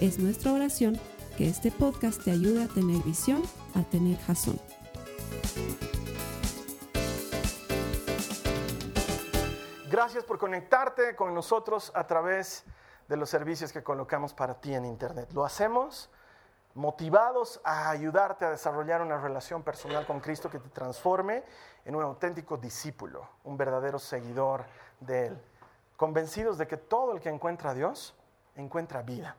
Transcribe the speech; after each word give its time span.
Es 0.00 0.18
nuestra 0.18 0.52
oración 0.52 1.00
que 1.38 1.48
este 1.48 1.72
podcast 1.72 2.22
te 2.22 2.30
ayude 2.30 2.64
a 2.64 2.68
tener 2.68 3.02
visión, 3.02 3.42
a 3.74 3.82
tener 3.82 4.18
jazón. 4.18 4.60
Gracias 9.90 10.22
por 10.24 10.38
conectarte 10.38 11.16
con 11.16 11.32
nosotros 11.32 11.92
a 11.94 12.06
través 12.06 12.64
de 13.08 13.16
los 13.16 13.30
servicios 13.30 13.72
que 13.72 13.82
colocamos 13.82 14.34
para 14.34 14.60
ti 14.60 14.74
en 14.74 14.84
Internet. 14.84 15.30
Lo 15.32 15.46
hacemos 15.46 16.10
motivados 16.74 17.58
a 17.64 17.88
ayudarte 17.88 18.44
a 18.44 18.50
desarrollar 18.50 19.00
una 19.00 19.18
relación 19.18 19.62
personal 19.62 20.06
con 20.06 20.20
Cristo 20.20 20.50
que 20.50 20.58
te 20.58 20.68
transforme 20.68 21.42
en 21.86 21.96
un 21.96 22.02
auténtico 22.02 22.58
discípulo, 22.58 23.26
un 23.44 23.56
verdadero 23.56 23.98
seguidor 23.98 24.66
de 25.00 25.28
Él, 25.28 25.42
convencidos 25.96 26.58
de 26.58 26.66
que 26.66 26.76
todo 26.76 27.12
el 27.12 27.20
que 27.20 27.30
encuentra 27.30 27.70
a 27.70 27.74
Dios 27.74 28.14
encuentra 28.56 29.00
vida. 29.00 29.38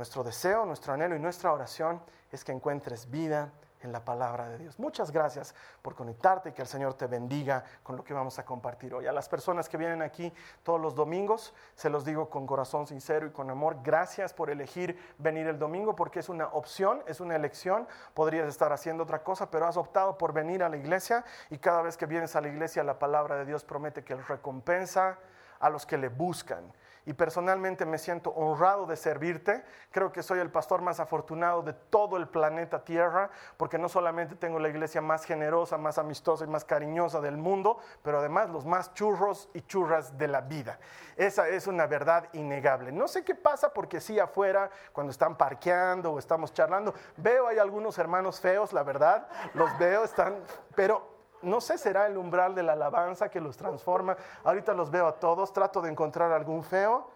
Nuestro 0.00 0.24
deseo, 0.24 0.64
nuestro 0.64 0.94
anhelo 0.94 1.14
y 1.14 1.18
nuestra 1.18 1.52
oración 1.52 2.00
es 2.32 2.42
que 2.42 2.52
encuentres 2.52 3.10
vida 3.10 3.52
en 3.82 3.92
la 3.92 4.02
palabra 4.02 4.48
de 4.48 4.56
Dios. 4.56 4.78
Muchas 4.78 5.10
gracias 5.10 5.54
por 5.82 5.94
conectarte 5.94 6.48
y 6.48 6.52
que 6.52 6.62
el 6.62 6.68
Señor 6.68 6.94
te 6.94 7.06
bendiga 7.06 7.62
con 7.82 7.96
lo 7.96 8.02
que 8.02 8.14
vamos 8.14 8.38
a 8.38 8.46
compartir 8.46 8.94
hoy. 8.94 9.06
A 9.06 9.12
las 9.12 9.28
personas 9.28 9.68
que 9.68 9.76
vienen 9.76 10.00
aquí 10.00 10.32
todos 10.62 10.80
los 10.80 10.94
domingos, 10.94 11.52
se 11.74 11.90
los 11.90 12.06
digo 12.06 12.30
con 12.30 12.46
corazón 12.46 12.86
sincero 12.86 13.26
y 13.26 13.30
con 13.30 13.50
amor, 13.50 13.80
gracias 13.82 14.32
por 14.32 14.48
elegir 14.48 14.98
venir 15.18 15.46
el 15.48 15.58
domingo 15.58 15.94
porque 15.94 16.20
es 16.20 16.30
una 16.30 16.46
opción, 16.46 17.02
es 17.06 17.20
una 17.20 17.36
elección. 17.36 17.86
Podrías 18.14 18.48
estar 18.48 18.72
haciendo 18.72 19.02
otra 19.02 19.22
cosa, 19.22 19.50
pero 19.50 19.66
has 19.66 19.76
optado 19.76 20.16
por 20.16 20.32
venir 20.32 20.62
a 20.62 20.70
la 20.70 20.78
iglesia 20.78 21.26
y 21.50 21.58
cada 21.58 21.82
vez 21.82 21.98
que 21.98 22.06
vienes 22.06 22.34
a 22.36 22.40
la 22.40 22.48
iglesia 22.48 22.82
la 22.84 22.98
palabra 22.98 23.36
de 23.36 23.44
Dios 23.44 23.64
promete 23.64 24.02
que 24.02 24.14
recompensa 24.14 25.18
a 25.58 25.68
los 25.68 25.84
que 25.84 25.98
le 25.98 26.08
buscan 26.08 26.72
y 27.06 27.12
personalmente 27.12 27.86
me 27.86 27.98
siento 27.98 28.30
honrado 28.30 28.86
de 28.86 28.96
servirte. 28.96 29.64
Creo 29.90 30.12
que 30.12 30.22
soy 30.22 30.38
el 30.38 30.50
pastor 30.50 30.82
más 30.82 31.00
afortunado 31.00 31.62
de 31.62 31.72
todo 31.72 32.16
el 32.16 32.28
planeta 32.28 32.84
Tierra, 32.84 33.30
porque 33.56 33.78
no 33.78 33.88
solamente 33.88 34.36
tengo 34.36 34.58
la 34.58 34.68
iglesia 34.68 35.00
más 35.00 35.24
generosa, 35.24 35.78
más 35.78 35.98
amistosa 35.98 36.44
y 36.44 36.48
más 36.48 36.64
cariñosa 36.64 37.20
del 37.20 37.36
mundo, 37.36 37.78
pero 38.02 38.18
además 38.18 38.50
los 38.50 38.66
más 38.66 38.94
churros 38.94 39.48
y 39.54 39.62
churras 39.62 40.16
de 40.18 40.28
la 40.28 40.40
vida. 40.40 40.78
Esa 41.16 41.48
es 41.48 41.66
una 41.66 41.86
verdad 41.86 42.28
innegable. 42.32 42.92
No 42.92 43.08
sé 43.08 43.24
qué 43.24 43.34
pasa 43.34 43.72
porque 43.72 44.00
sí 44.00 44.18
afuera, 44.18 44.70
cuando 44.92 45.10
están 45.10 45.36
parqueando 45.36 46.12
o 46.12 46.18
estamos 46.18 46.52
charlando, 46.52 46.94
veo 47.16 47.46
hay 47.46 47.58
algunos 47.58 47.98
hermanos 47.98 48.40
feos, 48.40 48.72
la 48.72 48.82
verdad, 48.82 49.28
los 49.54 49.76
veo, 49.78 50.04
están, 50.04 50.36
pero 50.74 51.19
no 51.42 51.60
sé, 51.60 51.78
será 51.78 52.06
el 52.06 52.16
umbral 52.16 52.54
de 52.54 52.62
la 52.62 52.72
alabanza 52.72 53.28
que 53.28 53.40
los 53.40 53.56
transforma. 53.56 54.16
Ahorita 54.44 54.74
los 54.74 54.90
veo 54.90 55.06
a 55.06 55.18
todos, 55.18 55.52
trato 55.52 55.80
de 55.80 55.90
encontrar 55.90 56.32
algún 56.32 56.62
feo. 56.62 57.08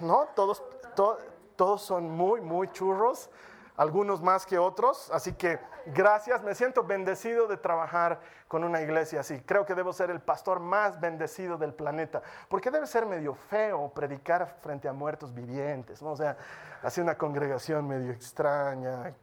No, 0.00 0.28
todos, 0.34 0.62
todos 1.56 1.82
son 1.82 2.10
muy, 2.10 2.40
muy 2.40 2.68
churros, 2.68 3.30
algunos 3.76 4.22
más 4.22 4.46
que 4.46 4.58
otros. 4.58 5.10
Así 5.12 5.34
que 5.34 5.58
gracias, 5.86 6.42
me 6.42 6.54
siento 6.54 6.84
bendecido 6.84 7.46
de 7.46 7.56
trabajar 7.56 8.20
con 8.48 8.64
una 8.64 8.80
iglesia 8.80 9.20
así. 9.20 9.40
Creo 9.42 9.64
que 9.64 9.74
debo 9.74 9.92
ser 9.92 10.10
el 10.10 10.20
pastor 10.20 10.58
más 10.58 10.98
bendecido 11.00 11.56
del 11.56 11.74
planeta, 11.74 12.22
porque 12.48 12.70
debe 12.70 12.86
ser 12.86 13.06
medio 13.06 13.34
feo 13.34 13.90
predicar 13.94 14.56
frente 14.60 14.88
a 14.88 14.92
muertos 14.92 15.32
vivientes, 15.32 16.02
¿no? 16.02 16.12
O 16.12 16.16
sea, 16.16 16.36
así 16.82 17.00
una 17.00 17.16
congregación 17.16 17.86
medio 17.86 18.10
extraña, 18.10 19.14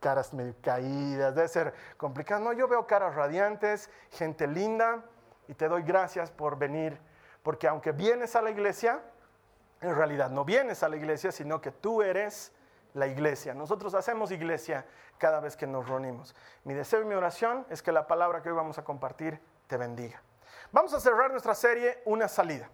caras 0.00 0.32
medio 0.32 0.54
caídas, 0.60 1.34
debe 1.34 1.48
ser 1.48 1.74
complicado. 1.96 2.42
No, 2.42 2.52
yo 2.52 2.68
veo 2.68 2.86
caras 2.86 3.14
radiantes, 3.14 3.90
gente 4.10 4.46
linda, 4.46 5.04
y 5.48 5.54
te 5.54 5.68
doy 5.68 5.82
gracias 5.82 6.30
por 6.30 6.58
venir, 6.58 6.98
porque 7.42 7.68
aunque 7.68 7.92
vienes 7.92 8.36
a 8.36 8.42
la 8.42 8.50
iglesia, 8.50 9.00
en 9.80 9.94
realidad 9.94 10.30
no 10.30 10.44
vienes 10.44 10.82
a 10.82 10.88
la 10.88 10.96
iglesia, 10.96 11.30
sino 11.32 11.60
que 11.60 11.70
tú 11.70 12.02
eres 12.02 12.52
la 12.94 13.06
iglesia. 13.06 13.54
Nosotros 13.54 13.94
hacemos 13.94 14.30
iglesia 14.30 14.86
cada 15.18 15.40
vez 15.40 15.56
que 15.56 15.66
nos 15.66 15.88
reunimos. 15.88 16.34
Mi 16.64 16.74
deseo 16.74 17.02
y 17.02 17.04
mi 17.04 17.14
oración 17.14 17.66
es 17.70 17.82
que 17.82 17.92
la 17.92 18.06
palabra 18.06 18.42
que 18.42 18.48
hoy 18.48 18.56
vamos 18.56 18.78
a 18.78 18.84
compartir 18.84 19.40
te 19.66 19.76
bendiga. 19.76 20.22
Vamos 20.72 20.92
a 20.94 21.00
cerrar 21.00 21.30
nuestra 21.30 21.54
serie 21.54 22.02
Una 22.06 22.28
salida. 22.28 22.70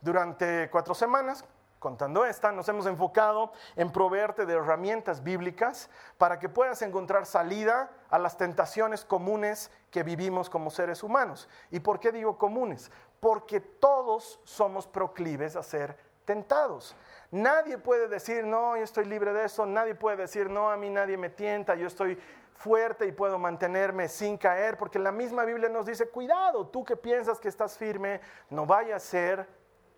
Durante 0.00 0.68
cuatro 0.70 0.94
semanas 0.94 1.44
contando 1.82 2.24
esta, 2.24 2.52
nos 2.52 2.68
hemos 2.68 2.86
enfocado 2.86 3.52
en 3.76 3.90
proveerte 3.90 4.46
de 4.46 4.54
herramientas 4.54 5.22
bíblicas 5.22 5.90
para 6.16 6.38
que 6.38 6.48
puedas 6.48 6.80
encontrar 6.80 7.26
salida 7.26 7.90
a 8.08 8.18
las 8.18 8.38
tentaciones 8.38 9.04
comunes 9.04 9.70
que 9.90 10.04
vivimos 10.04 10.48
como 10.48 10.70
seres 10.70 11.02
humanos. 11.02 11.48
¿Y 11.70 11.80
por 11.80 12.00
qué 12.00 12.12
digo 12.12 12.38
comunes? 12.38 12.90
Porque 13.20 13.60
todos 13.60 14.40
somos 14.44 14.86
proclives 14.86 15.56
a 15.56 15.62
ser 15.62 15.98
tentados. 16.24 16.96
Nadie 17.32 17.76
puede 17.78 18.06
decir, 18.06 18.44
no, 18.44 18.76
yo 18.76 18.84
estoy 18.84 19.04
libre 19.04 19.32
de 19.32 19.44
eso. 19.44 19.66
Nadie 19.66 19.94
puede 19.94 20.18
decir, 20.18 20.48
no, 20.48 20.70
a 20.70 20.76
mí 20.76 20.88
nadie 20.88 21.16
me 21.16 21.30
tienta, 21.30 21.74
yo 21.74 21.88
estoy 21.88 22.16
fuerte 22.54 23.06
y 23.06 23.12
puedo 23.12 23.38
mantenerme 23.40 24.08
sin 24.08 24.38
caer, 24.38 24.78
porque 24.78 25.00
la 25.00 25.10
misma 25.10 25.44
Biblia 25.44 25.68
nos 25.68 25.84
dice, 25.84 26.08
cuidado, 26.08 26.68
tú 26.68 26.84
que 26.84 26.96
piensas 26.96 27.40
que 27.40 27.48
estás 27.48 27.76
firme, 27.76 28.20
no 28.50 28.66
vaya 28.66 28.94
a 28.94 29.00
ser 29.00 29.48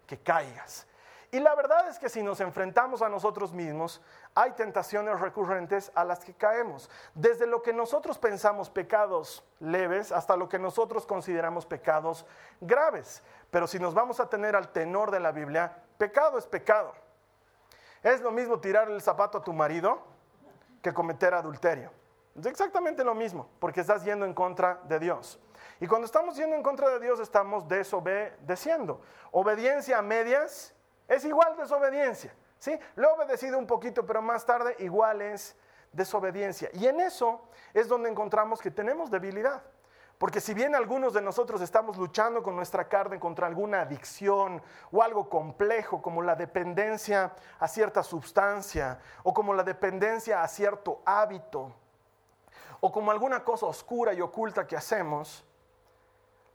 que 0.07 0.19
caigas. 0.19 0.87
Y 1.35 1.41
la 1.41 1.53
verdad 1.57 1.89
es 1.89 1.99
que 1.99 2.09
si 2.09 2.23
nos 2.23 2.39
enfrentamos 2.39 3.03
a 3.03 3.09
nosotros 3.09 3.53
mismos, 3.53 4.01
hay 4.37 4.53
tentaciones 4.53 5.19
recurrentes 5.19 5.91
a 5.97 6.05
las 6.05 6.25
que 6.25 6.33
caemos. 6.33 6.89
Desde 7.13 7.49
lo 7.49 7.61
que 7.61 7.73
nosotros 7.73 8.19
pensamos 8.19 8.71
pecados 8.71 9.45
leves 9.59 10.13
hasta 10.13 10.37
lo 10.37 10.49
que 10.49 10.61
nosotros 10.61 11.05
consideramos 11.05 11.67
pecados 11.67 12.25
graves. 12.61 13.21
Pero 13.51 13.67
si 13.67 13.81
nos 13.81 13.95
vamos 13.95 14.21
a 14.21 14.29
tener 14.29 14.55
al 14.55 14.69
tenor 14.69 15.11
de 15.11 15.19
la 15.19 15.33
Biblia, 15.33 15.77
pecado 15.99 16.39
es 16.39 16.47
pecado. 16.47 16.95
Es 18.05 18.21
lo 18.21 18.31
mismo 18.31 18.61
tirar 18.61 18.89
el 18.89 19.03
zapato 19.03 19.39
a 19.39 19.43
tu 19.43 19.53
marido 19.53 20.05
que 20.83 20.95
cometer 20.95 21.35
adulterio. 21.35 21.91
Es 22.39 22.47
exactamente 22.47 23.03
lo 23.03 23.17
mismo, 23.17 23.49
porque 23.59 23.81
estás 23.81 24.05
yendo 24.05 24.25
en 24.25 24.35
contra 24.35 24.83
de 24.85 25.01
Dios. 25.01 25.41
Y 25.81 25.89
cuando 25.89 26.07
estamos 26.07 26.37
yendo 26.37 26.55
en 26.55 26.63
contra 26.63 26.91
de 26.91 27.01
Dios, 27.01 27.19
estamos 27.19 27.67
desobedeciendo. 27.67 29.01
Obediencia 29.33 29.99
a 29.99 30.03
medias 30.03 30.74
es 31.09 31.25
igual 31.25 31.57
desobediencia. 31.57 32.35
¿sí? 32.59 32.79
Le 32.97 33.07
he 33.07 33.11
obedecido 33.11 33.59
un 33.59 33.67
poquito, 33.67 34.07
pero 34.07 34.23
más 34.23 34.45
tarde 34.45 34.77
igual 34.79 35.23
es 35.23 35.57
desobediencia. 35.93 36.71
Y 36.73 36.87
en 36.87 37.01
eso 37.01 37.43
es 37.73 37.89
donde 37.89 38.11
encontramos 38.11 38.61
que 38.61 38.71
tenemos 38.71 39.11
debilidad. 39.11 39.63
Porque 40.19 40.41
si 40.41 40.55
bien 40.55 40.75
algunos 40.75 41.13
de 41.13 41.21
nosotros 41.21 41.61
estamos 41.61 41.97
luchando 41.97 42.43
con 42.43 42.55
nuestra 42.55 42.89
carne 42.89 43.19
contra 43.19 43.47
alguna 43.47 43.81
adicción 43.81 44.63
o 44.93 45.03
algo 45.03 45.29
complejo 45.29 46.01
como 46.01 46.23
la 46.23 46.37
dependencia 46.37 47.35
a 47.59 47.67
cierta 47.69 48.03
sustancia 48.03 49.01
o 49.25 49.35
como 49.35 49.53
la 49.55 49.65
dependencia 49.65 50.43
a 50.43 50.49
cierto 50.49 51.03
hábito 51.05 51.75
o 52.81 52.93
como 52.93 53.11
alguna 53.11 53.43
cosa 53.43 53.67
oscura 53.67 54.15
y 54.15 54.21
oculta 54.21 54.67
que 54.67 54.77
hacemos, 54.77 55.45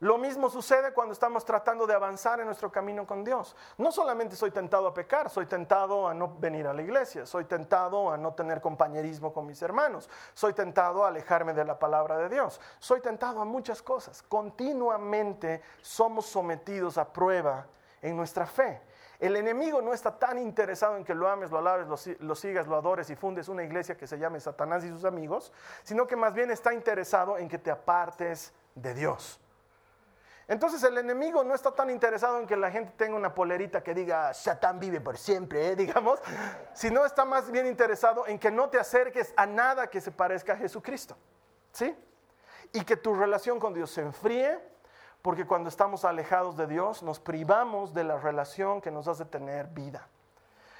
lo 0.00 0.16
mismo 0.16 0.48
sucede 0.48 0.94
cuando 0.94 1.12
estamos 1.12 1.44
tratando 1.44 1.86
de 1.86 1.92
avanzar 1.92 2.40
en 2.40 2.46
nuestro 2.46 2.72
camino 2.72 3.06
con 3.06 3.22
Dios. 3.22 3.54
No 3.76 3.92
solamente 3.92 4.34
soy 4.34 4.50
tentado 4.50 4.86
a 4.86 4.94
pecar, 4.94 5.28
soy 5.28 5.44
tentado 5.44 6.08
a 6.08 6.14
no 6.14 6.36
venir 6.38 6.66
a 6.66 6.72
la 6.72 6.80
iglesia, 6.80 7.26
soy 7.26 7.44
tentado 7.44 8.10
a 8.10 8.16
no 8.16 8.32
tener 8.32 8.62
compañerismo 8.62 9.30
con 9.32 9.44
mis 9.46 9.60
hermanos, 9.60 10.08
soy 10.32 10.54
tentado 10.54 11.04
a 11.04 11.08
alejarme 11.08 11.52
de 11.52 11.66
la 11.66 11.78
palabra 11.78 12.16
de 12.16 12.30
Dios, 12.30 12.58
soy 12.78 13.02
tentado 13.02 13.42
a 13.42 13.44
muchas 13.44 13.82
cosas. 13.82 14.22
Continuamente 14.22 15.60
somos 15.82 16.24
sometidos 16.24 16.96
a 16.96 17.12
prueba 17.12 17.66
en 18.00 18.16
nuestra 18.16 18.46
fe. 18.46 18.80
El 19.18 19.36
enemigo 19.36 19.82
no 19.82 19.92
está 19.92 20.18
tan 20.18 20.38
interesado 20.38 20.96
en 20.96 21.04
que 21.04 21.14
lo 21.14 21.28
ames, 21.28 21.50
lo 21.50 21.58
alabes, 21.58 21.86
lo, 21.86 21.96
lo, 22.20 22.34
sigas, 22.34 22.66
lo 22.66 22.74
adores 22.74 23.10
y 23.10 23.16
fundes 23.16 23.50
una 23.50 23.64
iglesia 23.64 23.98
que 23.98 24.06
se 24.06 24.18
llame 24.18 24.40
Satanás 24.40 24.82
y 24.82 24.88
sus 24.88 25.04
amigos, 25.04 25.52
sino 25.82 26.06
que 26.06 26.16
más 26.16 26.32
bien 26.32 26.50
está 26.50 26.72
interesado 26.72 27.36
en 27.36 27.50
que 27.50 27.58
te 27.58 27.70
apartes 27.70 28.54
de 28.74 28.94
Dios. 28.94 29.38
Entonces 30.50 30.82
el 30.82 30.98
enemigo 30.98 31.44
no 31.44 31.54
está 31.54 31.70
tan 31.70 31.90
interesado 31.90 32.40
en 32.40 32.44
que 32.44 32.56
la 32.56 32.72
gente 32.72 32.92
tenga 32.96 33.14
una 33.14 33.32
polerita 33.32 33.84
que 33.84 33.94
diga 33.94 34.34
Satán 34.34 34.80
vive 34.80 35.00
por 35.00 35.16
siempre, 35.16 35.68
¿eh? 35.68 35.76
digamos, 35.76 36.18
sino 36.74 37.04
está 37.04 37.24
más 37.24 37.52
bien 37.52 37.68
interesado 37.68 38.26
en 38.26 38.36
que 38.36 38.50
no 38.50 38.68
te 38.68 38.76
acerques 38.76 39.32
a 39.36 39.46
nada 39.46 39.86
que 39.86 40.00
se 40.00 40.10
parezca 40.10 40.54
a 40.54 40.56
Jesucristo. 40.56 41.16
¿Sí? 41.70 41.96
Y 42.72 42.80
que 42.80 42.96
tu 42.96 43.14
relación 43.14 43.60
con 43.60 43.74
Dios 43.74 43.92
se 43.92 44.00
enfríe, 44.00 44.58
porque 45.22 45.46
cuando 45.46 45.68
estamos 45.68 46.04
alejados 46.04 46.56
de 46.56 46.66
Dios 46.66 47.04
nos 47.04 47.20
privamos 47.20 47.94
de 47.94 48.02
la 48.02 48.18
relación 48.18 48.80
que 48.80 48.90
nos 48.90 49.06
hace 49.06 49.26
tener 49.26 49.68
vida. 49.68 50.08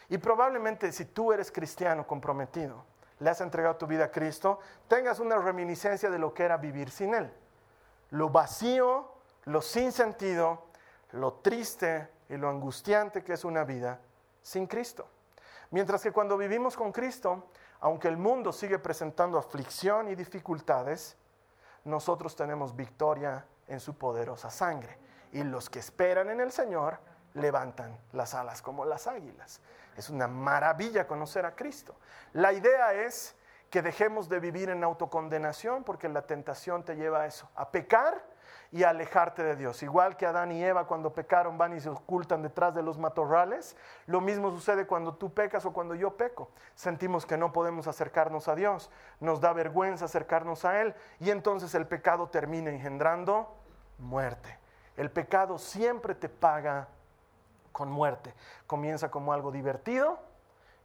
Y 0.09 0.19
probablemente 0.19 0.91
si 0.91 1.05
tú 1.05 1.33
eres 1.33 1.53
cristiano 1.53 2.09
comprometido, 2.09 2.85
le 3.21 3.31
has 3.31 3.41
entregado 3.41 3.77
tu 3.77 3.87
vida 3.87 4.07
a 4.07 4.11
Cristo, 4.11 4.59
tengas 4.89 5.21
una 5.21 5.37
reminiscencia 5.39 6.11
de 6.11 6.19
lo 6.19 6.35
que 6.35 6.43
era 6.43 6.57
vivir 6.57 6.91
sin 6.91 7.15
Él. 7.15 7.33
Lo 8.11 8.31
vacío, 8.31 9.20
lo 9.51 9.61
sin 9.63 9.93
sentido, 9.93 10.67
lo 11.13 11.35
triste 11.35 12.09
y 12.29 12.37
lo 12.37 12.49
angustiante 12.49 13.25
que 13.25 13.33
es 13.33 13.45
una 13.45 13.65
vida 13.65 14.01
sin 14.43 14.67
Cristo. 14.67 15.09
Mientras 15.71 16.03
que 16.03 16.13
cuando 16.13 16.37
vivimos 16.37 16.77
con 16.77 16.93
Cristo, 16.93 17.49
aunque 17.81 18.09
el 18.09 18.17
mundo 18.17 18.53
sigue 18.53 18.79
presentando 18.79 19.39
aflicción 19.39 20.09
y 20.09 20.15
dificultades, 20.15 21.17
nosotros 21.85 22.37
tenemos 22.37 22.77
victoria 22.77 23.45
en 23.67 23.81
su 23.81 23.95
poderosa 23.95 24.51
sangre. 24.51 24.99
Y 25.33 25.43
los 25.43 25.71
que 25.71 25.79
esperan 25.79 26.31
en 26.31 26.41
el 26.41 26.53
Señor 26.53 26.99
levantan 27.35 27.99
las 28.13 28.35
alas 28.35 28.63
como 28.63 28.85
las 28.85 29.07
águilas. 29.07 29.61
Es 29.97 30.11
una 30.11 30.29
maravilla 30.29 31.07
conocer 31.07 31.47
a 31.47 31.55
Cristo. 31.55 31.97
La 32.33 32.53
idea 32.53 32.95
es 32.95 33.37
que 33.71 33.83
dejemos 33.83 34.29
de 34.29 34.41
vivir 34.41 34.71
en 34.71 34.83
autocondenación 34.83 35.85
porque 35.85 36.09
la 36.09 36.23
tentación 36.23 36.85
te 36.85 36.97
lleva 36.97 37.23
a 37.23 37.27
eso, 37.27 37.49
a 37.55 37.71
pecar 37.71 38.25
y 38.73 38.85
alejarte 38.85 39.43
de 39.43 39.57
Dios. 39.57 39.83
Igual 39.83 40.17
que 40.17 40.27
Adán 40.27 40.53
y 40.53 40.63
Eva 40.63 40.87
cuando 40.87 41.13
pecaron 41.13 41.59
van 41.59 41.77
y 41.77 41.81
se 41.81 41.89
ocultan 41.89 42.43
detrás 42.43 42.75
de 42.75 42.83
los 42.83 42.99
matorrales, 42.99 43.77
lo 44.07 44.21
mismo 44.21 44.51
sucede 44.51 44.87
cuando 44.87 45.15
tú 45.15 45.33
pecas 45.35 45.65
o 45.65 45.73
cuando 45.73 45.95
yo 45.95 46.17
peco. 46.17 46.51
Sentimos 46.75 47.27
que 47.27 47.37
no 47.37 47.53
podemos 47.53 47.89
acercarnos 47.89 48.49
a 48.49 48.55
Dios, 48.55 48.91
nos 49.19 49.41
da 49.41 49.53
vergüenza 49.53 50.05
acercarnos 50.05 50.65
a 50.65 50.81
Él 50.81 50.95
y 51.19 51.31
entonces 51.31 51.75
el 51.75 51.87
pecado 51.87 52.29
termina 52.29 52.71
engendrando 52.71 53.57
muerte. 53.99 54.59
El 54.97 55.11
pecado 55.11 55.59
siempre 55.59 56.15
te 56.15 56.29
paga 56.29 56.89
con 57.73 57.91
muerte. 57.91 58.35
Comienza 58.67 59.11
como 59.11 59.33
algo 59.33 59.51
divertido 59.51 60.21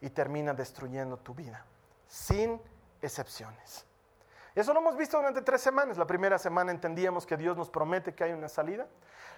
y 0.02 0.10
termina 0.10 0.54
destruyendo 0.54 1.18
tu 1.18 1.34
vida, 1.34 1.66
sin 2.08 2.60
excepciones. 3.02 3.85
Eso 4.56 4.74
lo 4.74 4.80
hemos 4.80 4.96
visto 4.96 5.18
durante 5.18 5.42
tres 5.42 5.60
semanas. 5.60 5.98
La 5.98 6.08
primera 6.08 6.40
semana 6.40 6.72
entendíamos 6.72 7.26
que 7.26 7.36
Dios 7.36 7.58
nos 7.58 7.70
promete 7.70 8.16
que 8.16 8.24
hay 8.24 8.32
una 8.32 8.48
salida. 8.48 8.88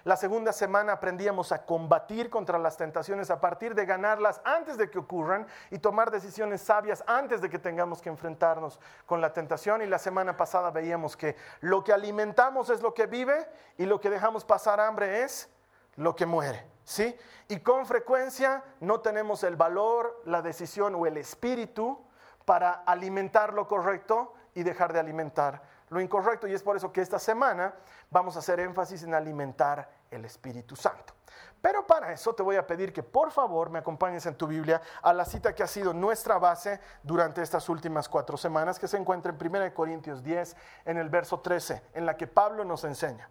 La 0.04 0.16
segunda 0.16 0.52
semana 0.52 0.92
aprendíamos 0.92 1.50
a 1.50 1.66
combatir 1.66 2.30
contra 2.30 2.56
las 2.56 2.76
tentaciones 2.76 3.28
a 3.28 3.40
partir 3.40 3.74
de 3.74 3.84
ganarlas 3.84 4.40
antes 4.44 4.78
de 4.78 4.88
que 4.88 4.98
ocurran 5.00 5.48
y 5.72 5.80
tomar 5.80 6.12
decisiones 6.12 6.62
sabias 6.62 7.02
antes 7.08 7.40
de 7.40 7.50
que 7.50 7.58
tengamos 7.58 8.00
que 8.00 8.08
enfrentarnos 8.08 8.78
con 9.06 9.20
la 9.20 9.32
tentación. 9.32 9.82
Y 9.82 9.86
la 9.86 9.98
semana 9.98 10.36
pasada 10.36 10.70
veíamos 10.70 11.16
que 11.16 11.34
lo 11.62 11.82
que 11.82 11.92
alimentamos 11.92 12.70
es 12.70 12.80
lo 12.80 12.94
que 12.94 13.06
vive 13.06 13.44
y 13.76 13.86
lo 13.86 14.00
que 14.00 14.10
dejamos 14.10 14.44
pasar 14.44 14.78
hambre 14.78 15.24
es 15.24 15.50
lo 15.96 16.14
que 16.14 16.26
muere. 16.26 16.64
¿Sí? 16.84 17.14
Y 17.48 17.58
con 17.58 17.86
frecuencia 17.86 18.62
no 18.78 19.00
tenemos 19.00 19.42
el 19.42 19.56
valor, 19.56 20.22
la 20.26 20.42
decisión 20.42 20.94
o 20.94 21.06
el 21.06 21.16
espíritu 21.16 22.06
para 22.44 22.70
alimentar 22.86 23.52
lo 23.52 23.66
correcto 23.66 24.32
y 24.58 24.64
dejar 24.64 24.92
de 24.92 24.98
alimentar 24.98 25.62
lo 25.88 26.00
incorrecto. 26.00 26.48
Y 26.48 26.52
es 26.52 26.64
por 26.64 26.76
eso 26.76 26.92
que 26.92 27.00
esta 27.00 27.20
semana 27.20 27.74
vamos 28.10 28.34
a 28.34 28.40
hacer 28.40 28.58
énfasis 28.58 29.04
en 29.04 29.14
alimentar 29.14 29.88
el 30.10 30.24
Espíritu 30.24 30.74
Santo. 30.74 31.14
Pero 31.62 31.86
para 31.86 32.12
eso 32.12 32.34
te 32.34 32.42
voy 32.42 32.56
a 32.56 32.66
pedir 32.66 32.92
que 32.92 33.04
por 33.04 33.30
favor 33.30 33.70
me 33.70 33.78
acompañes 33.78 34.26
en 34.26 34.34
tu 34.34 34.48
Biblia 34.48 34.82
a 35.00 35.12
la 35.12 35.24
cita 35.24 35.54
que 35.54 35.62
ha 35.62 35.68
sido 35.68 35.94
nuestra 35.94 36.38
base 36.38 36.80
durante 37.04 37.40
estas 37.40 37.68
últimas 37.68 38.08
cuatro 38.08 38.36
semanas, 38.36 38.80
que 38.80 38.88
se 38.88 38.96
encuentra 38.96 39.32
en 39.32 39.38
1 39.40 39.74
Corintios 39.74 40.24
10, 40.24 40.56
en 40.86 40.98
el 40.98 41.08
verso 41.08 41.38
13, 41.38 41.84
en 41.94 42.04
la 42.04 42.16
que 42.16 42.26
Pablo 42.26 42.64
nos 42.64 42.82
enseña. 42.82 43.28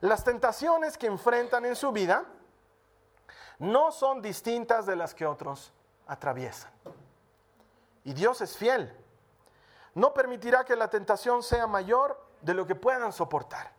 Las 0.00 0.24
tentaciones 0.24 0.96
que 0.96 1.08
enfrentan 1.08 1.66
en 1.66 1.76
su 1.76 1.92
vida 1.92 2.24
no 3.58 3.92
son 3.92 4.22
distintas 4.22 4.86
de 4.86 4.96
las 4.96 5.14
que 5.14 5.26
otros 5.26 5.74
atraviesan. 6.06 6.70
Y 8.04 8.14
Dios 8.14 8.40
es 8.40 8.56
fiel. 8.56 8.96
No 9.94 10.14
permitirá 10.14 10.64
que 10.64 10.76
la 10.76 10.88
tentación 10.88 11.42
sea 11.42 11.66
mayor 11.66 12.20
de 12.40 12.54
lo 12.54 12.66
que 12.66 12.74
puedan 12.74 13.12
soportar. 13.12 13.72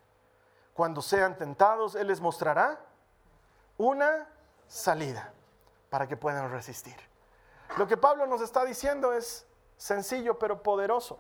Cuando 0.74 1.02
sean 1.02 1.38
tentados, 1.38 1.96
Él 1.96 2.08
les 2.08 2.22
mostrará 2.22 2.80
una 3.78 4.28
salida 4.68 5.34
para 5.90 6.08
que 6.08 6.18
puedan 6.18 6.52
resistir. 6.52 6.96
Lo 7.78 7.88
que 7.88 7.98
Pablo 7.98 8.26
nos 8.28 8.42
está 8.42 8.66
diciendo 8.66 9.14
es 9.14 9.46
sencillo 9.78 10.38
pero 10.38 10.62
poderoso. 10.62 11.20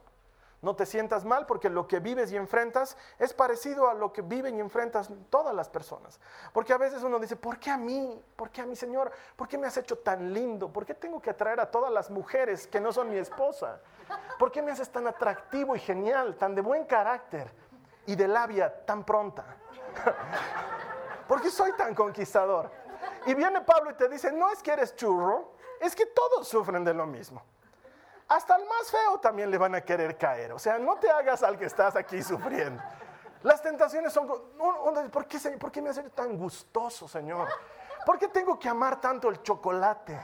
No 0.61 0.75
te 0.75 0.85
sientas 0.85 1.25
mal 1.25 1.47
porque 1.47 1.69
lo 1.69 1.87
que 1.87 1.99
vives 1.99 2.31
y 2.31 2.37
enfrentas 2.37 2.95
es 3.17 3.33
parecido 3.33 3.89
a 3.89 3.95
lo 3.95 4.13
que 4.13 4.21
viven 4.21 4.57
y 4.57 4.59
enfrentas 4.59 5.09
todas 5.31 5.55
las 5.55 5.69
personas. 5.69 6.19
Porque 6.53 6.71
a 6.71 6.77
veces 6.77 7.01
uno 7.01 7.17
dice, 7.17 7.35
¿por 7.35 7.57
qué 7.57 7.71
a 7.71 7.77
mí? 7.77 8.23
¿Por 8.35 8.51
qué 8.51 8.61
a 8.61 8.67
mi 8.67 8.75
Señor? 8.75 9.11
¿Por 9.35 9.47
qué 9.47 9.57
me 9.57 9.65
has 9.65 9.77
hecho 9.77 9.97
tan 9.97 10.31
lindo? 10.31 10.71
¿Por 10.71 10.85
qué 10.85 10.93
tengo 10.93 11.19
que 11.19 11.31
atraer 11.31 11.59
a 11.59 11.71
todas 11.71 11.91
las 11.91 12.11
mujeres 12.11 12.67
que 12.67 12.79
no 12.79 12.93
son 12.93 13.09
mi 13.09 13.17
esposa? 13.17 13.81
¿Por 14.37 14.51
qué 14.51 14.61
me 14.61 14.71
haces 14.71 14.91
tan 14.91 15.07
atractivo 15.07 15.75
y 15.75 15.79
genial, 15.79 16.35
tan 16.35 16.53
de 16.53 16.61
buen 16.61 16.85
carácter 16.85 17.51
y 18.05 18.15
de 18.15 18.27
labia 18.27 18.85
tan 18.85 19.03
pronta? 19.03 19.43
¿Por 21.27 21.41
qué 21.41 21.49
soy 21.49 21.71
tan 21.73 21.95
conquistador? 21.95 22.69
Y 23.25 23.33
viene 23.33 23.61
Pablo 23.61 23.89
y 23.89 23.93
te 23.95 24.07
dice, 24.07 24.31
no 24.31 24.51
es 24.51 24.61
que 24.61 24.73
eres 24.73 24.95
churro, 24.95 25.53
es 25.79 25.95
que 25.95 26.05
todos 26.05 26.47
sufren 26.47 26.83
de 26.83 26.93
lo 26.93 27.07
mismo 27.07 27.41
hasta 28.31 28.55
el 28.55 28.65
más 28.65 28.89
feo 28.89 29.19
también 29.19 29.51
le 29.51 29.57
van 29.57 29.75
a 29.75 29.81
querer 29.81 30.17
caer. 30.17 30.53
O 30.53 30.59
sea, 30.59 30.79
no 30.79 30.95
te 30.95 31.11
hagas 31.11 31.43
al 31.43 31.57
que 31.57 31.65
estás 31.65 31.97
aquí 31.97 32.23
sufriendo. 32.23 32.81
Las 33.43 33.61
tentaciones 33.61 34.13
son, 34.13 34.25
¿por 34.25 35.27
qué, 35.27 35.37
¿por 35.59 35.69
qué 35.69 35.81
me 35.81 35.89
hace 35.89 36.01
tan 36.11 36.37
gustoso, 36.37 37.09
Señor? 37.09 37.49
¿Por 38.05 38.17
qué 38.17 38.29
tengo 38.29 38.57
que 38.57 38.69
amar 38.69 39.01
tanto 39.01 39.27
el 39.27 39.41
chocolate 39.41 40.17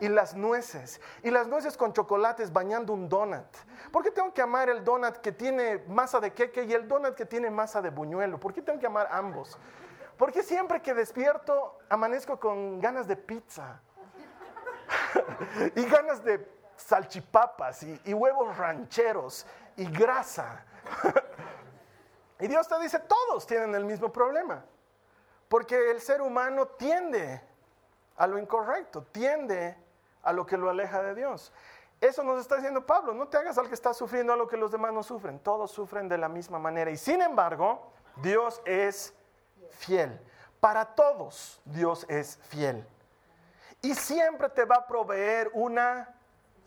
y 0.00 0.08
las 0.08 0.34
nueces? 0.34 1.02
Y 1.22 1.30
las 1.30 1.48
nueces 1.48 1.76
con 1.76 1.92
chocolates 1.92 2.50
bañando 2.50 2.94
un 2.94 3.10
donut. 3.10 3.44
¿Por 3.92 4.02
qué 4.04 4.10
tengo 4.10 4.32
que 4.32 4.40
amar 4.40 4.70
el 4.70 4.82
donut 4.82 5.18
que 5.18 5.32
tiene 5.32 5.84
masa 5.86 6.18
de 6.18 6.32
queque 6.32 6.64
y 6.64 6.72
el 6.72 6.88
donut 6.88 7.14
que 7.14 7.26
tiene 7.26 7.50
masa 7.50 7.82
de 7.82 7.90
buñuelo? 7.90 8.40
¿Por 8.40 8.54
qué 8.54 8.62
tengo 8.62 8.80
que 8.80 8.86
amar 8.86 9.06
ambos? 9.10 9.58
¿Por 10.16 10.32
qué 10.32 10.42
siempre 10.42 10.80
que 10.80 10.94
despierto 10.94 11.78
amanezco 11.90 12.40
con 12.40 12.80
ganas 12.80 13.06
de 13.06 13.16
pizza? 13.16 13.82
y 15.76 15.84
ganas 15.84 16.24
de 16.24 16.59
salchipapas 16.80 17.82
y, 17.82 18.14
huevos 18.14 18.56
rancheros 18.56 19.46
y 19.76 19.84
grasa. 19.90 20.64
y 22.40 22.48
Dios 22.48 22.68
te 22.68 22.78
dice, 22.80 22.98
todos 23.00 23.46
tienen 23.46 23.74
el 23.74 23.84
mismo 23.84 24.12
problema. 24.12 24.64
Porque 25.48 25.90
el 25.90 26.00
ser 26.00 26.22
humano 26.22 26.66
tiende 26.66 27.42
a 28.16 28.26
lo 28.26 28.38
incorrecto, 28.38 29.02
tiende 29.10 29.76
a 30.22 30.32
lo 30.32 30.46
que 30.46 30.56
lo 30.56 30.70
aleja 30.70 31.02
de 31.02 31.14
Dios. 31.14 31.52
Eso 32.00 32.22
nos 32.22 32.40
está 32.40 32.56
diciendo 32.56 32.86
Pablo, 32.86 33.12
no 33.12 33.28
te 33.28 33.36
hagas 33.36 33.58
al 33.58 33.68
que 33.68 33.74
está 33.74 33.92
sufriendo 33.92 34.32
a 34.32 34.36
lo 34.36 34.48
que 34.48 34.56
los 34.56 34.70
demás 34.70 34.92
no 34.92 35.02
sufren, 35.02 35.38
todos 35.38 35.70
sufren 35.70 36.08
de 36.08 36.16
la 36.16 36.28
misma 36.28 36.58
manera. 36.58 36.90
Y 36.90 36.96
sin 36.96 37.20
embargo, 37.20 37.92
Dios 38.16 38.62
es 38.64 39.12
fiel. 39.70 40.18
Para 40.60 40.84
todos 40.94 41.60
Dios 41.64 42.06
es 42.08 42.38
fiel. 42.48 42.86
Y 43.82 43.94
siempre 43.94 44.48
te 44.50 44.64
va 44.64 44.76
a 44.76 44.86
proveer 44.86 45.50
una 45.54 46.19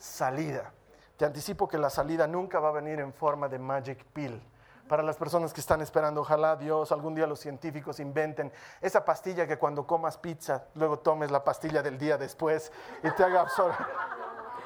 salida. 0.04 0.74
Te 1.16 1.24
anticipo 1.24 1.68
que 1.68 1.78
la 1.78 1.90
salida 1.90 2.28
nunca 2.28 2.60
va 2.60 2.70
a 2.70 2.74
venir 2.74 3.00
en 3.00 3.14
forma 3.14 3.48
de 3.48 3.58
magic 3.58 4.04
pill. 4.12 4.42
Para 4.90 5.02
las 5.02 5.16
personas 5.16 5.54
que 5.54 5.62
están 5.62 5.82
esperando, 5.82 6.22
ojalá 6.22 6.58
Dios, 6.58 6.92
algún 6.92 7.16
día 7.16 7.26
los 7.26 7.40
científicos 7.40 8.02
inventen 8.02 8.52
esa 8.82 9.06
pastilla 9.06 9.48
que 9.48 9.58
cuando 9.58 9.88
comas 9.88 10.18
pizza, 10.18 10.66
luego 10.76 11.00
tomes 11.00 11.32
la 11.32 11.42
pastilla 11.42 11.82
del 11.82 11.98
día 11.98 12.18
después 12.18 12.70
y 13.02 13.10
te 13.12 13.24
haga 13.24 13.42
absorber. 13.42 13.78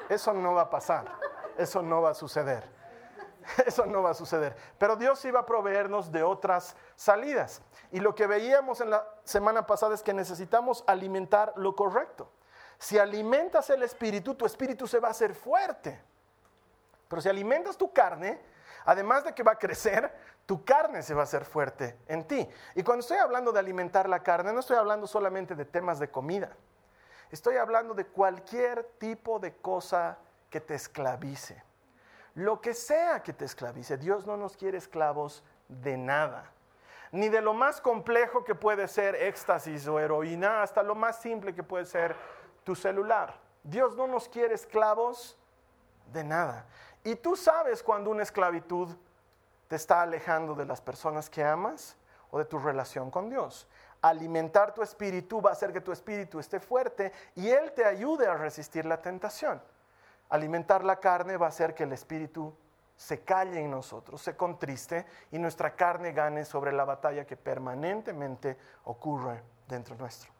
Eso 0.08 0.32
no 0.32 0.54
va 0.54 0.62
a 0.62 0.70
pasar, 0.70 1.06
eso 1.56 1.82
no 1.82 2.02
va 2.02 2.10
a 2.10 2.14
suceder. 2.14 2.76
Eso 3.64 3.86
no 3.86 4.02
va 4.02 4.10
a 4.10 4.14
suceder. 4.14 4.54
Pero 4.76 4.96
Dios 4.96 5.24
iba 5.24 5.40
a 5.40 5.46
proveernos 5.46 6.12
de 6.12 6.22
otras 6.22 6.76
salidas. 6.96 7.62
Y 7.90 8.00
lo 8.00 8.14
que 8.14 8.26
veíamos 8.26 8.82
en 8.82 8.90
la 8.90 9.08
semana 9.24 9.66
pasada 9.66 9.94
es 9.94 10.02
que 10.02 10.12
necesitamos 10.12 10.84
alimentar 10.86 11.54
lo 11.56 11.74
correcto. 11.74 12.28
Si 12.78 12.98
alimentas 12.98 13.68
el 13.70 13.82
espíritu, 13.82 14.34
tu 14.34 14.46
espíritu 14.46 14.86
se 14.86 15.00
va 15.00 15.08
a 15.08 15.10
hacer 15.10 15.34
fuerte. 15.34 16.00
Pero 17.08 17.20
si 17.20 17.28
alimentas 17.28 17.76
tu 17.76 17.92
carne, 17.92 18.40
además 18.84 19.24
de 19.24 19.34
que 19.34 19.42
va 19.42 19.52
a 19.52 19.58
crecer, 19.58 20.12
tu 20.46 20.64
carne 20.64 21.02
se 21.02 21.14
va 21.14 21.22
a 21.22 21.24
hacer 21.24 21.44
fuerte 21.44 21.98
en 22.06 22.24
ti. 22.24 22.48
Y 22.74 22.82
cuando 22.82 23.00
estoy 23.00 23.18
hablando 23.18 23.50
de 23.50 23.58
alimentar 23.58 24.08
la 24.08 24.22
carne, 24.22 24.52
no 24.52 24.60
estoy 24.60 24.76
hablando 24.76 25.06
solamente 25.06 25.54
de 25.54 25.64
temas 25.64 25.98
de 25.98 26.10
comida. 26.10 26.56
Estoy 27.30 27.56
hablando 27.56 27.94
de 27.94 28.06
cualquier 28.06 28.84
tipo 28.98 29.38
de 29.38 29.56
cosa 29.56 30.18
que 30.48 30.60
te 30.60 30.74
esclavice. 30.74 31.62
Lo 32.34 32.60
que 32.60 32.72
sea 32.72 33.22
que 33.22 33.32
te 33.32 33.44
esclavice. 33.44 33.98
Dios 33.98 34.24
no 34.24 34.36
nos 34.36 34.56
quiere 34.56 34.78
esclavos 34.78 35.42
de 35.68 35.96
nada. 35.96 36.50
Ni 37.10 37.28
de 37.28 37.40
lo 37.40 37.54
más 37.54 37.80
complejo 37.80 38.44
que 38.44 38.54
puede 38.54 38.86
ser 38.86 39.14
éxtasis 39.16 39.86
o 39.88 39.98
heroína, 39.98 40.62
hasta 40.62 40.82
lo 40.82 40.94
más 40.94 41.20
simple 41.20 41.54
que 41.54 41.62
puede 41.62 41.84
ser 41.84 42.14
tu 42.68 42.74
celular. 42.74 43.34
Dios 43.62 43.96
no 43.96 44.06
nos 44.06 44.28
quiere 44.28 44.52
esclavos 44.52 45.38
de 46.12 46.22
nada. 46.22 46.66
Y 47.02 47.14
tú 47.14 47.34
sabes 47.34 47.82
cuando 47.82 48.10
una 48.10 48.22
esclavitud 48.22 48.94
te 49.68 49.76
está 49.76 50.02
alejando 50.02 50.54
de 50.54 50.66
las 50.66 50.82
personas 50.82 51.30
que 51.30 51.42
amas 51.42 51.96
o 52.30 52.38
de 52.38 52.44
tu 52.44 52.58
relación 52.58 53.10
con 53.10 53.30
Dios. 53.30 53.66
Alimentar 54.02 54.74
tu 54.74 54.82
espíritu 54.82 55.40
va 55.40 55.48
a 55.48 55.52
hacer 55.54 55.72
que 55.72 55.80
tu 55.80 55.92
espíritu 55.92 56.38
esté 56.38 56.60
fuerte 56.60 57.10
y 57.36 57.48
Él 57.48 57.72
te 57.72 57.86
ayude 57.86 58.26
a 58.26 58.34
resistir 58.34 58.84
la 58.84 59.00
tentación. 59.00 59.62
alimentar 60.28 60.84
la 60.84 61.00
carne 61.00 61.38
va 61.38 61.46
a 61.46 61.48
hacer 61.48 61.74
que 61.74 61.84
el 61.84 61.92
espíritu 61.94 62.54
se 62.98 63.24
calle 63.24 63.60
en 63.60 63.70
nosotros, 63.70 64.20
se 64.20 64.36
contriste 64.36 65.06
y 65.30 65.38
nuestra 65.38 65.74
carne 65.74 66.12
gane 66.12 66.44
sobre 66.44 66.72
la 66.72 66.84
batalla 66.84 67.24
que 67.24 67.38
permanentemente 67.38 68.58
ocurre 68.84 69.42
dentro 69.66 69.96
nuestro. 69.96 70.37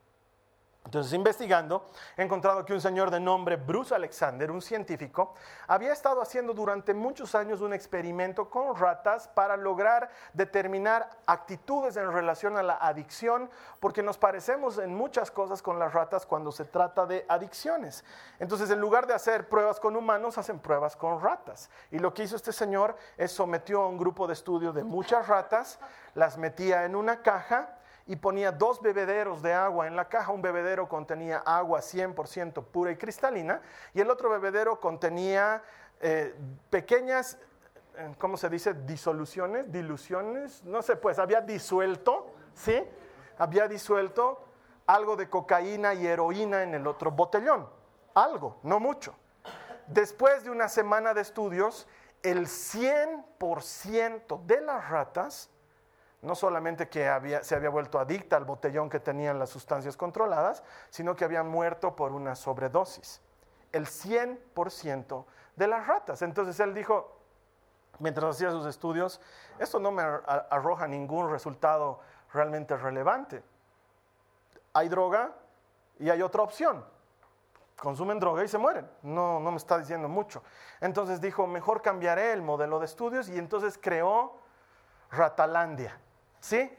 Entonces, 0.85 1.13
investigando, 1.13 1.91
he 2.17 2.23
encontrado 2.23 2.65
que 2.65 2.73
un 2.73 2.81
señor 2.81 3.11
de 3.11 3.21
nombre 3.21 3.57
Bruce 3.57 3.95
Alexander, 3.95 4.51
un 4.51 4.63
científico, 4.63 5.35
había 5.67 5.93
estado 5.93 6.23
haciendo 6.23 6.55
durante 6.55 6.95
muchos 6.95 7.35
años 7.35 7.61
un 7.61 7.75
experimento 7.75 8.49
con 8.49 8.75
ratas 8.75 9.29
para 9.29 9.59
lograr 9.59 10.09
determinar 10.33 11.11
actitudes 11.27 11.99
en 11.99 12.11
relación 12.11 12.57
a 12.57 12.63
la 12.63 12.77
adicción, 12.77 13.51
porque 13.81 14.03
nos 14.03 14.17
parecemos 14.17 14.79
en 14.79 14.95
muchas 14.95 15.31
cosas 15.31 15.61
con 15.61 15.79
las 15.79 15.93
ratas 15.93 16.25
cuando 16.25 16.51
se 16.53 16.65
trata 16.65 17.05
de 17.05 17.27
adicciones. 17.29 18.03
Entonces, 18.39 18.71
en 18.71 18.81
lugar 18.81 19.07
de 19.07 19.13
hacer 19.13 19.47
pruebas 19.47 19.81
con 19.81 19.95
humanos, 19.95 20.39
hacen 20.39 20.59
pruebas 20.59 20.97
con 20.97 21.21
ratas. 21.21 21.69
Y 21.91 21.99
lo 21.99 22.15
que 22.15 22.23
hizo 22.23 22.37
este 22.37 22.53
señor 22.53 22.97
es 23.19 23.31
sometió 23.31 23.83
a 23.83 23.89
un 23.89 23.99
grupo 23.99 24.27
de 24.27 24.33
estudio 24.33 24.73
de 24.73 24.85
muchas 24.85 25.29
ratas, 25.29 25.79
las 26.15 26.39
metía 26.39 26.87
en 26.87 26.97
una 26.97 27.21
caja, 27.21 27.78
y 28.09 28.17
ponía 28.17 28.51
dos 28.51 28.81
bebederos 28.81 29.43
de 29.43 29.53
agua 29.53 29.87
en 29.87 29.95
la 29.95 30.09
caja. 30.09 30.33
Un 30.33 30.43
bebedero 30.43 30.89
contenía 30.89 31.43
agua 31.45 31.81
100% 31.81 32.65
pura 32.65 32.91
y 32.91 32.97
cristalina 32.97 33.61
y 33.93 34.01
el 34.01 34.11
otro 34.11 34.31
bebedero 34.31 34.81
contenía 34.81 35.63
eh, 36.01 36.35
pequeñas, 36.71 37.39
eh, 37.97 38.15
¿cómo 38.19 38.39
se 38.39 38.49
dice? 38.49 38.73
Disoluciones, 38.73 39.71
diluciones, 39.71 40.65
no 40.65 40.81
sé, 40.81 40.97
pues 40.97 41.19
había 41.19 41.43
disuelto, 41.43 42.33
¿sí? 42.55 42.83
Había 43.37 43.69
disuelto 43.69 44.43
algo 44.87 45.15
de 45.15 45.29
cocaína 45.29 45.93
y 45.93 46.07
heroína 46.07 46.63
en 46.63 46.75
el 46.75 46.87
otro 46.87 47.11
botellón. 47.11 47.69
Algo, 48.15 48.59
no 48.63 48.81
mucho. 48.81 49.15
Después 49.87 50.45
de 50.45 50.51
una 50.51 50.69
semana 50.69 51.13
de 51.13 51.21
estudios, 51.21 51.87
el 52.23 52.47
100% 52.47 54.47
de 54.47 54.61
las 54.63 54.89
ratas 54.89 55.51
no 56.23 56.35
solamente 56.35 56.89
que 56.89 57.09
se 57.43 57.55
había 57.55 57.71
vuelto 57.71 57.99
adicta 57.99 58.37
al 58.37 58.45
botellón 58.45 58.89
que 58.89 59.01
tenían 59.01 59.39
las 59.39 59.51
sustancias 59.51 59.97
controladas, 59.97 60.65
sino 60.91 61.15
que 61.15 61.25
habían 61.25 61.49
muerto 61.49 61.95
por 61.95 62.13
una 62.13 62.35
sobredosis. 62.35 63.21
El 63.71 63.87
100% 63.87 65.25
de 65.55 65.67
las 65.69 65.87
ratas. 65.87 66.23
Entonces 66.23 66.59
él 66.61 66.75
dijo, 66.75 67.21
mientras 68.01 68.37
hacía 68.37 68.51
sus 68.51 68.67
estudios, 68.67 69.21
esto 69.59 69.79
no 69.79 69.93
me 69.93 70.03
arroja 70.03 70.89
ningún 70.89 71.31
resultado 71.31 72.01
realmente 72.33 72.77
relevante. 72.77 73.43
Hay 74.73 74.89
droga 74.89 75.33
y 75.99 76.11
hay 76.11 76.23
otra 76.23 76.43
opción. 76.43 76.85
Consumen 77.77 78.19
droga 78.19 78.43
y 78.43 78.49
se 78.49 78.59
mueren. 78.59 78.91
No, 79.03 79.39
no 79.39 79.53
me 79.53 79.57
está 79.57 79.79
diciendo 79.79 80.09
mucho. 80.09 80.43
Entonces 80.81 81.21
dijo, 81.21 81.47
mejor 81.47 81.81
cambiaré 81.81 82.33
el 82.33 82.43
modelo 82.43 82.81
de 82.81 82.87
estudios 82.87 83.29
y 83.29 83.39
entonces 83.39 83.79
creó 83.81 84.41
Ratalandia. 85.11 85.99
¿Sí? 86.41 86.71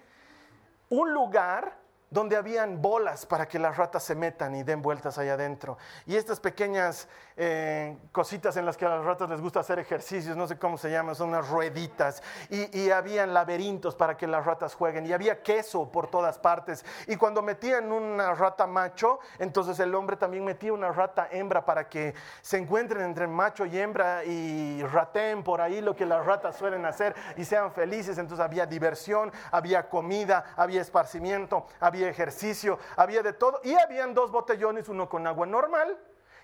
Un 0.90 1.14
lugar 1.14 1.79
donde 2.10 2.36
habían 2.36 2.82
bolas 2.82 3.26
para 3.26 3.48
que 3.48 3.60
las 3.60 3.78
ratas 3.78 4.04
se 4.04 4.16
metan 4.16 4.56
y 4.56 4.64
den 4.64 4.82
vueltas 4.82 5.18
allá 5.18 5.34
adentro. 5.34 5.78
Y 6.06 6.16
estas 6.16 6.40
pequeñas 6.40 7.08
eh, 7.38 7.98
cositas 8.12 8.58
en 8.58 8.66
las 8.66 8.78
que 8.78 8.86
a 8.86 8.90
las 8.90 9.06
ratas 9.06 9.30
les 9.30 9.42
gusta 9.42 9.60
hacer 9.60 9.80
ejercicios, 9.80 10.36
no 10.36 10.48
sé 10.48 10.58
cómo 10.58 10.78
se 10.78 10.90
llaman, 10.90 11.16
son 11.16 11.30
unas 11.30 11.48
rueditas. 11.50 12.24
Y, 12.50 12.80
y 12.80 12.92
habían 12.92 13.34
laberintos 13.34 13.96
para 13.96 14.18
que 14.18 14.28
las 14.28 14.46
ratas 14.46 14.74
jueguen. 14.74 15.06
Y 15.06 15.14
había 15.14 15.44
queso 15.44 15.92
por 15.92 16.08
todas 16.08 16.40
partes. 16.40 16.84
Y 17.08 17.16
cuando 17.16 17.42
metían 17.42 17.92
una 17.92 18.34
rata 18.34 18.66
macho, 18.66 19.20
entonces 19.38 19.80
el 19.80 19.94
hombre 19.94 20.18
también 20.18 20.44
metía 20.44 20.74
una 20.74 20.92
rata 20.92 21.28
hembra 21.32 21.64
para 21.66 21.88
que 21.88 22.14
se 22.42 22.58
encuentren 22.58 23.04
entre 23.04 23.28
macho 23.28 23.66
y 23.66 23.78
hembra 23.78 24.24
y 24.24 24.82
rateen 24.84 25.44
por 25.44 25.62
ahí 25.62 25.82
lo 25.82 25.96
que 25.96 26.06
las 26.06 26.26
ratas 26.26 26.58
suelen 26.58 26.86
hacer 26.86 27.16
y 27.38 27.46
sean 27.46 27.72
felices. 27.72 28.18
Entonces 28.18 28.44
había 28.44 28.66
diversión, 28.66 29.32
había 29.52 29.88
comida, 29.90 30.54
había 30.56 30.82
esparcimiento, 30.82 31.66
había 31.80 31.99
ejercicio, 32.04 32.80
había 32.96 33.22
de 33.24 33.34
todo. 33.34 33.60
Y 33.64 33.74
habían 33.74 34.14
dos 34.14 34.32
botellones, 34.32 34.90
uno 34.90 35.10
con 35.10 35.28
agua 35.28 35.46
normal 35.46 35.98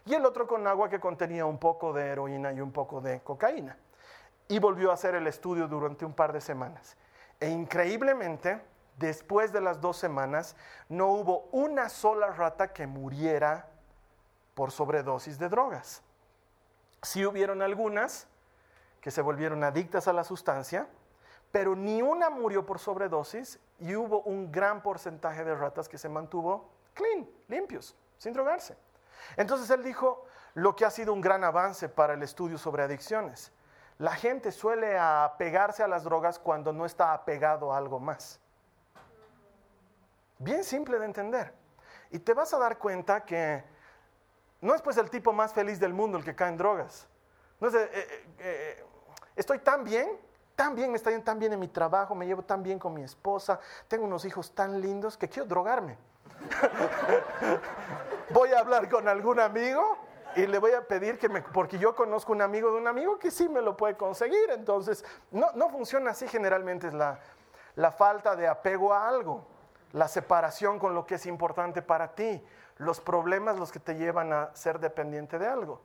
y 0.05 0.13
el 0.13 0.25
otro 0.25 0.47
con 0.47 0.67
agua 0.67 0.89
que 0.89 1.00
contenía 1.00 1.45
un 1.45 1.57
poco 1.57 1.91
de 1.91 2.07
heroína 2.07 2.53
y 2.53 2.62
un 2.62 2.71
poco 2.71 3.01
de 3.01 3.21
cocaína. 3.21 3.77
Y 4.47 4.59
volvió 4.59 4.91
a 4.91 4.93
hacer 4.93 5.15
el 5.15 5.25
estudio 5.25 5.67
durante 5.67 6.05
un 6.05 6.13
par 6.13 6.31
de 6.31 6.41
semanas. 6.41 6.95
E 7.39 7.50
increíblemente, 7.50 8.62
después 8.97 9.51
de 9.51 9.62
las 9.62 9.81
dos 9.81 9.97
semanas, 9.97 10.55
no 10.89 11.07
hubo 11.07 11.50
una 11.51 11.89
sola 11.89 12.27
rata 12.27 12.71
que 12.71 12.85
muriera 12.85 13.67
por 14.53 14.71
sobredosis 14.71 15.39
de 15.39 15.50
drogas. 15.50 16.03
Sí 17.01 17.25
hubieron 17.25 17.62
algunas 17.62 18.27
que 19.01 19.12
se 19.12 19.21
volvieron 19.21 19.63
adictas 19.63 20.07
a 20.07 20.13
la 20.13 20.24
sustancia, 20.24 20.88
pero 21.55 21.74
ni 21.74 22.01
una 22.01 22.29
murió 22.29 22.65
por 22.65 22.79
sobredosis 22.79 23.62
y 23.79 23.95
hubo 23.95 24.24
un 24.24 24.51
gran 24.51 24.83
porcentaje 24.83 25.45
de 25.45 25.55
ratas 25.55 25.88
que 25.88 25.97
se 25.97 26.09
mantuvo 26.09 26.69
clean, 26.93 27.25
limpios, 27.47 27.95
sin 28.17 28.33
drogarse. 28.33 28.75
Entonces 29.38 29.69
él 29.69 29.81
dijo 29.81 30.25
lo 30.53 30.75
que 30.75 30.83
ha 30.83 30.89
sido 30.89 31.13
un 31.13 31.21
gran 31.21 31.45
avance 31.45 31.88
para 31.88 32.13
el 32.13 32.24
estudio 32.24 32.57
sobre 32.57 32.83
adicciones. 32.83 33.53
La 34.00 34.12
gente 34.15 34.51
suele 34.51 35.00
apegarse 35.00 35.81
a 35.81 35.88
las 35.88 36.03
drogas 36.03 36.39
cuando 36.39 36.74
no 36.74 36.85
está 36.85 37.13
apegado 37.13 37.71
a 37.71 37.77
algo 37.77 38.01
más. 38.01 38.41
Bien 40.39 40.62
simple 40.65 41.00
de 41.00 41.05
entender. 41.05 41.53
Y 42.12 42.19
te 42.19 42.33
vas 42.33 42.53
a 42.53 42.57
dar 42.57 42.77
cuenta 42.77 43.24
que 43.24 43.63
no 44.59 44.75
es 44.75 44.81
pues 44.81 44.97
el 44.97 45.09
tipo 45.09 45.31
más 45.31 45.53
feliz 45.53 45.79
del 45.79 45.93
mundo 45.93 46.17
el 46.17 46.25
que 46.25 46.35
cae 46.35 46.50
en 46.50 46.57
drogas. 46.57 47.07
No 47.62 47.69
es, 47.69 47.75
eh, 47.75 47.89
eh, 47.93 48.25
eh, 48.39 48.85
estoy 49.38 49.59
tan 49.59 49.85
bien 49.85 50.25
tan 50.55 50.75
bien, 50.75 50.91
me 50.91 50.97
está 50.97 51.09
yendo 51.09 51.25
tan 51.25 51.39
bien 51.39 51.53
en 51.53 51.59
mi 51.59 51.67
trabajo, 51.67 52.15
me 52.15 52.25
llevo 52.25 52.41
tan 52.43 52.63
bien 52.63 52.79
con 52.79 52.93
mi 52.93 53.03
esposa, 53.03 53.59
tengo 53.88 54.05
unos 54.05 54.25
hijos 54.25 54.51
tan 54.53 54.81
lindos 54.81 55.17
que 55.17 55.29
quiero 55.29 55.47
drogarme. 55.47 55.97
voy 58.31 58.51
a 58.53 58.59
hablar 58.59 58.89
con 58.89 59.07
algún 59.07 59.39
amigo 59.39 59.97
y 60.35 60.47
le 60.47 60.59
voy 60.59 60.71
a 60.71 60.88
pedir 60.88 61.17
que 61.17 61.29
me, 61.29 61.41
porque 61.41 61.77
yo 61.77 61.95
conozco 61.95 62.31
un 62.31 62.41
amigo 62.41 62.71
de 62.71 62.77
un 62.77 62.88
amigo 62.88 63.17
que 63.19 63.31
sí 63.31 63.47
me 63.47 63.62
lo 63.62 63.77
puede 63.77 63.95
conseguir, 63.95 64.50
entonces 64.51 65.05
no, 65.31 65.51
no 65.55 65.69
funciona 65.69 66.12
así 66.12 66.27
generalmente, 66.27 66.88
es 66.88 66.93
la, 66.93 67.19
la 67.75 67.91
falta 67.91 68.35
de 68.35 68.47
apego 68.47 68.93
a 68.93 69.07
algo, 69.07 69.45
la 69.93 70.07
separación 70.07 70.79
con 70.79 70.93
lo 70.93 71.05
que 71.05 71.15
es 71.15 71.25
importante 71.25 71.81
para 71.81 72.13
ti, 72.15 72.43
los 72.77 73.00
problemas 73.00 73.57
los 73.57 73.71
que 73.71 73.79
te 73.79 73.95
llevan 73.95 74.33
a 74.33 74.55
ser 74.55 74.79
dependiente 74.79 75.39
de 75.39 75.47
algo. 75.47 75.81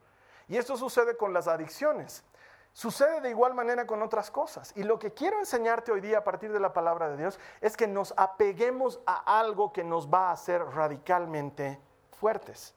Y 0.49 0.57
esto 0.57 0.77
sucede 0.77 1.17
con 1.17 1.33
las 1.33 1.47
adicciones. 1.47 2.25
Sucede 2.73 3.21
de 3.21 3.31
igual 3.31 3.55
manera 3.55 3.87
con 3.87 4.03
otras 4.03 4.31
cosas. 4.31 4.73
Y 4.77 4.85
lo 4.85 4.99
que 4.99 5.13
quiero 5.13 5.39
enseñarte 5.39 5.93
hoy 5.93 6.01
día 6.01 6.19
a 6.19 6.25
partir 6.25 6.53
de 6.53 6.61
la 6.61 6.73
palabra 6.73 7.09
de 7.09 7.17
Dios 7.17 7.39
es 7.61 7.77
que 7.77 7.87
nos 7.87 8.15
apeguemos 8.17 9.01
a 9.07 9.39
algo 9.39 9.73
que 9.73 9.83
nos 9.83 10.09
va 10.09 10.29
a 10.29 10.33
hacer 10.33 10.63
radicalmente 10.65 11.81
fuertes. 12.13 12.75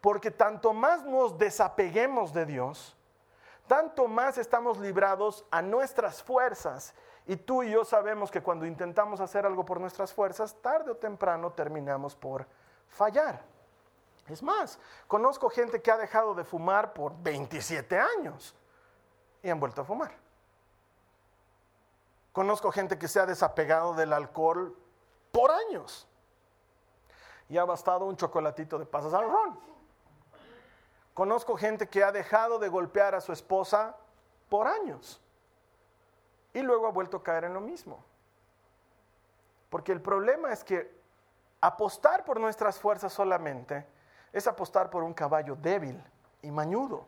Porque 0.00 0.32
tanto 0.32 0.72
más 0.72 1.04
nos 1.04 1.38
desapeguemos 1.38 2.32
de 2.32 2.46
Dios, 2.46 2.96
tanto 3.68 4.08
más 4.08 4.38
estamos 4.38 4.78
librados 4.78 5.44
a 5.52 5.62
nuestras 5.62 6.20
fuerzas. 6.22 6.92
Y 7.24 7.36
tú 7.36 7.62
y 7.62 7.70
yo 7.70 7.84
sabemos 7.84 8.32
que 8.32 8.42
cuando 8.42 8.66
intentamos 8.66 9.20
hacer 9.20 9.46
algo 9.46 9.64
por 9.64 9.80
nuestras 9.80 10.12
fuerzas, 10.12 10.56
tarde 10.60 10.90
o 10.90 10.96
temprano 10.96 11.52
terminamos 11.52 12.16
por 12.16 12.48
fallar. 12.88 13.40
Es 14.26 14.42
más, 14.42 14.80
conozco 15.06 15.48
gente 15.48 15.80
que 15.80 15.92
ha 15.92 15.96
dejado 15.96 16.34
de 16.34 16.42
fumar 16.42 16.92
por 16.92 17.14
27 17.22 17.96
años 17.98 18.56
y 19.42 19.50
han 19.50 19.60
vuelto 19.60 19.82
a 19.82 19.84
fumar. 19.84 20.12
Conozco 22.32 22.72
gente 22.72 22.98
que 22.98 23.08
se 23.08 23.20
ha 23.20 23.26
desapegado 23.26 23.94
del 23.94 24.12
alcohol 24.12 24.76
por 25.30 25.50
años. 25.50 26.08
Y 27.48 27.58
ha 27.58 27.64
bastado 27.64 28.06
un 28.06 28.16
chocolatito 28.16 28.78
de 28.78 28.86
pasas 28.86 29.12
al 29.12 29.28
ron. 29.28 29.58
Conozco 31.12 31.56
gente 31.56 31.88
que 31.88 32.02
ha 32.02 32.10
dejado 32.10 32.58
de 32.58 32.68
golpear 32.68 33.14
a 33.14 33.20
su 33.20 33.32
esposa 33.32 33.96
por 34.48 34.66
años. 34.66 35.20
Y 36.54 36.62
luego 36.62 36.86
ha 36.86 36.90
vuelto 36.90 37.18
a 37.18 37.22
caer 37.22 37.44
en 37.44 37.54
lo 37.54 37.60
mismo. 37.60 38.02
Porque 39.68 39.92
el 39.92 40.00
problema 40.00 40.52
es 40.52 40.64
que 40.64 40.90
apostar 41.60 42.24
por 42.24 42.40
nuestras 42.40 42.78
fuerzas 42.78 43.12
solamente 43.12 43.86
es 44.32 44.46
apostar 44.46 44.88
por 44.88 45.02
un 45.02 45.12
caballo 45.12 45.56
débil 45.56 46.02
y 46.40 46.50
mañudo 46.50 47.06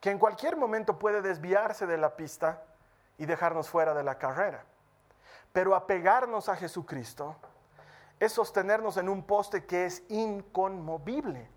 que 0.00 0.10
en 0.10 0.18
cualquier 0.18 0.56
momento 0.56 0.98
puede 0.98 1.22
desviarse 1.22 1.86
de 1.86 1.98
la 1.98 2.16
pista 2.16 2.62
y 3.16 3.26
dejarnos 3.26 3.68
fuera 3.68 3.94
de 3.94 4.04
la 4.04 4.18
carrera. 4.18 4.64
Pero 5.52 5.74
apegarnos 5.74 6.48
a 6.48 6.56
Jesucristo 6.56 7.36
es 8.20 8.32
sostenernos 8.32 8.96
en 8.96 9.08
un 9.08 9.24
poste 9.24 9.64
que 9.64 9.86
es 9.86 10.02
inconmovible. 10.08 11.50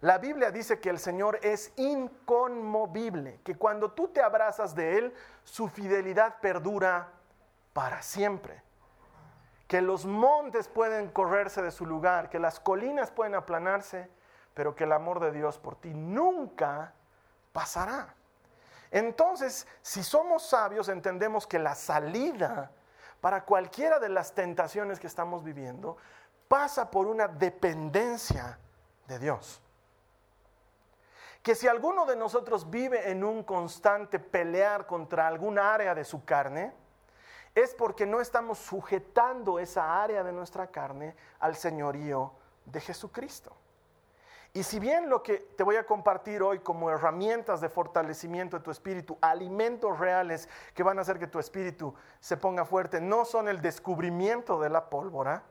La 0.00 0.18
Biblia 0.18 0.50
dice 0.50 0.78
que 0.78 0.90
el 0.90 0.98
Señor 0.98 1.40
es 1.42 1.72
inconmovible, 1.76 3.40
que 3.42 3.56
cuando 3.56 3.90
tú 3.90 4.08
te 4.08 4.22
abrazas 4.22 4.74
de 4.74 4.98
Él, 4.98 5.14
su 5.42 5.68
fidelidad 5.68 6.40
perdura 6.40 7.08
para 7.72 8.00
siempre. 8.02 8.62
Que 9.66 9.82
los 9.82 10.06
montes 10.06 10.68
pueden 10.68 11.10
correrse 11.10 11.62
de 11.62 11.72
su 11.72 11.84
lugar, 11.84 12.30
que 12.30 12.38
las 12.38 12.60
colinas 12.60 13.10
pueden 13.10 13.34
aplanarse, 13.34 14.08
pero 14.54 14.74
que 14.74 14.84
el 14.84 14.92
amor 14.92 15.18
de 15.20 15.32
Dios 15.32 15.58
por 15.58 15.76
ti 15.76 15.92
nunca 15.92 16.94
pasará. 17.58 18.14
Entonces, 18.92 19.66
si 19.82 20.04
somos 20.04 20.44
sabios, 20.44 20.88
entendemos 20.88 21.44
que 21.44 21.58
la 21.58 21.74
salida 21.74 22.70
para 23.20 23.44
cualquiera 23.44 23.98
de 23.98 24.08
las 24.08 24.32
tentaciones 24.32 25.00
que 25.00 25.08
estamos 25.08 25.42
viviendo 25.42 25.96
pasa 26.46 26.88
por 26.88 27.08
una 27.08 27.26
dependencia 27.26 28.60
de 29.08 29.18
Dios. 29.18 29.60
Que 31.42 31.56
si 31.56 31.66
alguno 31.66 32.06
de 32.06 32.14
nosotros 32.14 32.70
vive 32.70 33.10
en 33.10 33.24
un 33.24 33.42
constante 33.42 34.20
pelear 34.20 34.86
contra 34.86 35.26
alguna 35.26 35.74
área 35.74 35.96
de 35.96 36.04
su 36.04 36.24
carne, 36.24 36.72
es 37.56 37.74
porque 37.74 38.06
no 38.06 38.20
estamos 38.20 38.58
sujetando 38.58 39.58
esa 39.58 40.00
área 40.00 40.22
de 40.22 40.30
nuestra 40.30 40.68
carne 40.68 41.16
al 41.40 41.56
señorío 41.56 42.34
de 42.66 42.80
Jesucristo. 42.80 43.52
Y 44.54 44.62
si 44.62 44.78
bien 44.78 45.08
lo 45.08 45.22
que 45.22 45.38
te 45.56 45.62
voy 45.62 45.76
a 45.76 45.86
compartir 45.86 46.42
hoy 46.42 46.60
como 46.60 46.90
herramientas 46.90 47.60
de 47.60 47.68
fortalecimiento 47.68 48.58
de 48.58 48.64
tu 48.64 48.70
espíritu, 48.70 49.18
alimentos 49.20 49.98
reales 49.98 50.48
que 50.74 50.82
van 50.82 50.98
a 50.98 51.02
hacer 51.02 51.18
que 51.18 51.26
tu 51.26 51.38
espíritu 51.38 51.94
se 52.20 52.36
ponga 52.36 52.64
fuerte, 52.64 53.00
no 53.00 53.24
son 53.24 53.48
el 53.48 53.60
descubrimiento 53.60 54.58
de 54.58 54.70
la 54.70 54.88
pólvora, 54.88 55.44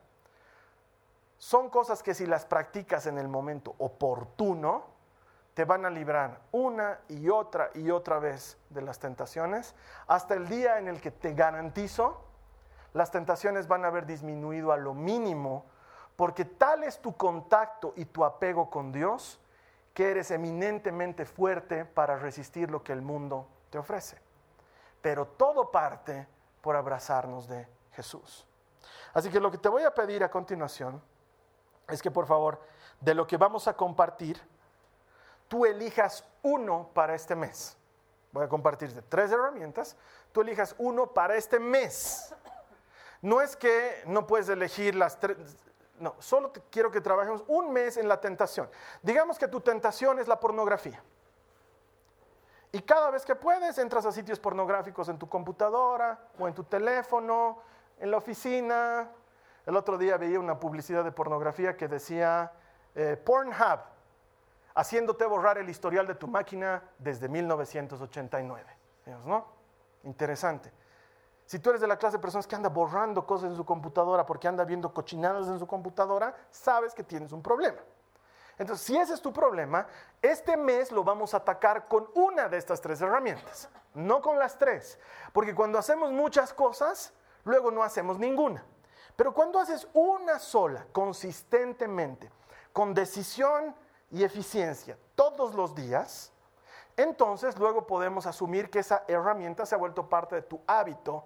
son 1.37 1.69
cosas 1.69 2.01
que 2.01 2.15
si 2.15 2.25
las 2.25 2.45
practicas 2.45 3.05
en 3.05 3.17
el 3.19 3.27
momento 3.27 3.75
oportuno, 3.77 4.97
te 5.53 5.65
van 5.65 5.85
a 5.85 5.89
librar 5.89 6.41
una 6.51 6.99
y 7.07 7.29
otra 7.29 7.71
y 7.73 7.89
otra 7.89 8.19
vez 8.19 8.57
de 8.69 8.81
las 8.81 8.99
tentaciones, 8.99 9.73
hasta 10.05 10.35
el 10.35 10.47
día 10.47 10.77
en 10.77 10.87
el 10.87 11.01
que 11.01 11.09
te 11.09 11.33
garantizo, 11.33 12.21
las 12.93 13.11
tentaciones 13.11 13.67
van 13.67 13.85
a 13.85 13.87
haber 13.87 14.05
disminuido 14.05 14.71
a 14.71 14.77
lo 14.77 14.93
mínimo 14.93 15.65
porque 16.17 16.43
tal 16.43 16.83
es 16.83 16.99
tu 16.99 17.15
contacto 17.15 17.93
y 17.95 18.05
tu 18.05 18.25
apego 18.25 18.69
con 18.69 18.91
Dios 18.91 19.39
que 19.93 20.11
eres 20.11 20.31
eminentemente 20.31 21.25
fuerte 21.25 21.85
para 21.85 22.17
resistir 22.17 22.69
lo 22.69 22.83
que 22.83 22.91
el 22.91 23.01
mundo 23.01 23.47
te 23.69 23.77
ofrece. 23.77 24.19
Pero 25.01 25.27
todo 25.27 25.71
parte 25.71 26.27
por 26.61 26.75
abrazarnos 26.75 27.47
de 27.47 27.67
Jesús. 27.93 28.45
Así 29.13 29.29
que 29.29 29.39
lo 29.39 29.51
que 29.51 29.59
te 29.59 29.69
voy 29.69 29.83
a 29.83 29.93
pedir 29.93 30.23
a 30.23 30.29
continuación 30.29 31.01
es 31.87 32.01
que 32.01 32.11
por 32.11 32.25
favor, 32.25 32.61
de 32.99 33.13
lo 33.13 33.27
que 33.27 33.37
vamos 33.37 33.67
a 33.67 33.75
compartir, 33.75 34.41
tú 35.47 35.65
elijas 35.65 36.25
uno 36.41 36.89
para 36.93 37.13
este 37.13 37.35
mes. 37.35 37.77
Voy 38.31 38.43
a 38.43 38.49
compartirte 38.49 39.03
tres 39.03 39.31
herramientas, 39.31 39.95
tú 40.31 40.41
elijas 40.41 40.75
uno 40.79 41.13
para 41.13 41.35
este 41.35 41.59
mes. 41.59 42.33
No 43.21 43.41
es 43.41 43.55
que 43.55 44.03
no 44.05 44.27
puedes 44.27 44.49
elegir 44.49 44.93
las 44.93 45.19
tres, 45.19 45.37
no, 45.99 46.15
solo 46.19 46.51
quiero 46.69 46.91
que 46.91 47.01
trabajemos 47.01 47.43
un 47.47 47.71
mes 47.71 47.97
en 47.97 48.07
la 48.07 48.19
tentación. 48.19 48.69
Digamos 49.01 49.37
que 49.37 49.47
tu 49.47 49.61
tentación 49.61 50.19
es 50.19 50.27
la 50.27 50.39
pornografía. 50.39 51.01
Y 52.71 52.81
cada 52.81 53.09
vez 53.09 53.25
que 53.25 53.35
puedes, 53.35 53.77
entras 53.77 54.05
a 54.05 54.11
sitios 54.11 54.39
pornográficos 54.39 55.09
en 55.09 55.17
tu 55.17 55.27
computadora 55.27 56.19
o 56.37 56.47
en 56.47 56.53
tu 56.53 56.63
teléfono, 56.63 57.59
en 57.99 58.11
la 58.11 58.17
oficina. 58.17 59.09
El 59.65 59.75
otro 59.75 59.97
día 59.97 60.17
veía 60.17 60.39
una 60.39 60.59
publicidad 60.59 61.03
de 61.03 61.11
pornografía 61.11 61.75
que 61.75 61.87
decía 61.87 62.51
eh, 62.93 63.17
Pornhub, 63.17 63.79
haciéndote 64.75 65.25
borrar 65.25 65.57
el 65.57 65.69
historial 65.69 66.05
de 66.07 66.15
tu 66.15 66.27
máquina 66.27 66.83
desde 66.99 67.27
1989. 67.27 68.65
¿no? 69.25 69.45
Interesante. 70.03 70.71
Si 71.47 71.59
tú 71.59 71.69
eres 71.69 71.79
de 71.79 71.87
la 71.87 71.95
clase 71.95 72.17
de 72.17 72.21
personas 72.21 72.45
que 72.45 72.57
anda 72.57 72.67
borrando 72.67 73.25
cosas 73.25 73.49
en 73.49 73.55
su 73.55 73.63
computadora 73.63 74.25
porque 74.25 74.49
anda 74.49 74.65
viendo 74.65 74.93
cochinadas 74.93 75.47
en 75.47 75.57
su 75.57 75.65
computadora, 75.65 76.35
sabes 76.51 76.93
que 76.93 77.03
tienes 77.03 77.31
un 77.31 77.41
problema. 77.41 77.79
Entonces, 78.57 78.85
si 78.85 78.97
ese 78.97 79.13
es 79.13 79.21
tu 79.21 79.31
problema, 79.31 79.87
este 80.21 80.57
mes 80.57 80.91
lo 80.91 81.05
vamos 81.05 81.33
a 81.33 81.37
atacar 81.37 81.87
con 81.87 82.09
una 82.15 82.49
de 82.49 82.57
estas 82.57 82.81
tres 82.81 82.99
herramientas, 82.99 83.69
no 83.93 84.21
con 84.21 84.37
las 84.37 84.57
tres. 84.57 84.99
Porque 85.31 85.55
cuando 85.55 85.79
hacemos 85.79 86.11
muchas 86.11 86.53
cosas, 86.53 87.13
luego 87.45 87.71
no 87.71 87.81
hacemos 87.81 88.19
ninguna. 88.19 88.65
Pero 89.15 89.33
cuando 89.33 89.57
haces 89.57 89.87
una 89.93 90.39
sola, 90.39 90.85
consistentemente, 90.91 92.29
con 92.73 92.93
decisión 92.93 93.73
y 94.11 94.25
eficiencia, 94.25 94.97
todos 95.15 95.55
los 95.55 95.73
días, 95.73 96.33
entonces 96.97 97.57
luego 97.57 97.87
podemos 97.87 98.25
asumir 98.25 98.69
que 98.69 98.79
esa 98.79 99.03
herramienta 99.07 99.65
se 99.65 99.75
ha 99.75 99.77
vuelto 99.77 100.09
parte 100.09 100.35
de 100.35 100.41
tu 100.41 100.59
hábito 100.67 101.25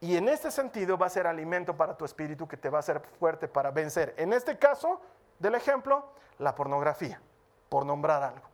y 0.00 0.16
en 0.16 0.28
este 0.28 0.50
sentido 0.50 0.98
va 0.98 1.06
a 1.06 1.10
ser 1.10 1.26
alimento 1.26 1.76
para 1.76 1.96
tu 1.96 2.04
espíritu 2.04 2.46
que 2.46 2.56
te 2.56 2.68
va 2.68 2.78
a 2.78 2.80
hacer 2.80 3.00
fuerte 3.18 3.48
para 3.48 3.70
vencer. 3.70 4.12
En 4.18 4.32
este 4.32 4.58
caso 4.58 5.00
del 5.38 5.54
ejemplo, 5.54 6.04
la 6.38 6.54
pornografía, 6.54 7.20
por 7.68 7.86
nombrar 7.86 8.22
algo. 8.22 8.46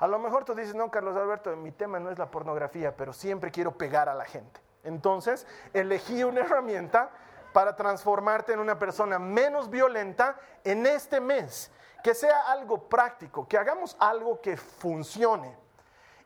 A 0.00 0.06
lo 0.06 0.18
mejor 0.18 0.44
tú 0.44 0.54
dices, 0.54 0.74
no, 0.74 0.90
Carlos 0.90 1.16
Alberto, 1.16 1.54
mi 1.56 1.72
tema 1.72 1.98
no 1.98 2.10
es 2.10 2.18
la 2.18 2.30
pornografía, 2.30 2.96
pero 2.96 3.12
siempre 3.12 3.50
quiero 3.50 3.72
pegar 3.72 4.08
a 4.08 4.14
la 4.14 4.24
gente. 4.24 4.60
Entonces, 4.84 5.46
elegí 5.72 6.22
una 6.22 6.40
herramienta 6.40 7.10
para 7.52 7.74
transformarte 7.74 8.52
en 8.52 8.60
una 8.60 8.78
persona 8.78 9.18
menos 9.18 9.70
violenta 9.70 10.36
en 10.62 10.86
este 10.86 11.20
mes. 11.20 11.70
Que 12.02 12.14
sea 12.14 12.42
algo 12.52 12.88
práctico, 12.88 13.48
que 13.48 13.58
hagamos 13.58 13.96
algo 13.98 14.40
que 14.40 14.56
funcione. 14.56 15.67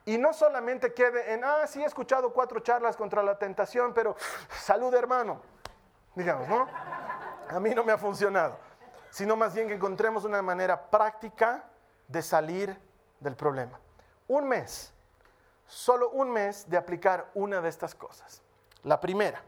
Y 0.05 0.19
no 0.19 0.33
solamente 0.33 0.93
quede 0.93 1.33
en, 1.33 1.45
ah, 1.45 1.67
sí 1.67 1.83
he 1.83 1.87
escuchado 1.87 2.33
cuatro 2.33 2.61
charlas 2.61 2.97
contra 2.97 3.23
la 3.23 3.39
tentación, 3.39 3.95
pero 3.95 4.17
salud 4.61 4.93
hermano, 4.95 5.41
digamos, 6.15 6.49
¿no? 6.49 6.69
A 7.49 7.61
mí 7.61 7.75
no 7.75 7.85
me 7.85 7.93
ha 7.93 7.99
funcionado, 7.99 8.59
sino 9.11 9.37
más 9.37 9.55
bien 9.55 9.69
que 9.69 9.75
encontremos 9.75 10.25
una 10.25 10.43
manera 10.43 10.91
práctica 10.91 11.65
de 12.09 12.23
salir 12.23 12.77
del 13.21 13.37
problema. 13.37 13.79
Un 14.27 14.49
mes, 14.49 14.93
solo 15.67 16.11
un 16.11 16.31
mes 16.31 16.69
de 16.69 16.77
aplicar 16.77 17.31
una 17.35 17.61
de 17.61 17.69
estas 17.69 17.95
cosas. 17.95 18.43
La 18.83 18.99
primera, 19.01 19.41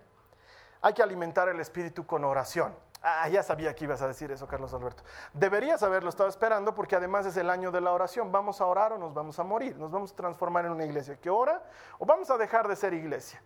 hay 0.81 0.93
que 0.93 1.03
alimentar 1.03 1.49
el 1.49 1.59
espíritu 1.61 2.07
con 2.07 2.25
oración. 2.25 2.77
Ah, 3.07 3.29
ya 3.29 3.43
sabía 3.43 3.75
que 3.75 3.85
ibas 3.85 4.01
a 4.01 4.09
decir 4.09 4.33
eso, 4.33 4.49
Carlos 4.49 4.73
Alberto. 4.73 5.03
Deberías 5.35 5.83
haberlo 5.83 6.09
estado 6.09 6.27
esperando 6.27 6.75
porque 6.75 6.97
además 6.97 7.27
es 7.27 7.37
el 7.37 7.51
año 7.51 7.71
de 7.71 7.83
la 7.83 7.93
oración. 7.93 8.33
¿Vamos 8.33 8.63
a 8.63 8.67
orar 8.67 8.95
o 8.95 8.99
nos 8.99 9.13
vamos 9.13 9.39
a 9.39 9.43
morir? 9.43 9.77
¿Nos 9.77 9.91
vamos 9.91 10.13
a 10.13 10.17
transformar 10.17 10.65
en 10.65 10.73
una 10.73 10.87
iglesia 10.87 11.21
que 11.21 11.29
ora 11.29 11.63
o 11.99 12.07
vamos 12.07 12.31
a 12.31 12.39
dejar 12.39 12.67
de 12.67 12.75
ser 12.75 12.95
iglesia? 12.95 13.43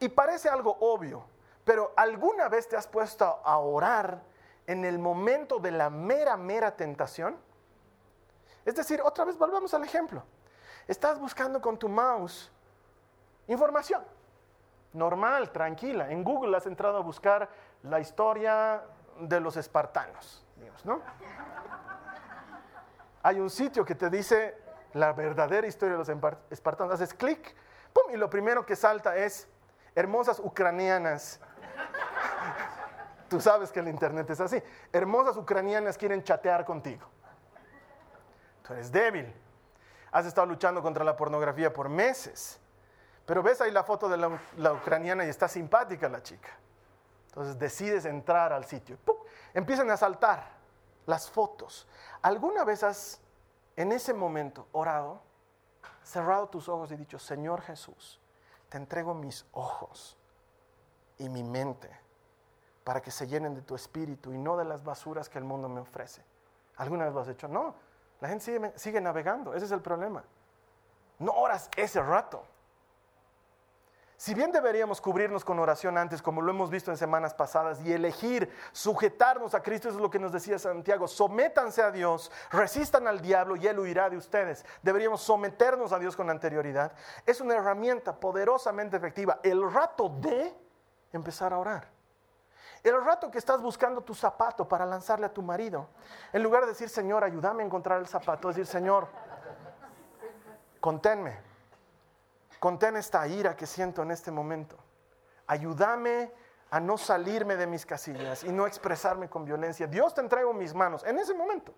Y 0.00 0.08
parece 0.08 0.48
algo 0.48 0.76
obvio, 0.80 1.24
pero 1.64 1.92
¿alguna 1.96 2.48
vez 2.48 2.68
te 2.68 2.76
has 2.76 2.88
puesto 2.88 3.40
a 3.44 3.58
orar 3.58 4.20
en 4.66 4.84
el 4.84 4.98
momento 4.98 5.60
de 5.60 5.70
la 5.70 5.88
mera, 5.88 6.36
mera 6.36 6.74
tentación? 6.74 7.38
Es 8.64 8.74
decir, 8.74 9.00
otra 9.00 9.24
vez 9.24 9.38
volvamos 9.38 9.74
al 9.74 9.84
ejemplo. 9.84 10.24
Estás 10.88 11.20
buscando 11.20 11.60
con 11.60 11.78
tu 11.78 11.88
mouse 11.88 12.50
información 13.46 14.02
normal, 14.96 15.52
tranquila. 15.52 16.10
En 16.10 16.24
Google 16.24 16.56
has 16.56 16.66
entrado 16.66 16.96
a 16.96 17.00
buscar 17.00 17.48
la 17.88 18.00
historia 18.00 18.82
de 19.20 19.40
los 19.40 19.56
espartanos, 19.56 20.44
¿no? 20.84 21.00
Hay 23.22 23.40
un 23.40 23.50
sitio 23.50 23.84
que 23.84 23.94
te 23.94 24.08
dice 24.08 24.56
la 24.92 25.12
verdadera 25.12 25.66
historia 25.66 25.96
de 25.96 26.04
los 26.04 26.42
espartanos. 26.50 26.94
Haces 26.94 27.12
clic, 27.12 27.54
¡pum! 27.92 28.14
Y 28.14 28.16
lo 28.16 28.30
primero 28.30 28.64
que 28.64 28.76
salta 28.76 29.16
es 29.16 29.48
hermosas 29.94 30.38
ucranianas. 30.38 31.40
Tú 33.28 33.40
sabes 33.40 33.72
que 33.72 33.80
el 33.80 33.88
internet 33.88 34.30
es 34.30 34.40
así. 34.40 34.62
Hermosas 34.92 35.36
ucranianas 35.36 35.98
quieren 35.98 36.22
chatear 36.22 36.64
contigo. 36.64 37.06
Tú 38.62 38.72
eres 38.72 38.92
débil. 38.92 39.34
Has 40.12 40.26
estado 40.26 40.46
luchando 40.46 40.80
contra 40.82 41.04
la 41.04 41.16
pornografía 41.16 41.72
por 41.72 41.88
meses. 41.88 42.60
Pero 43.26 43.42
ves 43.42 43.60
ahí 43.60 43.72
la 43.72 43.82
foto 43.82 44.08
de 44.08 44.16
la, 44.16 44.72
ucraniana 44.72 45.24
y 45.24 45.28
está 45.28 45.48
simpática 45.48 46.08
la 46.08 46.22
chica. 46.22 46.50
Entonces 47.36 47.58
decides 47.58 48.06
entrar 48.06 48.50
al 48.54 48.64
sitio. 48.64 48.96
Empiezan 49.52 49.90
a 49.90 49.98
saltar 49.98 50.48
las 51.04 51.28
fotos. 51.28 51.86
¿Alguna 52.22 52.64
vez 52.64 52.82
has, 52.82 53.20
en 53.76 53.92
ese 53.92 54.14
momento, 54.14 54.66
orado, 54.72 55.20
cerrado 56.02 56.48
tus 56.48 56.66
ojos 56.70 56.90
y 56.92 56.96
dicho, 56.96 57.18
Señor 57.18 57.60
Jesús, 57.60 58.18
te 58.70 58.78
entrego 58.78 59.12
mis 59.12 59.44
ojos 59.52 60.16
y 61.18 61.28
mi 61.28 61.42
mente 61.42 61.90
para 62.84 63.02
que 63.02 63.10
se 63.10 63.26
llenen 63.26 63.54
de 63.54 63.60
tu 63.60 63.74
espíritu 63.74 64.32
y 64.32 64.38
no 64.38 64.56
de 64.56 64.64
las 64.64 64.82
basuras 64.82 65.28
que 65.28 65.36
el 65.36 65.44
mundo 65.44 65.68
me 65.68 65.82
ofrece? 65.82 66.24
¿Alguna 66.76 67.04
vez 67.04 67.12
lo 67.12 67.20
has 67.20 67.28
hecho? 67.28 67.48
No, 67.48 67.74
la 68.18 68.28
gente 68.28 68.46
sigue, 68.46 68.72
sigue 68.76 69.00
navegando, 69.02 69.52
ese 69.52 69.66
es 69.66 69.72
el 69.72 69.82
problema. 69.82 70.24
No 71.18 71.32
oras 71.32 71.68
ese 71.76 72.00
rato. 72.00 72.46
Si 74.18 74.32
bien 74.32 74.50
deberíamos 74.50 75.02
cubrirnos 75.02 75.44
con 75.44 75.58
oración 75.58 75.98
antes, 75.98 76.22
como 76.22 76.40
lo 76.40 76.50
hemos 76.50 76.70
visto 76.70 76.90
en 76.90 76.96
semanas 76.96 77.34
pasadas, 77.34 77.82
y 77.82 77.92
elegir 77.92 78.50
sujetarnos 78.72 79.54
a 79.54 79.62
Cristo, 79.62 79.88
eso 79.88 79.98
es 79.98 80.02
lo 80.02 80.10
que 80.10 80.18
nos 80.18 80.32
decía 80.32 80.58
Santiago, 80.58 81.06
sométanse 81.06 81.82
a 81.82 81.90
Dios, 81.90 82.32
resistan 82.50 83.06
al 83.06 83.20
diablo 83.20 83.56
y 83.56 83.66
Él 83.66 83.78
huirá 83.78 84.08
de 84.08 84.16
ustedes. 84.16 84.64
Deberíamos 84.82 85.20
someternos 85.20 85.92
a 85.92 85.98
Dios 85.98 86.16
con 86.16 86.30
anterioridad. 86.30 86.92
Es 87.26 87.42
una 87.42 87.56
herramienta 87.56 88.18
poderosamente 88.18 88.96
efectiva, 88.96 89.40
el 89.42 89.70
rato 89.70 90.08
de 90.08 90.54
empezar 91.12 91.52
a 91.52 91.58
orar. 91.58 91.88
El 92.82 93.04
rato 93.04 93.30
que 93.30 93.38
estás 93.38 93.60
buscando 93.60 94.00
tu 94.00 94.14
zapato 94.14 94.66
para 94.66 94.86
lanzarle 94.86 95.26
a 95.26 95.32
tu 95.32 95.42
marido, 95.42 95.88
en 96.32 96.42
lugar 96.42 96.62
de 96.62 96.68
decir, 96.68 96.88
Señor, 96.88 97.22
ayúdame 97.22 97.62
a 97.62 97.66
encontrar 97.66 98.00
el 98.00 98.06
zapato, 98.06 98.48
decir, 98.48 98.64
Señor, 98.64 99.08
conténme, 100.80 101.45
contén 102.60 102.96
esta 102.96 103.26
ira 103.26 103.56
que 103.56 103.66
siento 103.66 104.02
en 104.02 104.10
este 104.10 104.30
momento. 104.30 104.76
Ayúdame 105.46 106.32
a 106.70 106.80
no 106.80 106.98
salirme 106.98 107.56
de 107.56 107.66
mis 107.66 107.86
casillas 107.86 108.44
y 108.44 108.50
no 108.50 108.66
expresarme 108.66 109.28
con 109.28 109.44
violencia. 109.44 109.86
Dios 109.86 110.14
te 110.14 110.20
entrego 110.20 110.52
mis 110.52 110.74
manos 110.74 111.04
en 111.04 111.18
ese 111.18 111.34
momento. 111.34 111.74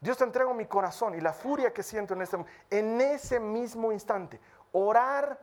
Dios 0.00 0.18
te 0.18 0.24
entrego 0.24 0.52
mi 0.54 0.66
corazón 0.66 1.14
y 1.14 1.20
la 1.20 1.32
furia 1.32 1.72
que 1.72 1.82
siento 1.82 2.14
en 2.14 2.22
este 2.22 2.36
momento. 2.36 2.56
En 2.70 3.00
ese 3.00 3.40
mismo 3.40 3.90
instante, 3.90 4.40
orar 4.72 5.38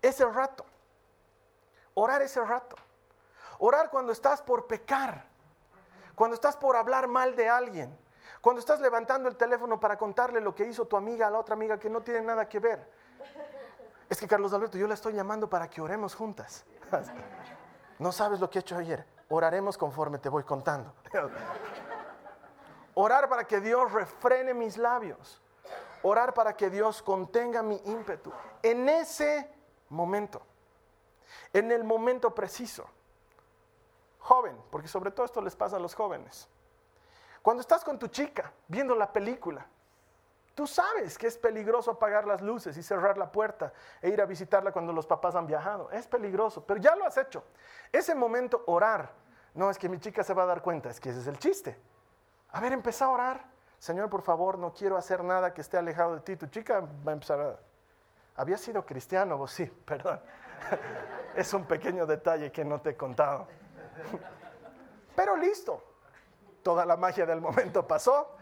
ese 0.00 0.24
rato. 0.26 0.66
Orar 1.94 2.22
ese 2.22 2.44
rato. 2.44 2.76
Orar 3.58 3.90
cuando 3.90 4.12
estás 4.12 4.42
por 4.42 4.66
pecar, 4.66 5.24
cuando 6.14 6.34
estás 6.34 6.56
por 6.56 6.76
hablar 6.76 7.06
mal 7.06 7.36
de 7.36 7.48
alguien, 7.48 7.96
cuando 8.40 8.60
estás 8.60 8.80
levantando 8.80 9.28
el 9.28 9.36
teléfono 9.36 9.78
para 9.78 9.96
contarle 9.96 10.40
lo 10.40 10.54
que 10.54 10.64
hizo 10.64 10.84
tu 10.86 10.96
amiga 10.96 11.28
a 11.28 11.30
la 11.30 11.38
otra 11.38 11.54
amiga 11.54 11.78
que 11.78 11.88
no 11.88 12.02
tiene 12.02 12.22
nada 12.22 12.48
que 12.48 12.58
ver. 12.58 12.90
Es 14.12 14.20
que 14.20 14.28
Carlos 14.28 14.52
Alberto, 14.52 14.76
yo 14.76 14.86
la 14.86 14.92
estoy 14.92 15.14
llamando 15.14 15.48
para 15.48 15.70
que 15.70 15.80
oremos 15.80 16.14
juntas. 16.14 16.66
No 17.98 18.12
sabes 18.12 18.40
lo 18.40 18.50
que 18.50 18.58
he 18.58 18.60
hecho 18.60 18.76
ayer. 18.76 19.06
Oraremos 19.30 19.78
conforme 19.78 20.18
te 20.18 20.28
voy 20.28 20.44
contando. 20.44 20.92
Orar 22.92 23.26
para 23.30 23.44
que 23.44 23.58
Dios 23.62 23.90
refrene 23.90 24.52
mis 24.52 24.76
labios. 24.76 25.40
Orar 26.02 26.34
para 26.34 26.54
que 26.54 26.68
Dios 26.68 27.00
contenga 27.00 27.62
mi 27.62 27.80
ímpetu. 27.86 28.30
En 28.62 28.86
ese 28.86 29.50
momento. 29.88 30.42
En 31.54 31.72
el 31.72 31.82
momento 31.82 32.34
preciso. 32.34 32.84
Joven, 34.18 34.58
porque 34.70 34.88
sobre 34.88 35.10
todo 35.10 35.24
esto 35.24 35.40
les 35.40 35.56
pasa 35.56 35.76
a 35.76 35.80
los 35.80 35.94
jóvenes. 35.94 36.50
Cuando 37.40 37.62
estás 37.62 37.82
con 37.82 37.98
tu 37.98 38.08
chica 38.08 38.52
viendo 38.68 38.94
la 38.94 39.10
película, 39.10 39.66
tú 40.54 40.66
sabes 40.66 41.16
que 41.18 41.26
es 41.26 41.36
peligroso 41.36 41.90
apagar 41.90 42.26
las 42.26 42.40
luces 42.40 42.76
y 42.76 42.82
cerrar 42.82 43.18
la 43.18 43.30
puerta 43.30 43.72
e 44.00 44.08
ir 44.08 44.20
a 44.20 44.26
visitarla 44.26 44.72
cuando 44.72 44.92
los 44.92 45.06
papás 45.06 45.34
han 45.34 45.46
viajado. 45.46 45.90
Es 45.90 46.06
peligroso, 46.06 46.64
pero 46.64 46.80
ya 46.80 46.94
lo 46.96 47.04
has 47.04 47.16
hecho. 47.16 47.44
Ese 47.90 48.14
momento 48.14 48.62
orar, 48.66 49.10
no 49.54 49.70
es 49.70 49.78
que 49.78 49.88
mi 49.88 49.98
chica 49.98 50.22
se 50.22 50.34
va 50.34 50.44
a 50.44 50.46
dar 50.46 50.62
cuenta, 50.62 50.90
es 50.90 51.00
que 51.00 51.10
ese 51.10 51.20
es 51.20 51.26
el 51.26 51.38
chiste. 51.38 51.78
A 52.50 52.60
ver, 52.60 52.72
empezá 52.72 53.06
a 53.06 53.10
orar. 53.10 53.44
Señor, 53.78 54.08
por 54.08 54.22
favor, 54.22 54.58
no 54.58 54.72
quiero 54.72 54.96
hacer 54.96 55.24
nada 55.24 55.52
que 55.52 55.60
esté 55.60 55.76
alejado 55.76 56.14
de 56.14 56.20
ti. 56.20 56.36
Tu 56.36 56.46
chica 56.46 56.80
va 56.80 57.12
a 57.12 57.14
empezar 57.14 57.40
a... 57.40 57.58
¿Había 58.36 58.56
sido 58.56 58.86
cristiano 58.86 59.36
vos? 59.36 59.50
Sí, 59.52 59.66
perdón. 59.84 60.20
es 61.34 61.52
un 61.52 61.64
pequeño 61.64 62.06
detalle 62.06 62.52
que 62.52 62.64
no 62.64 62.80
te 62.80 62.90
he 62.90 62.96
contado. 62.96 63.48
Pero 65.16 65.36
listo, 65.36 65.82
toda 66.62 66.86
la 66.86 66.96
magia 66.96 67.26
del 67.26 67.40
momento 67.40 67.86
pasó, 67.86 68.36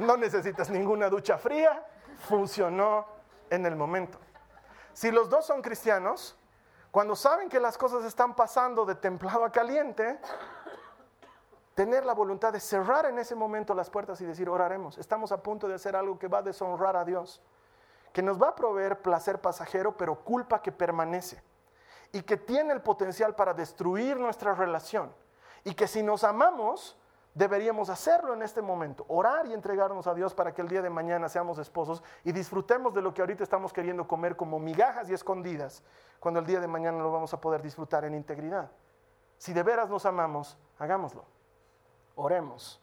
no 0.00 0.16
necesitas 0.16 0.70
ninguna 0.70 1.08
ducha 1.08 1.38
fría, 1.38 1.84
funcionó 2.28 3.06
en 3.48 3.66
el 3.66 3.76
momento. 3.76 4.18
Si 4.92 5.10
los 5.10 5.28
dos 5.28 5.46
son 5.46 5.62
cristianos, 5.62 6.36
cuando 6.90 7.14
saben 7.14 7.48
que 7.48 7.60
las 7.60 7.78
cosas 7.78 8.04
están 8.04 8.34
pasando 8.34 8.84
de 8.84 8.96
templado 8.96 9.44
a 9.44 9.52
caliente, 9.52 10.18
tener 11.74 12.04
la 12.04 12.14
voluntad 12.14 12.52
de 12.52 12.60
cerrar 12.60 13.06
en 13.06 13.18
ese 13.18 13.34
momento 13.34 13.74
las 13.74 13.88
puertas 13.88 14.20
y 14.20 14.26
decir, 14.26 14.48
oraremos, 14.48 14.98
estamos 14.98 15.32
a 15.32 15.42
punto 15.42 15.68
de 15.68 15.74
hacer 15.74 15.94
algo 15.96 16.18
que 16.18 16.28
va 16.28 16.38
a 16.38 16.42
deshonrar 16.42 16.96
a 16.96 17.04
Dios, 17.04 17.40
que 18.12 18.22
nos 18.22 18.42
va 18.42 18.48
a 18.48 18.54
proveer 18.54 19.00
placer 19.00 19.40
pasajero, 19.40 19.96
pero 19.96 20.24
culpa 20.24 20.60
que 20.60 20.72
permanece, 20.72 21.42
y 22.12 22.22
que 22.22 22.36
tiene 22.36 22.72
el 22.72 22.82
potencial 22.82 23.34
para 23.36 23.54
destruir 23.54 24.18
nuestra 24.18 24.54
relación, 24.54 25.14
y 25.64 25.74
que 25.74 25.86
si 25.86 26.02
nos 26.02 26.24
amamos, 26.24 26.98
deberíamos 27.34 27.88
hacerlo 27.90 28.34
en 28.34 28.42
este 28.42 28.62
momento, 28.62 29.04
orar 29.08 29.46
y 29.46 29.52
entregarnos 29.52 30.06
a 30.06 30.14
Dios 30.14 30.34
para 30.34 30.52
que 30.52 30.62
el 30.62 30.68
día 30.68 30.82
de 30.82 30.90
mañana 30.90 31.28
seamos 31.28 31.58
esposos 31.58 32.02
y 32.24 32.32
disfrutemos 32.32 32.92
de 32.94 33.02
lo 33.02 33.14
que 33.14 33.22
ahorita 33.22 33.44
estamos 33.44 33.72
queriendo 33.72 34.06
comer 34.06 34.36
como 34.36 34.58
migajas 34.58 35.08
y 35.08 35.14
escondidas, 35.14 35.82
cuando 36.18 36.40
el 36.40 36.46
día 36.46 36.60
de 36.60 36.66
mañana 36.66 36.98
lo 36.98 37.12
vamos 37.12 37.32
a 37.32 37.40
poder 37.40 37.62
disfrutar 37.62 38.04
en 38.04 38.14
integridad. 38.14 38.70
Si 39.38 39.52
de 39.52 39.62
veras 39.62 39.88
nos 39.88 40.04
amamos, 40.04 40.58
hagámoslo. 40.78 41.24
Oremos. 42.14 42.80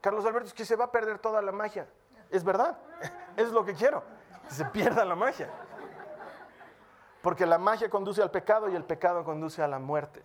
Carlos 0.00 0.24
Alberto, 0.24 0.48
es 0.48 0.54
que 0.54 0.64
se 0.64 0.76
va 0.76 0.84
a 0.84 0.92
perder 0.92 1.18
toda 1.18 1.42
la 1.42 1.50
magia. 1.50 1.88
Es 2.30 2.44
verdad, 2.44 2.78
es 3.36 3.50
lo 3.50 3.64
que 3.64 3.74
quiero, 3.74 4.04
que 4.48 4.54
se 4.54 4.64
pierda 4.66 5.04
la 5.04 5.16
magia. 5.16 5.50
Porque 7.22 7.44
la 7.44 7.58
magia 7.58 7.90
conduce 7.90 8.22
al 8.22 8.30
pecado 8.30 8.68
y 8.68 8.76
el 8.76 8.84
pecado 8.84 9.24
conduce 9.24 9.62
a 9.62 9.66
la 9.66 9.80
muerte. 9.80 10.22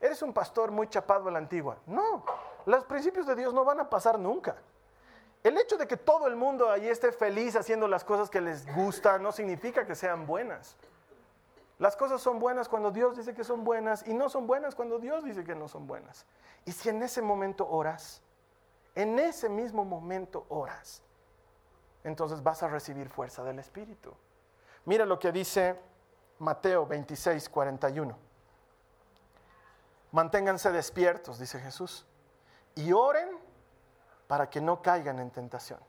Eres 0.00 0.22
un 0.22 0.32
pastor 0.32 0.70
muy 0.70 0.88
chapado 0.88 1.28
a 1.28 1.32
la 1.32 1.38
antigua. 1.38 1.78
No, 1.86 2.24
los 2.64 2.84
principios 2.84 3.26
de 3.26 3.36
Dios 3.36 3.52
no 3.52 3.64
van 3.64 3.80
a 3.80 3.90
pasar 3.90 4.18
nunca. 4.18 4.56
El 5.42 5.56
hecho 5.58 5.76
de 5.76 5.86
que 5.86 5.96
todo 5.96 6.26
el 6.26 6.36
mundo 6.36 6.70
ahí 6.70 6.88
esté 6.88 7.12
feliz 7.12 7.56
haciendo 7.56 7.88
las 7.88 8.04
cosas 8.04 8.28
que 8.28 8.40
les 8.40 8.66
gusta 8.74 9.18
no 9.18 9.32
significa 9.32 9.86
que 9.86 9.94
sean 9.94 10.26
buenas. 10.26 10.76
Las 11.78 11.96
cosas 11.96 12.20
son 12.20 12.38
buenas 12.38 12.68
cuando 12.68 12.90
Dios 12.90 13.16
dice 13.16 13.34
que 13.34 13.42
son 13.42 13.64
buenas 13.64 14.06
y 14.06 14.12
no 14.12 14.28
son 14.28 14.46
buenas 14.46 14.74
cuando 14.74 14.98
Dios 14.98 15.24
dice 15.24 15.44
que 15.44 15.54
no 15.54 15.66
son 15.66 15.86
buenas. 15.86 16.26
Y 16.66 16.72
si 16.72 16.90
en 16.90 17.02
ese 17.02 17.22
momento 17.22 17.66
oras, 17.66 18.22
en 18.94 19.18
ese 19.18 19.48
mismo 19.48 19.84
momento 19.84 20.44
oras, 20.50 21.02
entonces 22.04 22.42
vas 22.42 22.62
a 22.62 22.68
recibir 22.68 23.08
fuerza 23.08 23.42
del 23.44 23.58
Espíritu. 23.58 24.12
Mira 24.84 25.06
lo 25.06 25.18
que 25.18 25.32
dice 25.32 25.80
Mateo 26.38 26.86
26, 26.86 27.48
41. 27.48 28.29
Manténganse 30.12 30.72
despiertos, 30.72 31.38
dice 31.38 31.60
Jesús, 31.60 32.06
y 32.74 32.92
oren 32.92 33.28
para 34.26 34.48
que 34.50 34.60
no 34.60 34.82
caigan 34.82 35.18
en 35.18 35.30
tentación. 35.30 35.80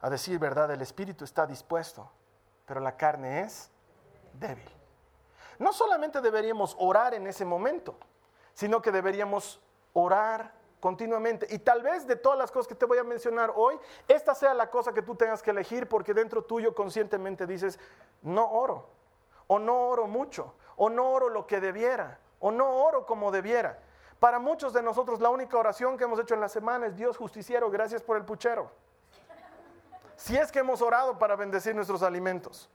A 0.00 0.10
decir 0.10 0.38
verdad, 0.38 0.70
el 0.70 0.82
espíritu 0.82 1.24
está 1.24 1.46
dispuesto, 1.46 2.10
pero 2.66 2.80
la 2.80 2.96
carne 2.96 3.40
es 3.40 3.70
débil. 4.34 4.68
No 5.58 5.72
solamente 5.72 6.20
deberíamos 6.20 6.76
orar 6.78 7.14
en 7.14 7.26
ese 7.26 7.44
momento, 7.44 7.96
sino 8.52 8.82
que 8.82 8.92
deberíamos 8.92 9.60
orar 9.94 10.52
continuamente. 10.80 11.46
Y 11.50 11.58
tal 11.58 11.82
vez 11.82 12.06
de 12.06 12.16
todas 12.16 12.38
las 12.38 12.50
cosas 12.50 12.68
que 12.68 12.74
te 12.74 12.84
voy 12.84 12.98
a 12.98 13.04
mencionar 13.04 13.52
hoy, 13.56 13.78
esta 14.06 14.34
sea 14.34 14.52
la 14.52 14.70
cosa 14.70 14.92
que 14.92 15.02
tú 15.02 15.14
tengas 15.14 15.42
que 15.42 15.50
elegir 15.50 15.88
porque 15.88 16.12
dentro 16.12 16.44
tuyo 16.44 16.74
conscientemente 16.74 17.46
dices, 17.46 17.78
no 18.22 18.50
oro, 18.50 18.88
o 19.46 19.58
no 19.58 19.88
oro 19.88 20.06
mucho, 20.06 20.54
o 20.76 20.90
no 20.90 21.10
oro 21.10 21.28
lo 21.28 21.46
que 21.46 21.60
debiera, 21.60 22.18
o 22.38 22.50
no 22.50 22.70
oro 22.70 23.06
como 23.06 23.30
debiera. 23.30 23.78
Para 24.18 24.38
muchos 24.38 24.72
de 24.72 24.82
nosotros 24.82 25.20
la 25.20 25.30
única 25.30 25.56
oración 25.56 25.96
que 25.96 26.04
hemos 26.04 26.18
hecho 26.18 26.34
en 26.34 26.40
la 26.40 26.48
semana 26.48 26.86
es 26.86 26.96
Dios 26.96 27.16
justiciero, 27.16 27.70
gracias 27.70 28.02
por 28.02 28.16
el 28.16 28.24
puchero. 28.24 28.70
Si 30.16 30.36
es 30.36 30.50
que 30.50 30.60
hemos 30.60 30.80
orado 30.80 31.18
para 31.18 31.36
bendecir 31.36 31.74
nuestros 31.74 32.02
alimentos. 32.02 32.70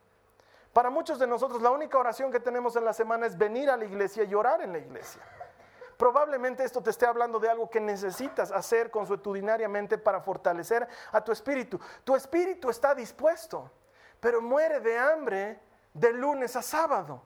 Para 0.73 0.89
muchos 0.89 1.17
de 1.19 1.27
nosotros 1.27 1.61
la 1.61 1.71
única 1.71 1.97
oración 1.97 2.31
que 2.31 2.39
tenemos 2.39 2.75
en 2.75 2.85
la 2.85 2.93
semana 2.93 3.25
es 3.25 3.37
venir 3.37 3.69
a 3.69 3.77
la 3.77 3.85
iglesia 3.85 4.23
y 4.23 4.35
orar 4.35 4.61
en 4.61 4.71
la 4.71 4.77
iglesia. 4.77 5.21
Probablemente 5.97 6.63
esto 6.63 6.81
te 6.81 6.89
esté 6.89 7.05
hablando 7.05 7.39
de 7.39 7.49
algo 7.49 7.69
que 7.69 7.79
necesitas 7.79 8.51
hacer 8.51 8.89
consuetudinariamente 8.89 9.97
para 9.97 10.21
fortalecer 10.21 10.87
a 11.11 11.23
tu 11.23 11.31
espíritu. 11.31 11.79
Tu 12.03 12.15
espíritu 12.15 12.69
está 12.69 12.95
dispuesto, 12.95 13.69
pero 14.19 14.41
muere 14.41 14.79
de 14.79 14.97
hambre 14.97 15.59
de 15.93 16.13
lunes 16.13 16.55
a 16.55 16.61
sábado 16.61 17.21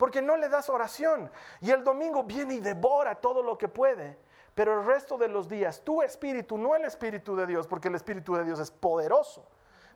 porque 0.00 0.22
no 0.22 0.38
le 0.38 0.48
das 0.48 0.70
oración. 0.70 1.30
Y 1.60 1.70
el 1.70 1.84
domingo 1.84 2.24
viene 2.24 2.54
y 2.54 2.60
devora 2.60 3.14
todo 3.14 3.42
lo 3.42 3.58
que 3.58 3.68
puede. 3.68 4.16
Pero 4.54 4.80
el 4.80 4.86
resto 4.86 5.18
de 5.18 5.28
los 5.28 5.46
días, 5.46 5.82
tu 5.84 6.00
espíritu, 6.00 6.56
no 6.56 6.74
el 6.74 6.86
espíritu 6.86 7.36
de 7.36 7.46
Dios, 7.46 7.66
porque 7.66 7.88
el 7.88 7.96
espíritu 7.96 8.34
de 8.34 8.44
Dios 8.44 8.58
es 8.60 8.70
poderoso, 8.70 9.46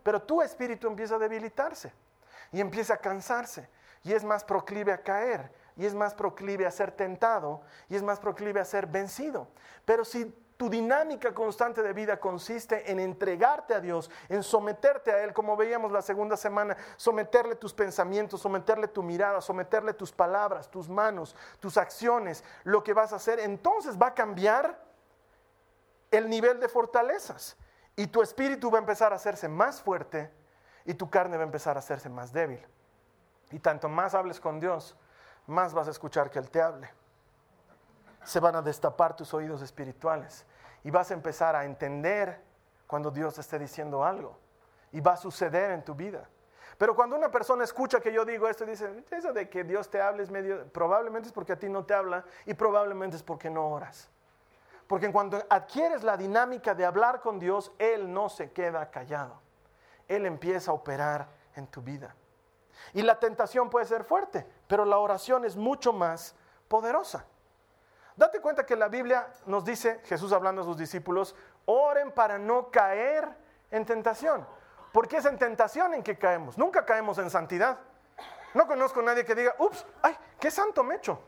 pero 0.03 0.21
tu 0.21 0.43
espíritu 0.43 0.89
empieza 0.89 1.15
a 1.15 1.19
debilitarse 1.19 1.91
y 2.53 2.61
empieza 2.61 2.95
a 2.95 2.97
cansarse 2.99 3.71
y 4.03 4.13
es 4.13 4.25
más 4.25 4.45
proclive 4.45 4.93
a 4.93 5.03
caer 5.03 5.51
y 5.75 5.87
es 5.87 5.95
más 5.95 6.15
proclive 6.15 6.67
a 6.67 6.71
ser 6.71 6.93
tentado 6.93 7.63
y 7.89 7.97
es 7.97 8.03
más 8.03 8.21
proclive 8.21 8.61
a 8.61 8.67
ser 8.67 8.87
vencido. 8.87 9.49
Pero 9.87 10.05
si 10.05 10.35
tu 10.57 10.71
dinámica 10.71 11.35
constante 11.35 11.83
de 11.83 11.93
vida 11.93 12.21
consiste 12.21 12.91
en 12.91 13.01
entregarte 13.01 13.75
a 13.75 13.81
Dios, 13.81 14.11
en 14.29 14.43
someterte 14.43 15.11
a 15.11 15.25
Él, 15.25 15.33
como 15.33 15.57
veíamos 15.57 15.91
la 15.91 16.01
segunda 16.01 16.37
semana, 16.37 16.77
someterle 16.97 17.57
tus 17.57 17.75
pensamientos, 17.75 18.41
someterle 18.41 18.87
tu 18.89 19.03
mirada, 19.03 19.41
someterle 19.41 19.95
tus 19.95 20.13
palabras, 20.13 20.71
tus 20.71 20.89
manos, 20.89 21.35
tus 21.59 21.77
acciones, 21.77 22.45
lo 22.63 22.85
que 22.85 22.95
vas 22.95 23.13
a 23.13 23.17
hacer, 23.17 23.41
entonces 23.41 24.01
va 24.01 24.09
a 24.09 24.15
cambiar 24.15 24.81
el 26.13 26.31
nivel 26.31 26.61
de 26.61 26.69
fortalezas 26.69 27.57
y 27.97 28.07
tu 28.07 28.23
espíritu 28.23 28.71
va 28.71 28.79
a 28.79 28.81
empezar 28.81 29.13
a 29.13 29.17
hacerse 29.17 29.49
más 29.49 29.83
fuerte 29.83 30.31
y 30.85 30.95
tu 30.95 31.11
carne 31.11 31.37
va 31.37 31.43
a 31.43 31.47
empezar 31.47 31.77
a 31.77 31.81
hacerse 31.81 32.09
más 32.09 32.33
débil. 32.33 32.65
Y 33.51 33.59
tanto 33.59 33.89
más 33.89 34.15
hables 34.15 34.41
con 34.41 34.61
Dios, 34.61 34.97
más 35.47 35.75
vas 35.75 35.89
a 35.89 35.91
escuchar 35.91 36.31
que 36.31 36.39
Él 36.39 36.51
te 36.51 36.63
hable 36.63 36.91
se 38.25 38.41
van 38.41 38.57
a 38.57 38.63
destapar 38.63 39.15
tus 39.17 39.33
oídos 39.35 39.63
espirituales 39.63 40.45
y 40.83 40.91
vas 40.91 41.11
a 41.11 41.15
empezar 41.15 41.57
a 41.57 41.65
entender 41.65 42.43
cuando 42.87 43.11
Dios 43.11 43.35
te 43.35 43.41
esté 43.41 43.59
diciendo 43.59 44.05
algo 44.05 44.39
y 44.93 45.01
va 45.01 45.13
a 45.13 45.17
suceder 45.17 45.71
en 45.73 45.85
tu 45.85 45.95
vida. 45.95 46.29
Pero 46.79 46.95
cuando 46.95 47.17
una 47.17 47.31
persona 47.31 47.65
escucha 47.65 48.01
que 48.01 48.13
yo 48.13 48.25
digo 48.25 48.49
esto, 48.49 48.65
dice, 48.67 49.05
eso 49.11 49.33
de 49.33 49.49
que 49.49 49.65
Dios 49.65 49.89
te 49.89 50.01
hable 50.01 50.27
medio, 50.27 50.67
probablemente 50.73 51.29
es 51.29 51.33
porque 51.33 51.53
a 51.53 51.59
ti 51.59 51.69
no 51.69 51.85
te 51.85 51.95
habla 51.95 52.25
y 52.47 52.55
probablemente 52.55 53.17
es 53.17 53.23
porque 53.23 53.49
no 53.49 53.69
oras. 53.69 54.11
Porque 54.87 55.07
en 55.07 55.13
cuanto 55.13 55.43
adquieres 55.49 56.03
la 56.03 56.17
dinámica 56.17 56.75
de 56.75 56.85
hablar 56.85 57.21
con 57.21 57.39
Dios, 57.39 57.73
Él 57.79 58.13
no 58.13 58.29
se 58.29 58.51
queda 58.51 58.91
callado. 58.91 59.41
Él 60.09 60.27
empieza 60.27 60.73
a 60.73 60.75
operar 60.75 61.29
en 61.57 61.67
tu 61.69 61.81
vida. 61.81 62.15
Y 62.93 63.03
la 63.03 63.19
tentación 63.19 63.71
puede 63.71 63.87
ser 63.87 64.05
fuerte, 64.05 64.47
pero 64.67 64.85
la 64.85 64.99
oración 64.99 65.45
es 65.45 65.57
mucho 65.57 65.93
más 65.93 66.35
poderosa. 66.69 67.25
Date 68.17 68.41
cuenta 68.41 68.65
que 68.65 68.77
la 68.77 68.89
Biblia 68.89 69.29
nos 69.47 69.65
dice, 69.65 70.01
Jesús 70.05 70.33
hablando 70.33 70.63
a 70.63 70.65
sus 70.65 70.77
discípulos, 70.77 71.35
oren 71.65 72.13
para 72.13 72.39
no 72.39 72.71
caer 72.71 73.29
en 73.71 73.85
tentación. 73.85 74.47
Porque 74.93 75.17
es 75.17 75.25
en 75.25 75.37
tentación 75.37 75.95
en 75.95 76.03
que 76.03 76.17
caemos. 76.17 76.57
Nunca 76.57 76.85
caemos 76.85 77.19
en 77.19 77.29
santidad. 77.29 77.79
No 78.55 78.69
conozco 78.69 79.01
a 79.01 79.03
nadie 79.03 79.25
que 79.25 79.35
diga, 79.35 79.55
ups, 79.59 79.85
ay, 80.03 80.17
qué 80.39 80.51
santo 80.51 80.85
me 80.85 80.95
he 80.95 80.99
hecho. 80.99 81.19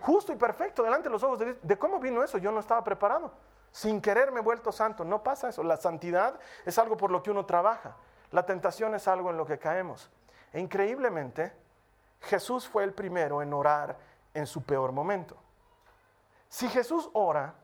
Justo 0.00 0.32
y 0.32 0.36
perfecto, 0.36 0.82
delante 0.82 1.08
de 1.08 1.12
los 1.12 1.22
ojos 1.22 1.38
de 1.38 1.44
Dios. 1.44 1.58
¿De 1.62 1.78
cómo 1.78 2.00
vino 2.00 2.24
eso? 2.24 2.38
Yo 2.38 2.50
no 2.50 2.58
estaba 2.58 2.82
preparado. 2.82 3.32
Sin 3.70 4.00
querer 4.00 4.32
me 4.32 4.40
he 4.40 4.42
vuelto 4.42 4.72
santo. 4.72 5.04
No 5.04 5.22
pasa 5.22 5.48
eso. 5.48 5.62
La 5.62 5.76
santidad 5.76 6.38
es 6.64 6.76
algo 6.78 6.96
por 6.96 7.12
lo 7.12 7.22
que 7.22 7.30
uno 7.30 7.46
trabaja. 7.46 7.94
La 8.32 8.44
tentación 8.44 8.94
es 8.96 9.06
algo 9.06 9.30
en 9.30 9.36
lo 9.36 9.46
que 9.46 9.58
caemos. 9.58 10.10
E 10.52 10.58
increíblemente, 10.58 11.52
Jesús 12.22 12.66
fue 12.66 12.82
el 12.82 12.92
primero 12.92 13.40
en 13.42 13.52
orar 13.52 13.96
en 14.34 14.46
su 14.46 14.64
peor 14.64 14.90
momento. 14.90 15.36
Si 16.48 16.68
Jesús 16.68 17.10
ora, 17.12 17.54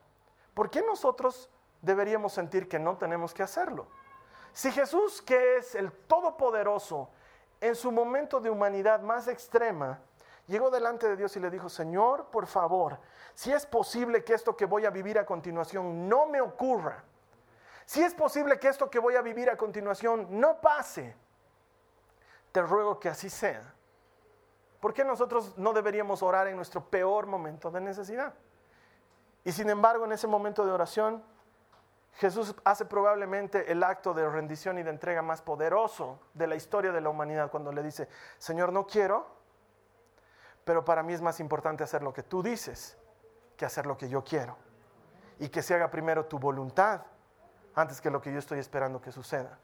¿por 0.53 0.71
qué 0.71 0.83
nosotros 0.83 1.51
deberíamos 1.81 2.33
sentir 2.33 2.69
que 2.69 2.79
no 2.79 2.97
tenemos 2.97 3.33
que 3.33 3.43
hacerlo? 3.43 3.87
Si 4.53 4.71
Jesús, 4.71 5.21
que 5.23 5.57
es 5.57 5.75
el 5.75 5.91
Todopoderoso, 5.93 7.11
en 7.61 7.75
su 7.75 7.91
momento 7.91 8.41
de 8.41 8.51
humanidad 8.51 9.01
más 9.01 9.27
extrema, 9.27 10.01
llegó 10.47 10.71
delante 10.71 11.09
de 11.09 11.17
Dios 11.17 11.35
y 11.37 11.41
le 11.41 11.51
dijo, 11.51 11.69
Señor, 11.69 12.27
por 12.27 12.47
favor, 12.47 12.99
si 13.35 13.53
es 13.53 13.67
posible 13.67 14.23
que 14.23 14.35
esto 14.35 14.57
que 14.57 14.67
voy 14.67 14.85
a 14.85 14.91
vivir 14.91 15.19
a 15.19 15.27
continuación 15.27 16.09
no 16.09 16.27
me 16.27 16.41
ocurra, 16.41 17.03
si 17.87 18.03
es 18.03 18.15
posible 18.15 18.59
que 18.59 18.69
esto 18.69 18.91
que 18.91 18.99
voy 18.99 19.17
a 19.17 19.23
vivir 19.23 19.51
a 19.51 19.57
continuación 19.57 20.27
no 20.31 20.61
pase, 20.61 21.17
te 22.53 22.63
ruego 22.63 23.01
que 23.01 23.09
así 23.09 23.29
sea. 23.29 23.75
¿Por 24.81 24.95
qué 24.95 25.05
nosotros 25.05 25.57
no 25.57 25.73
deberíamos 25.73 26.23
orar 26.23 26.47
en 26.47 26.57
nuestro 26.57 26.85
peor 26.85 27.27
momento 27.27 27.71
de 27.71 27.81
necesidad? 27.81 28.35
Y 29.45 29.53
sin 29.53 29.69
embargo, 29.69 30.05
en 30.07 30.13
ese 30.13 30.27
momento 30.27 30.65
de 30.65 30.73
oración, 30.73 31.23
Jesús 32.15 32.55
hace 32.65 32.85
probablemente 32.85 33.71
el 33.71 33.83
acto 33.83 34.15
de 34.15 34.29
rendición 34.29 34.79
y 34.79 34.83
de 34.83 34.91
entrega 34.91 35.21
más 35.21 35.43
poderoso 35.43 36.21
de 36.33 36.47
la 36.47 36.55
historia 36.55 36.93
de 36.93 37.01
la 37.01 37.11
humanidad 37.11 37.51
cuando 37.51 37.73
le 37.73 37.83
dice, 37.83 38.09
Señor, 38.39 38.73
no 38.73 38.87
quiero, 38.87 39.27
pero 40.65 40.85
para 40.85 41.03
mí 41.03 41.13
es 41.13 41.21
más 41.21 41.41
importante 41.41 41.85
hacer 41.85 42.03
lo 42.03 42.13
que 42.13 42.23
tú 42.23 42.43
dices 42.43 42.97
que 43.57 43.65
hacer 43.65 43.87
lo 43.87 43.97
que 43.97 44.09
yo 44.09 44.25
quiero. 44.25 44.57
Y 45.39 45.49
que 45.49 45.63
se 45.63 45.75
haga 45.75 45.91
primero 45.91 46.27
tu 46.27 46.39
voluntad 46.39 47.03
antes 47.75 48.01
que 48.01 48.11
lo 48.11 48.21
que 48.21 48.33
yo 48.33 48.39
estoy 48.39 48.59
esperando 48.59 49.01
que 49.01 49.13
suceda. 49.13 49.59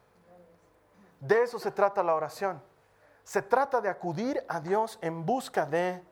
De 1.20 1.42
eso 1.42 1.58
se 1.58 1.70
trata 1.70 2.02
la 2.02 2.14
oración. 2.14 2.62
Se 3.22 3.42
trata 3.42 3.80
de 3.80 3.88
acudir 3.88 4.44
a 4.48 4.60
Dios 4.60 4.98
en 5.02 5.24
busca 5.24 5.66
de 5.66 6.02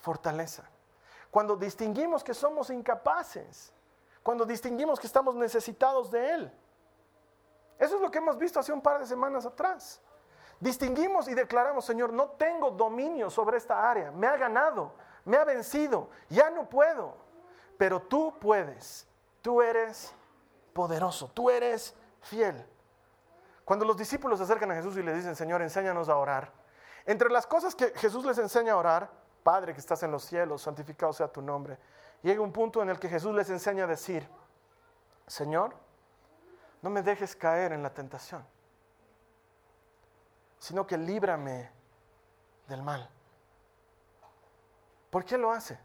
fortaleza. 0.00 0.68
Cuando 1.30 1.56
distinguimos 1.56 2.24
que 2.24 2.34
somos 2.34 2.70
incapaces, 2.70 3.72
cuando 4.22 4.44
distinguimos 4.44 4.98
que 4.98 5.06
estamos 5.06 5.34
necesitados 5.34 6.10
de 6.10 6.30
Él. 6.30 6.52
Eso 7.78 7.96
es 7.96 8.02
lo 8.02 8.10
que 8.10 8.18
hemos 8.18 8.36
visto 8.36 8.60
hace 8.60 8.72
un 8.72 8.82
par 8.82 9.00
de 9.00 9.06
semanas 9.06 9.46
atrás. 9.46 10.00
Distinguimos 10.58 11.26
y 11.28 11.34
declaramos, 11.34 11.86
Señor, 11.86 12.12
no 12.12 12.30
tengo 12.30 12.70
dominio 12.70 13.30
sobre 13.30 13.56
esta 13.56 13.90
área, 13.90 14.10
me 14.10 14.26
ha 14.26 14.36
ganado, 14.36 14.92
me 15.24 15.38
ha 15.38 15.44
vencido, 15.44 16.10
ya 16.28 16.50
no 16.50 16.68
puedo, 16.68 17.16
pero 17.78 18.02
tú 18.02 18.34
puedes, 18.38 19.08
tú 19.40 19.62
eres 19.62 20.14
poderoso, 20.74 21.30
tú 21.32 21.48
eres 21.48 21.94
fiel. 22.20 22.66
Cuando 23.64 23.86
los 23.86 23.96
discípulos 23.96 24.38
se 24.38 24.44
acercan 24.44 24.70
a 24.70 24.74
Jesús 24.74 24.98
y 24.98 25.02
le 25.02 25.14
dicen, 25.14 25.34
Señor, 25.34 25.62
enséñanos 25.62 26.10
a 26.10 26.16
orar, 26.16 26.52
entre 27.06 27.30
las 27.30 27.46
cosas 27.46 27.74
que 27.74 27.90
Jesús 27.96 28.26
les 28.26 28.36
enseña 28.36 28.74
a 28.74 28.76
orar, 28.76 29.10
Padre 29.42 29.72
que 29.72 29.80
estás 29.80 30.02
en 30.02 30.10
los 30.10 30.24
cielos, 30.24 30.62
santificado 30.62 31.12
sea 31.12 31.28
tu 31.28 31.42
nombre, 31.42 31.78
llega 32.22 32.40
un 32.42 32.52
punto 32.52 32.82
en 32.82 32.90
el 32.90 32.98
que 32.98 33.08
Jesús 33.08 33.34
les 33.34 33.48
enseña 33.50 33.84
a 33.84 33.86
decir, 33.86 34.28
Señor, 35.26 35.74
no 36.82 36.90
me 36.90 37.02
dejes 37.02 37.36
caer 37.36 37.72
en 37.72 37.82
la 37.82 37.92
tentación, 37.92 38.44
sino 40.58 40.86
que 40.86 40.96
líbrame 40.98 41.70
del 42.68 42.82
mal. 42.82 43.08
¿Por 45.10 45.24
qué 45.24 45.36
lo 45.36 45.50
hace? 45.50 45.78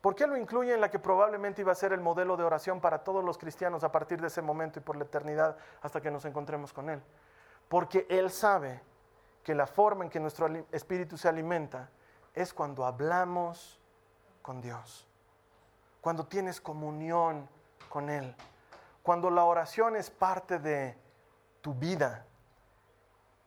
¿Por 0.00 0.14
qué 0.14 0.26
lo 0.26 0.36
incluye 0.36 0.74
en 0.74 0.80
la 0.80 0.90
que 0.90 0.98
probablemente 0.98 1.60
iba 1.60 1.72
a 1.72 1.74
ser 1.74 1.92
el 1.92 2.00
modelo 2.00 2.36
de 2.36 2.44
oración 2.44 2.80
para 2.80 3.04
todos 3.04 3.22
los 3.22 3.36
cristianos 3.36 3.84
a 3.84 3.92
partir 3.92 4.20
de 4.20 4.28
ese 4.28 4.40
momento 4.40 4.78
y 4.78 4.82
por 4.82 4.96
la 4.96 5.04
eternidad 5.04 5.56
hasta 5.82 6.00
que 6.00 6.10
nos 6.10 6.24
encontremos 6.24 6.72
con 6.72 6.88
Él? 6.88 7.02
Porque 7.68 8.06
Él 8.08 8.30
sabe 8.30 8.82
que 9.44 9.54
la 9.54 9.66
forma 9.66 10.04
en 10.04 10.10
que 10.10 10.18
nuestro 10.18 10.48
espíritu 10.72 11.16
se 11.16 11.28
alimenta 11.28 11.90
es 12.40 12.54
cuando 12.54 12.84
hablamos 12.84 13.80
con 14.42 14.60
Dios, 14.60 15.06
cuando 16.00 16.26
tienes 16.26 16.60
comunión 16.60 17.48
con 17.88 18.08
Él, 18.08 18.34
cuando 19.02 19.30
la 19.30 19.44
oración 19.44 19.96
es 19.96 20.10
parte 20.10 20.58
de 20.58 20.96
tu 21.60 21.74
vida, 21.74 22.24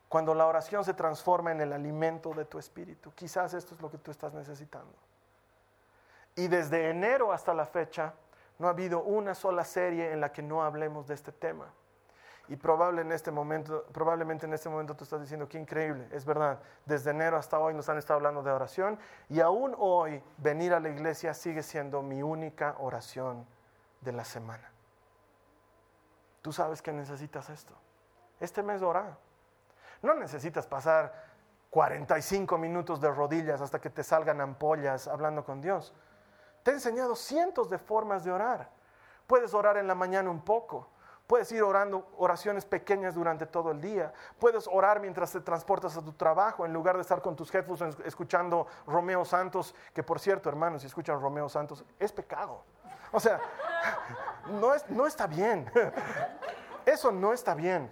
cuando 0.08 0.34
la 0.34 0.46
oración 0.46 0.84
se 0.84 0.94
transforma 0.94 1.50
en 1.52 1.60
el 1.60 1.72
alimento 1.72 2.32
de 2.34 2.44
tu 2.44 2.58
espíritu. 2.58 3.12
Quizás 3.14 3.54
esto 3.54 3.74
es 3.74 3.80
lo 3.80 3.90
que 3.90 3.98
tú 3.98 4.10
estás 4.10 4.32
necesitando. 4.32 4.94
Y 6.36 6.48
desde 6.48 6.90
enero 6.90 7.32
hasta 7.32 7.52
la 7.54 7.66
fecha 7.66 8.14
no 8.58 8.68
ha 8.68 8.70
habido 8.70 9.02
una 9.02 9.34
sola 9.34 9.64
serie 9.64 10.12
en 10.12 10.20
la 10.20 10.32
que 10.32 10.42
no 10.42 10.62
hablemos 10.62 11.06
de 11.08 11.14
este 11.14 11.32
tema. 11.32 11.66
Y 12.48 12.56
probable 12.56 13.00
en 13.00 13.12
este 13.12 13.30
momento, 13.30 13.84
probablemente 13.92 14.44
en 14.44 14.52
este 14.52 14.68
momento 14.68 14.94
tú 14.94 15.04
estás 15.04 15.20
diciendo, 15.20 15.48
qué 15.48 15.58
increíble, 15.58 16.08
es 16.12 16.26
verdad, 16.26 16.60
desde 16.84 17.10
enero 17.10 17.38
hasta 17.38 17.58
hoy 17.58 17.72
nos 17.72 17.88
han 17.88 17.96
estado 17.96 18.18
hablando 18.18 18.42
de 18.42 18.50
oración 18.50 18.98
y 19.30 19.40
aún 19.40 19.74
hoy 19.78 20.22
venir 20.36 20.74
a 20.74 20.80
la 20.80 20.90
iglesia 20.90 21.32
sigue 21.32 21.62
siendo 21.62 22.02
mi 22.02 22.22
única 22.22 22.76
oración 22.80 23.46
de 24.02 24.12
la 24.12 24.24
semana. 24.24 24.70
Tú 26.42 26.52
sabes 26.52 26.82
que 26.82 26.92
necesitas 26.92 27.48
esto. 27.48 27.74
Este 28.38 28.62
mes 28.62 28.82
ora. 28.82 29.16
No 30.02 30.12
necesitas 30.12 30.66
pasar 30.66 31.14
45 31.70 32.58
minutos 32.58 33.00
de 33.00 33.10
rodillas 33.10 33.62
hasta 33.62 33.80
que 33.80 33.88
te 33.88 34.04
salgan 34.04 34.42
ampollas 34.42 35.08
hablando 35.08 35.44
con 35.44 35.62
Dios. 35.62 35.94
Te 36.62 36.70
he 36.70 36.74
enseñado 36.74 37.16
cientos 37.16 37.70
de 37.70 37.78
formas 37.78 38.24
de 38.24 38.32
orar. 38.32 38.70
Puedes 39.26 39.54
orar 39.54 39.78
en 39.78 39.86
la 39.86 39.94
mañana 39.94 40.30
un 40.30 40.44
poco. 40.44 40.88
Puedes 41.26 41.50
ir 41.52 41.62
orando 41.62 42.06
oraciones 42.18 42.66
pequeñas 42.66 43.14
durante 43.14 43.46
todo 43.46 43.70
el 43.70 43.80
día. 43.80 44.12
Puedes 44.38 44.68
orar 44.70 45.00
mientras 45.00 45.32
te 45.32 45.40
transportas 45.40 45.96
a 45.96 46.02
tu 46.02 46.12
trabajo 46.12 46.66
en 46.66 46.72
lugar 46.72 46.96
de 46.96 47.02
estar 47.02 47.22
con 47.22 47.34
tus 47.34 47.50
jefes 47.50 47.80
escuchando 48.04 48.66
Romeo 48.86 49.24
Santos, 49.24 49.74
que 49.94 50.02
por 50.02 50.20
cierto, 50.20 50.50
hermanos, 50.50 50.82
si 50.82 50.86
escuchan 50.86 51.18
Romeo 51.20 51.48
Santos, 51.48 51.82
es 51.98 52.12
pecado. 52.12 52.62
O 53.10 53.18
sea, 53.18 53.40
no, 54.50 54.72
no 54.90 55.06
está 55.06 55.26
bien. 55.26 55.70
Eso 56.84 57.10
no 57.10 57.32
está 57.32 57.54
bien. 57.54 57.90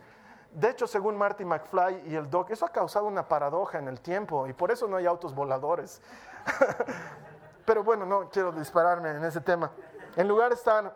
De 0.53 0.69
hecho, 0.69 0.87
según 0.87 1.17
Marty 1.17 1.47
McFly 1.47 2.03
y 2.09 2.15
el 2.15 2.29
Doc, 2.29 2.51
eso 2.51 2.67
ha 2.67 2.69
causado 2.69 3.07
una 3.07 3.27
paradoja 3.27 3.79
en 3.79 3.89
el 3.89 4.03
tiempo 4.03 4.47
y 4.47 4.53
por 4.53 4.71
eso 4.71 4.87
no 4.87 4.99
hay 4.99 5.07
autos 5.07 5.35
voladores. 5.35 6.03
Pero 7.65 7.83
bueno, 7.83 8.05
no 8.05 8.29
quiero 8.29 8.53
dispararme 8.53 9.13
en 9.13 9.25
ese 9.25 9.41
tema. 9.41 9.71
En 10.15 10.29
lugar 10.29 10.51
de 10.51 10.57
estar 10.57 10.95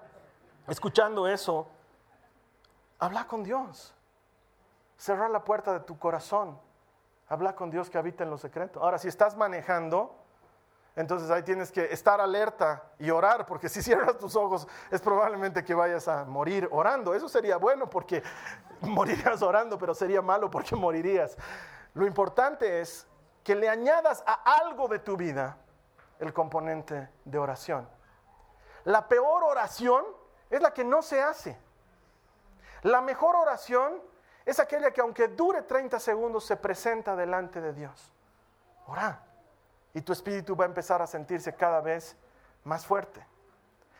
escuchando 0.68 1.26
eso, 1.26 1.66
habla 2.98 3.26
con 3.26 3.42
Dios. 3.42 3.94
Cerrar 4.96 5.30
la 5.30 5.44
puerta 5.44 5.72
de 5.72 5.80
tu 5.80 5.98
corazón. 5.98 6.58
Habla 7.28 7.54
con 7.54 7.70
Dios 7.70 7.90
que 7.90 7.98
habita 7.98 8.24
en 8.24 8.30
lo 8.30 8.38
secreto. 8.38 8.82
Ahora, 8.82 8.98
si 8.98 9.08
estás 9.08 9.36
manejando, 9.36 10.14
entonces 10.94 11.30
ahí 11.30 11.42
tienes 11.42 11.70
que 11.70 11.92
estar 11.92 12.20
alerta 12.20 12.84
y 12.98 13.10
orar, 13.10 13.44
porque 13.46 13.68
si 13.68 13.82
cierras 13.82 14.16
tus 14.16 14.34
ojos 14.34 14.66
es 14.90 15.00
probablemente 15.00 15.64
que 15.64 15.74
vayas 15.74 16.08
a 16.08 16.24
morir 16.24 16.68
orando. 16.72 17.14
Eso 17.14 17.28
sería 17.28 17.58
bueno 17.58 17.88
porque 17.88 18.22
morirías 18.80 19.42
orando, 19.42 19.78
pero 19.78 19.94
sería 19.94 20.22
malo 20.22 20.50
porque 20.50 20.74
morirías. 20.76 21.36
Lo 21.94 22.06
importante 22.06 22.80
es 22.80 23.06
que 23.44 23.54
le 23.54 23.68
añadas 23.68 24.24
a 24.26 24.58
algo 24.58 24.88
de 24.88 24.98
tu 24.98 25.16
vida 25.16 25.58
el 26.18 26.32
componente 26.32 27.10
de 27.24 27.38
oración. 27.38 27.88
La 28.84 29.06
peor 29.06 29.44
oración 29.44 30.04
es 30.48 30.62
la 30.62 30.72
que 30.72 30.84
no 30.84 31.02
se 31.02 31.20
hace. 31.22 31.58
La 32.86 33.00
mejor 33.00 33.34
oración 33.34 34.00
es 34.44 34.60
aquella 34.60 34.92
que 34.92 35.00
aunque 35.00 35.26
dure 35.26 35.62
30 35.62 35.98
segundos 35.98 36.44
se 36.44 36.56
presenta 36.56 37.16
delante 37.16 37.60
de 37.60 37.72
Dios. 37.72 38.12
Ora. 38.86 39.24
Y 39.92 40.02
tu 40.02 40.12
espíritu 40.12 40.54
va 40.54 40.66
a 40.66 40.68
empezar 40.68 41.02
a 41.02 41.06
sentirse 41.08 41.52
cada 41.56 41.80
vez 41.80 42.16
más 42.62 42.86
fuerte. 42.86 43.26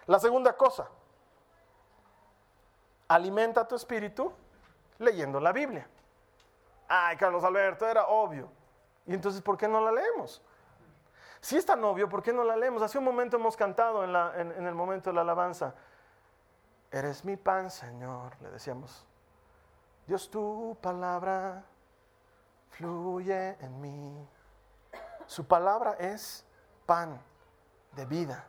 La 0.07 0.21
segunda 0.21 0.57
cosa, 0.57 0.89
alimenta 3.09 3.67
tu 3.67 3.75
espíritu 3.75 4.33
leyendo 4.99 5.41
la 5.41 5.51
Biblia. 5.51 5.89
Ay, 6.87 7.17
Carlos 7.17 7.43
Alberto, 7.43 7.89
era 7.89 8.07
obvio. 8.07 8.49
Y 9.05 9.15
entonces, 9.15 9.43
¿por 9.43 9.57
qué 9.57 9.67
no 9.67 9.81
la 9.81 9.91
leemos? 9.91 10.41
Si 11.41 11.57
es 11.57 11.67
tan 11.67 11.83
obvio, 11.83 12.09
¿por 12.09 12.23
qué 12.23 12.33
no 12.33 12.45
la 12.45 12.55
leemos? 12.55 12.83
Hace 12.83 12.99
un 12.99 13.05
momento 13.05 13.37
hemos 13.37 13.57
cantado 13.57 14.05
en, 14.05 14.53
en 14.53 14.65
el 14.65 14.77
momento 14.77 15.11
de 15.11 15.15
la 15.15 15.23
alabanza. 15.23 15.75
Eres 16.91 17.25
mi 17.25 17.37
pan, 17.37 17.71
Señor, 17.71 18.37
le 18.41 18.51
decíamos. 18.51 19.05
Dios, 20.07 20.31
tu 20.31 20.77
palabra 20.81 21.65
fluye 22.71 23.57
en 23.61 23.81
mí. 23.81 24.29
Su 25.27 25.47
palabra 25.47 25.97
es 25.99 26.45
pan 26.87 27.21
de 27.93 28.07
vida. 28.07 28.45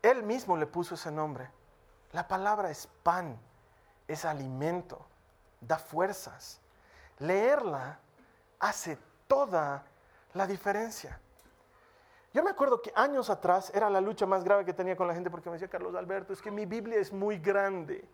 Él 0.00 0.22
mismo 0.22 0.56
le 0.56 0.66
puso 0.66 0.94
ese 0.94 1.10
nombre. 1.10 1.50
La 2.12 2.26
palabra 2.28 2.70
es 2.70 2.86
pan, 3.02 3.38
es 4.06 4.24
alimento, 4.24 5.04
da 5.60 5.78
fuerzas. 5.78 6.60
Leerla 7.18 7.98
hace 8.60 8.98
toda 9.26 9.84
la 10.32 10.46
diferencia. 10.46 11.20
Yo 12.34 12.42
me 12.42 12.50
acuerdo 12.50 12.82
que 12.82 12.92
años 12.96 13.30
atrás 13.30 13.70
era 13.72 13.88
la 13.88 14.00
lucha 14.00 14.26
más 14.26 14.42
grave 14.42 14.64
que 14.64 14.74
tenía 14.74 14.96
con 14.96 15.06
la 15.06 15.14
gente 15.14 15.30
porque 15.30 15.48
me 15.48 15.54
decía, 15.54 15.68
Carlos 15.68 15.94
Alberto, 15.94 16.32
es 16.32 16.42
que 16.42 16.50
mi 16.50 16.66
Biblia 16.66 16.98
es 16.98 17.12
muy 17.12 17.38
grande. 17.38 18.06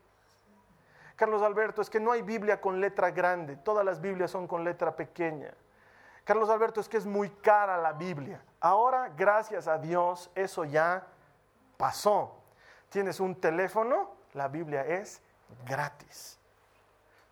Carlos 1.16 1.42
Alberto, 1.42 1.80
es 1.80 1.88
que 1.88 1.98
no 1.98 2.12
hay 2.12 2.20
Biblia 2.20 2.60
con 2.60 2.82
letra 2.82 3.10
grande, 3.10 3.56
todas 3.56 3.82
las 3.82 3.98
Biblias 3.98 4.30
son 4.30 4.46
con 4.46 4.62
letra 4.62 4.94
pequeña. 4.94 5.54
Carlos 6.24 6.50
Alberto, 6.50 6.80
es 6.80 6.88
que 6.88 6.98
es 6.98 7.06
muy 7.06 7.30
cara 7.30 7.78
la 7.78 7.94
Biblia. 7.94 8.42
Ahora, 8.60 9.10
gracias 9.16 9.66
a 9.66 9.78
Dios, 9.78 10.30
eso 10.34 10.64
ya 10.66 11.06
pasó. 11.78 12.36
Tienes 12.90 13.20
un 13.20 13.34
teléfono, 13.40 14.10
la 14.34 14.48
Biblia 14.48 14.84
es 14.84 15.22
gratis. 15.66 16.38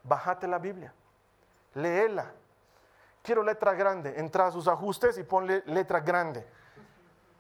Bájate 0.05 0.49
la 0.49 0.59
Biblia, 0.59 0.95
léela. 1.75 2.33
Quiero 3.23 3.43
letra 3.43 3.75
grande, 3.75 4.19
entra 4.19 4.47
a 4.47 4.53
sus 4.53 4.69
ajustes 4.69 5.19
y 5.19 5.23
ponle 5.23 5.63
letra 5.67 6.01
grande. 6.01 6.47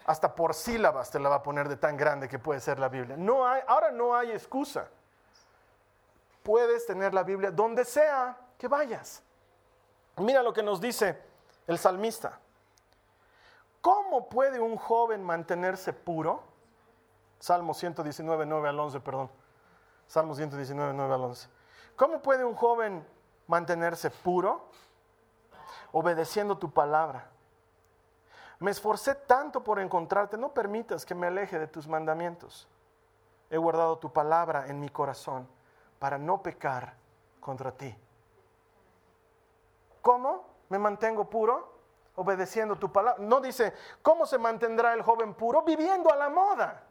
Hasta 0.08 0.34
por 0.34 0.54
sílabas 0.54 1.10
te 1.10 1.20
la 1.20 1.28
va 1.28 1.36
a 1.36 1.42
poner 1.42 1.68
de 1.68 1.76
tan 1.76 1.96
grande 1.96 2.28
que 2.28 2.40
puede 2.40 2.60
ser 2.60 2.80
la 2.80 2.88
Biblia. 2.88 3.16
No 3.16 3.46
hay, 3.46 3.62
ahora 3.66 3.92
no 3.92 4.16
hay 4.16 4.32
excusa 4.32 4.88
puedes 6.48 6.86
tener 6.86 7.12
la 7.12 7.24
Biblia 7.24 7.50
donde 7.50 7.84
sea 7.84 8.34
que 8.56 8.68
vayas. 8.68 9.22
Mira 10.16 10.42
lo 10.42 10.50
que 10.50 10.62
nos 10.62 10.80
dice 10.80 11.22
el 11.66 11.78
salmista. 11.78 12.40
¿Cómo 13.82 14.30
puede 14.30 14.58
un 14.58 14.78
joven 14.78 15.22
mantenerse 15.22 15.92
puro? 15.92 16.42
Salmo 17.38 17.74
119, 17.74 18.46
9 18.46 18.66
al 18.66 18.80
11, 18.80 19.00
perdón. 19.00 19.30
Salmo 20.06 20.34
119, 20.34 20.94
9 20.94 21.14
al 21.14 21.20
11. 21.20 21.50
¿Cómo 21.96 22.22
puede 22.22 22.46
un 22.46 22.54
joven 22.54 23.06
mantenerse 23.46 24.08
puro? 24.08 24.70
Obedeciendo 25.92 26.56
tu 26.56 26.70
palabra. 26.70 27.28
Me 28.60 28.72
esforcé 28.72 29.14
tanto 29.14 29.62
por 29.62 29.78
encontrarte, 29.78 30.36
no 30.36 30.52
permitas 30.52 31.04
que 31.04 31.14
me 31.14 31.28
aleje 31.28 31.58
de 31.58 31.68
tus 31.68 31.86
mandamientos. 31.86 32.68
He 33.50 33.56
guardado 33.56 33.98
tu 33.98 34.12
palabra 34.12 34.66
en 34.66 34.80
mi 34.80 34.88
corazón 34.88 35.48
para 35.98 36.18
no 36.18 36.42
pecar 36.42 36.94
contra 37.40 37.72
ti. 37.72 37.96
¿Cómo 40.02 40.44
me 40.68 40.78
mantengo 40.78 41.28
puro? 41.30 41.78
Obedeciendo 42.16 42.76
tu 42.76 42.90
palabra. 42.90 43.22
No 43.22 43.40
dice, 43.40 43.72
¿cómo 44.02 44.26
se 44.26 44.38
mantendrá 44.38 44.92
el 44.92 45.02
joven 45.02 45.34
puro? 45.34 45.62
Viviendo 45.62 46.12
a 46.12 46.16
la 46.16 46.28
moda. 46.28 46.82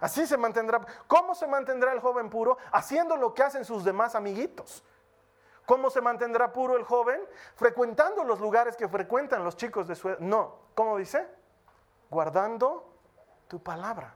Así 0.00 0.26
se 0.26 0.36
mantendrá. 0.36 0.80
¿Cómo 1.06 1.34
se 1.34 1.46
mantendrá 1.46 1.92
el 1.92 2.00
joven 2.00 2.30
puro? 2.30 2.56
Haciendo 2.72 3.16
lo 3.16 3.34
que 3.34 3.42
hacen 3.42 3.64
sus 3.64 3.84
demás 3.84 4.14
amiguitos. 4.14 4.82
¿Cómo 5.66 5.90
se 5.90 6.00
mantendrá 6.00 6.52
puro 6.52 6.76
el 6.76 6.84
joven? 6.84 7.20
Frecuentando 7.54 8.24
los 8.24 8.40
lugares 8.40 8.76
que 8.76 8.88
frecuentan 8.88 9.44
los 9.44 9.56
chicos 9.56 9.86
de 9.86 9.94
su 9.94 10.08
edad. 10.08 10.18
No, 10.18 10.56
¿cómo 10.74 10.96
dice? 10.96 11.26
Guardando 12.10 12.92
tu 13.48 13.62
palabra. 13.62 14.14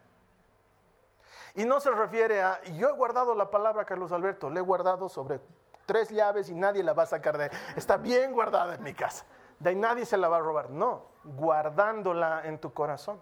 Y 1.54 1.64
no 1.64 1.80
se 1.80 1.90
refiere 1.90 2.42
a, 2.42 2.62
yo 2.64 2.88
he 2.88 2.92
guardado 2.92 3.34
la 3.34 3.50
palabra 3.50 3.84
Carlos 3.84 4.12
Alberto, 4.12 4.50
le 4.50 4.60
he 4.60 4.62
guardado 4.62 5.08
sobre 5.08 5.40
tres 5.86 6.10
llaves 6.10 6.50
y 6.50 6.54
nadie 6.54 6.82
la 6.82 6.92
va 6.92 7.04
a 7.04 7.06
sacar 7.06 7.38
de 7.38 7.50
Está 7.76 7.96
bien 7.96 8.32
guardada 8.32 8.74
en 8.74 8.82
mi 8.82 8.92
casa. 8.92 9.24
De 9.58 9.70
ahí 9.70 9.76
nadie 9.76 10.04
se 10.04 10.18
la 10.18 10.28
va 10.28 10.36
a 10.36 10.40
robar. 10.40 10.68
No, 10.68 11.06
guardándola 11.24 12.42
en 12.44 12.58
tu 12.58 12.74
corazón. 12.74 13.20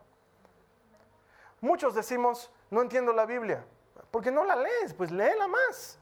Muchos 1.61 1.95
decimos, 1.95 2.51
no 2.71 2.83
entiendo 2.83 3.13
la 3.13 3.25
Biblia. 3.25 3.65
Porque 4.11 4.31
no 4.31 4.45
la 4.45 4.57
lees, 4.57 4.95
pues 4.95 5.11
léela 5.11 5.47
más. 5.47 5.99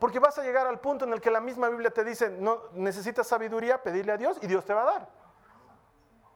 Porque 0.00 0.18
vas 0.18 0.38
a 0.38 0.42
llegar 0.42 0.66
al 0.66 0.80
punto 0.80 1.04
en 1.04 1.12
el 1.12 1.20
que 1.20 1.30
la 1.30 1.40
misma 1.40 1.68
Biblia 1.68 1.90
te 1.90 2.02
dice, 2.02 2.30
no, 2.30 2.62
necesitas 2.72 3.26
sabiduría, 3.28 3.82
pedirle 3.82 4.12
a 4.12 4.16
Dios 4.16 4.38
y 4.40 4.46
Dios 4.46 4.64
te 4.64 4.72
va 4.72 4.82
a 4.82 4.86
dar. 4.86 5.08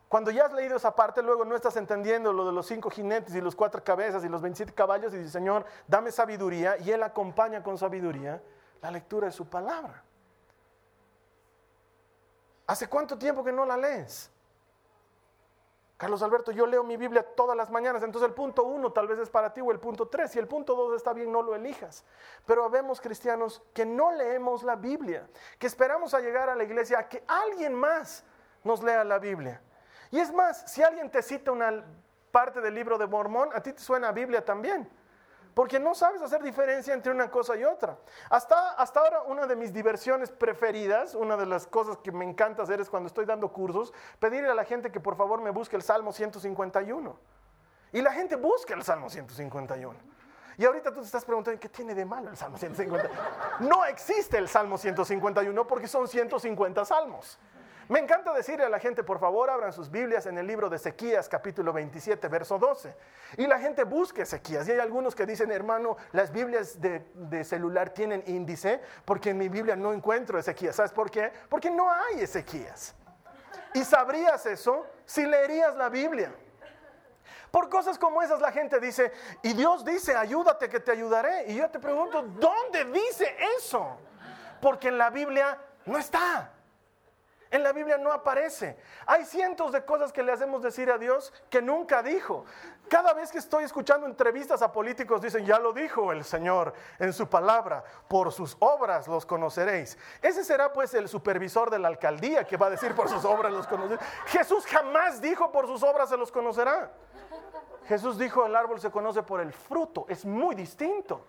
Cuando 0.07 0.31
ya 0.31 0.45
has 0.45 0.53
leído 0.53 0.77
esa 0.77 0.95
parte, 0.95 1.23
luego 1.23 1.47
no 1.47 1.57
estás 1.57 1.77
entendiendo 1.77 2.31
lo 2.31 2.45
de 2.45 2.53
los 2.53 2.67
cinco 2.67 2.91
jinetes 2.91 3.35
y 3.35 3.41
los 3.41 3.57
cuatro 3.57 3.83
cabezas 3.83 4.23
y 4.23 4.29
los 4.29 4.43
27 4.43 4.75
caballos 4.75 5.15
y 5.15 5.17
dices, 5.17 5.33
Señor, 5.33 5.65
dame 5.89 6.13
sabiduría 6.13 6.77
y 6.77 6.91
Él 6.91 7.03
acompaña 7.03 7.63
con 7.63 7.79
sabiduría 7.79 8.41
la 8.83 8.91
lectura 8.91 9.29
de 9.29 9.33
su 9.33 9.47
palabra. 9.47 10.05
¿Hace 12.67 12.87
cuánto 12.87 13.17
tiempo 13.17 13.43
que 13.43 13.51
no 13.51 13.65
la 13.65 13.79
lees? 13.79 14.31
Carlos 15.97 16.23
Alberto, 16.23 16.51
yo 16.51 16.67
leo 16.67 16.83
mi 16.83 16.97
Biblia 16.97 17.23
todas 17.23 17.57
las 17.57 17.71
mañanas, 17.71 18.03
entonces 18.03 18.29
el 18.29 18.35
punto 18.35 18.65
uno 18.65 18.93
tal 18.93 19.07
vez 19.07 19.19
es 19.21 19.31
para 19.31 19.55
ti 19.55 19.61
o 19.61 19.71
el 19.71 19.79
punto 19.79 20.09
tres, 20.09 20.33
si 20.33 20.41
el 20.41 20.49
punto 20.49 20.75
dos 20.75 20.95
está 20.97 21.13
bien, 21.13 21.31
no 21.31 21.41
lo 21.41 21.55
elijas. 21.55 22.05
Pero 22.47 22.69
vemos 22.69 23.01
cristianos 23.01 23.63
que 23.73 23.87
no 23.87 24.11
leemos 24.11 24.65
la 24.65 24.75
Biblia, 24.75 25.29
que 25.59 25.69
esperamos 25.69 26.13
a 26.13 26.21
llegar 26.21 26.49
a 26.49 26.57
la 26.57 26.65
iglesia 26.65 26.99
a 26.99 27.09
que 27.09 27.23
alguien 27.29 27.75
más 27.75 28.25
nos 28.65 28.83
lea 28.83 29.05
la 29.05 29.21
Biblia. 29.21 29.63
Y 30.11 30.19
es 30.19 30.33
más, 30.33 30.65
si 30.71 30.83
alguien 30.83 31.11
te 31.11 31.23
cita 31.23 31.53
una 31.53 31.85
parte 32.33 32.61
del 32.61 32.75
libro 32.75 32.99
de 32.99 33.07
Mormón, 33.07 33.51
a 33.55 33.61
ti 33.61 33.73
te 33.73 33.81
suena 33.81 34.11
Biblia 34.11 34.45
también. 34.45 34.91
Porque 35.55 35.79
no 35.79 35.95
sabes 35.95 36.21
hacer 36.21 36.43
diferencia 36.43 36.93
entre 36.93 37.13
una 37.13 37.31
cosa 37.31 37.57
y 37.57 37.65
otra. 37.65 37.97
Hasta, 38.29 38.73
hasta 38.73 39.01
ahora 39.01 39.23
una 39.23 39.47
de 39.47 39.55
mis 39.55 39.73
diversiones 39.73 40.31
preferidas, 40.33 41.15
una 41.15 41.37
de 41.37 41.47
las 41.47 41.67
cosas 41.67 41.97
que 41.99 42.11
me 42.11 42.25
encanta 42.25 42.65
hacer 42.65 42.81
es 42.81 42.91
cuando 42.91 43.07
estoy 43.07 43.25
dando 43.25 43.53
cursos, 43.53 43.93
pedirle 44.19 44.51
a 44.51 44.55
la 44.55 44.65
gente 44.65 44.91
que 44.91 44.99
por 44.99 45.17
favor 45.17 45.41
me 45.41 45.51
busque 45.51 45.77
el 45.77 45.83
Salmo 45.83 46.13
151. 46.13 47.19
Y 47.93 48.03
la 48.03 48.13
gente 48.13 48.35
busca 48.35 48.75
el 48.75 48.83
Salmo 48.83 49.09
151. 49.09 49.95
Y 50.57 50.65
ahorita 50.65 50.91
tú 50.93 51.01
te 51.01 51.07
estás 51.07 51.25
preguntando, 51.25 51.59
¿qué 51.61 51.69
tiene 51.69 51.95
de 51.95 52.05
malo 52.05 52.31
el 52.31 52.37
Salmo 52.37 52.59
151? 52.59 53.09
No 53.61 53.85
existe 53.85 54.39
el 54.39 54.49
Salmo 54.49 54.77
151 54.77 55.67
porque 55.67 55.87
son 55.87 56.09
150 56.09 56.85
salmos. 56.85 57.39
Me 57.89 57.99
encanta 57.99 58.33
decirle 58.33 58.65
a 58.65 58.71
la 58.71 58.79
gente, 58.79 59.05
por 59.05 59.19
favor, 59.19 59.51
abran 59.51 59.73
sus 59.73 59.91
Biblias 59.91 60.25
en 60.25 60.39
el 60.39 60.47
libro 60.47 60.71
de 60.71 60.77
Ezequías, 60.77 61.29
capítulo 61.29 61.71
27, 61.73 62.29
verso 62.29 62.59
12. 62.59 62.97
Y 63.37 63.47
la 63.47 63.59
gente 63.59 63.85
busca 63.85 64.23
Ezequías. 64.23 64.67
Y 64.67 64.73
hay 64.73 64.79
algunos 64.79 65.15
que 65.15 65.27
dicen, 65.27 65.53
hermano, 65.53 65.99
las 66.13 66.33
Biblias 66.33 66.81
de, 66.81 67.45
celular 67.45 67.91
tienen 67.91 68.25
índice, 68.27 68.81
porque 69.05 69.31
en 69.31 69.39
mi 69.39 69.51
Biblia 69.51 69.77
no 69.77 69.93
encuentro 69.93 70.39
Ezequías. 70.39 70.77
¿Sabes 70.77 70.93
por 70.93 71.11
qué? 71.11 71.31
Porque 71.51 71.71
no 71.71 71.91
hay 71.93 72.23
Ezequías. 72.23 72.95
Y 73.75 73.85
sabrías 73.85 74.47
eso 74.47 74.87
si 75.05 75.27
leerías 75.27 75.77
la 75.77 75.91
Biblia. 75.91 76.33
Por 77.51 77.69
cosas 77.69 77.99
como 77.99 78.23
esas 78.23 78.41
la 78.41 78.51
gente 78.51 78.81
dice, 78.81 79.13
y 79.43 79.53
Dios 79.53 79.85
dice, 79.85 80.17
ayúdate 80.17 80.71
que 80.71 80.81
te 80.81 80.91
ayudaré. 80.91 81.45
Y 81.49 81.57
yo 81.57 81.69
te 81.71 81.79
pregunto, 81.79 82.23
¿dónde 82.23 82.87
dice 82.87 83.37
eso? 83.59 83.99
Porque 84.63 84.89
en 84.89 84.97
la 84.97 85.11
Biblia 85.11 85.59
no 85.85 85.99
está. 85.99 86.54
En 87.55 87.63
la 87.63 87.73
Biblia 87.73 87.97
no 87.97 88.11
aparece. 88.11 88.77
Hay 89.07 89.25
cientos 89.25 89.71
de 89.71 89.85
cosas 89.85 90.13
que 90.13 90.25
le 90.25 90.33
hacemos 90.33 90.61
decir 90.61 90.91
a 90.91 90.99
Dios 90.99 91.33
que 91.49 91.63
nunca 91.63 92.03
dijo. 92.03 92.45
Cada 92.89 93.15
vez 93.15 93.31
que 93.31 93.39
estoy 93.39 93.63
escuchando 93.63 94.09
entrevistas 94.09 94.61
a 94.61 94.73
políticos 94.73 95.23
dicen, 95.23 95.47
ya 95.47 95.61
lo 95.61 95.73
dijo 95.73 96.11
el 96.11 96.25
Señor 96.25 96.75
en 96.99 97.13
su 97.13 97.29
palabra, 97.29 97.85
por 98.09 98.33
sus 98.33 98.57
obras 98.59 99.07
los 99.07 99.25
conoceréis. 99.25 99.97
Ese 100.21 100.43
será 100.43 100.73
pues 100.73 100.95
el 100.95 101.09
supervisor 101.09 101.71
de 101.71 101.79
la 101.79 101.87
alcaldía 101.87 102.43
que 102.43 102.57
va 102.57 102.67
a 102.67 102.71
decir 102.71 102.93
por 102.93 103.09
sus 103.09 103.25
obras 103.25 103.53
los 103.53 103.69
conoceréis. 103.69 104.01
Jesús 104.27 104.67
jamás 104.67 105.21
dijo 105.21 105.53
por 105.53 105.69
sus 105.69 105.85
obras 105.85 106.09
se 106.09 106.17
los 106.17 106.33
conocerá. 106.33 106.91
Jesús 107.87 108.19
dijo 108.19 108.45
el 108.47 108.57
árbol 108.57 108.81
se 108.81 108.91
conoce 108.91 109.23
por 109.23 109.41
el 109.41 109.53
fruto. 109.53 110.07
Es 110.09 110.25
muy 110.25 110.57
distinto. 110.57 111.25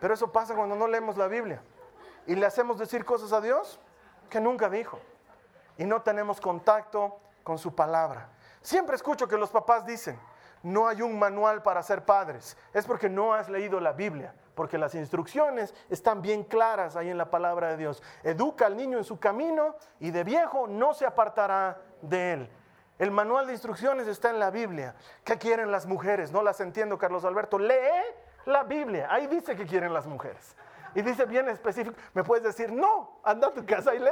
Pero 0.00 0.14
eso 0.14 0.32
pasa 0.32 0.54
cuando 0.54 0.74
no 0.74 0.88
leemos 0.88 1.18
la 1.18 1.28
Biblia. 1.28 1.60
Y 2.26 2.34
le 2.34 2.46
hacemos 2.46 2.78
decir 2.78 3.04
cosas 3.04 3.34
a 3.34 3.42
Dios 3.42 3.78
que 4.28 4.40
nunca 4.40 4.68
dijo. 4.68 4.98
Y 5.78 5.84
no 5.84 6.02
tenemos 6.02 6.40
contacto 6.40 7.18
con 7.42 7.58
su 7.58 7.74
palabra. 7.74 8.28
Siempre 8.62 8.96
escucho 8.96 9.28
que 9.28 9.36
los 9.36 9.50
papás 9.50 9.86
dicen, 9.86 10.18
no 10.62 10.88
hay 10.88 11.02
un 11.02 11.18
manual 11.18 11.62
para 11.62 11.82
ser 11.82 12.04
padres. 12.04 12.56
Es 12.72 12.86
porque 12.86 13.08
no 13.08 13.34
has 13.34 13.48
leído 13.48 13.78
la 13.78 13.92
Biblia, 13.92 14.34
porque 14.54 14.78
las 14.78 14.94
instrucciones 14.94 15.74
están 15.90 16.22
bien 16.22 16.42
claras 16.42 16.96
ahí 16.96 17.08
en 17.08 17.18
la 17.18 17.30
palabra 17.30 17.68
de 17.68 17.76
Dios. 17.76 18.02
Educa 18.24 18.66
al 18.66 18.76
niño 18.76 18.98
en 18.98 19.04
su 19.04 19.18
camino 19.20 19.76
y 20.00 20.10
de 20.10 20.24
viejo 20.24 20.66
no 20.66 20.94
se 20.94 21.06
apartará 21.06 21.80
de 22.02 22.32
él. 22.32 22.50
El 22.98 23.10
manual 23.10 23.46
de 23.46 23.52
instrucciones 23.52 24.08
está 24.08 24.30
en 24.30 24.38
la 24.38 24.50
Biblia. 24.50 24.94
¿Qué 25.22 25.36
quieren 25.36 25.70
las 25.70 25.86
mujeres? 25.86 26.32
No 26.32 26.42
las 26.42 26.60
entiendo, 26.60 26.98
Carlos 26.98 27.24
Alberto. 27.24 27.58
Lee 27.58 27.74
la 28.46 28.64
Biblia. 28.64 29.08
Ahí 29.10 29.26
dice 29.26 29.54
que 29.54 29.66
quieren 29.66 29.92
las 29.92 30.06
mujeres. 30.06 30.56
Y 30.96 31.02
dice 31.02 31.26
bien 31.26 31.46
específico, 31.50 31.94
me 32.14 32.24
puedes 32.24 32.42
decir, 32.42 32.72
no, 32.72 33.20
anda 33.22 33.48
a 33.48 33.52
tu 33.52 33.66
casa 33.66 33.94
y 33.94 33.98
lee. 33.98 34.08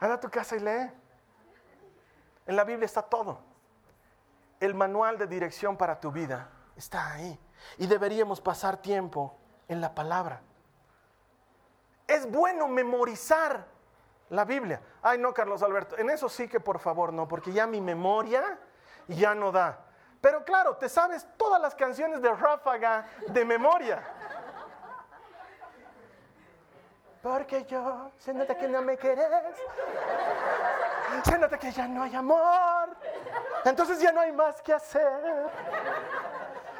Anda 0.00 0.16
a 0.16 0.20
tu 0.20 0.28
casa 0.28 0.56
y 0.56 0.58
lee. 0.58 0.90
En 2.46 2.56
la 2.56 2.64
Biblia 2.64 2.84
está 2.84 3.02
todo. 3.02 3.38
El 4.58 4.74
manual 4.74 5.16
de 5.16 5.28
dirección 5.28 5.76
para 5.76 6.00
tu 6.00 6.10
vida 6.10 6.48
está 6.76 7.12
ahí. 7.12 7.38
Y 7.78 7.86
deberíamos 7.86 8.40
pasar 8.40 8.78
tiempo 8.78 9.38
en 9.68 9.80
la 9.80 9.94
palabra. 9.94 10.40
Es 12.08 12.28
bueno 12.28 12.66
memorizar 12.66 13.64
la 14.30 14.44
Biblia. 14.44 14.82
Ay, 15.02 15.18
no, 15.18 15.32
Carlos 15.32 15.62
Alberto, 15.62 15.96
en 15.96 16.10
eso 16.10 16.28
sí 16.28 16.48
que 16.48 16.58
por 16.58 16.80
favor 16.80 17.12
no, 17.12 17.28
porque 17.28 17.52
ya 17.52 17.68
mi 17.68 17.80
memoria 17.80 18.58
ya 19.06 19.36
no 19.36 19.52
da. 19.52 19.86
Pero 20.22 20.44
claro, 20.44 20.76
te 20.76 20.88
sabes 20.88 21.26
todas 21.36 21.60
las 21.60 21.74
canciones 21.74 22.22
de 22.22 22.32
Ráfaga 22.32 23.06
de 23.26 23.44
memoria. 23.44 24.00
Porque 27.22 27.64
yo 27.64 28.10
se 28.18 28.34
nota 28.34 28.56
que 28.56 28.68
no 28.68 28.82
me 28.82 28.96
querés. 28.96 29.56
Se 31.24 31.38
nota 31.38 31.56
que 31.56 31.70
ya 31.70 31.86
no 31.86 32.02
hay 32.02 32.14
amor. 32.16 32.96
Entonces 33.64 34.00
ya 34.00 34.10
no 34.10 34.20
hay 34.20 34.32
más 34.32 34.60
que 34.60 34.72
hacer. 34.72 35.50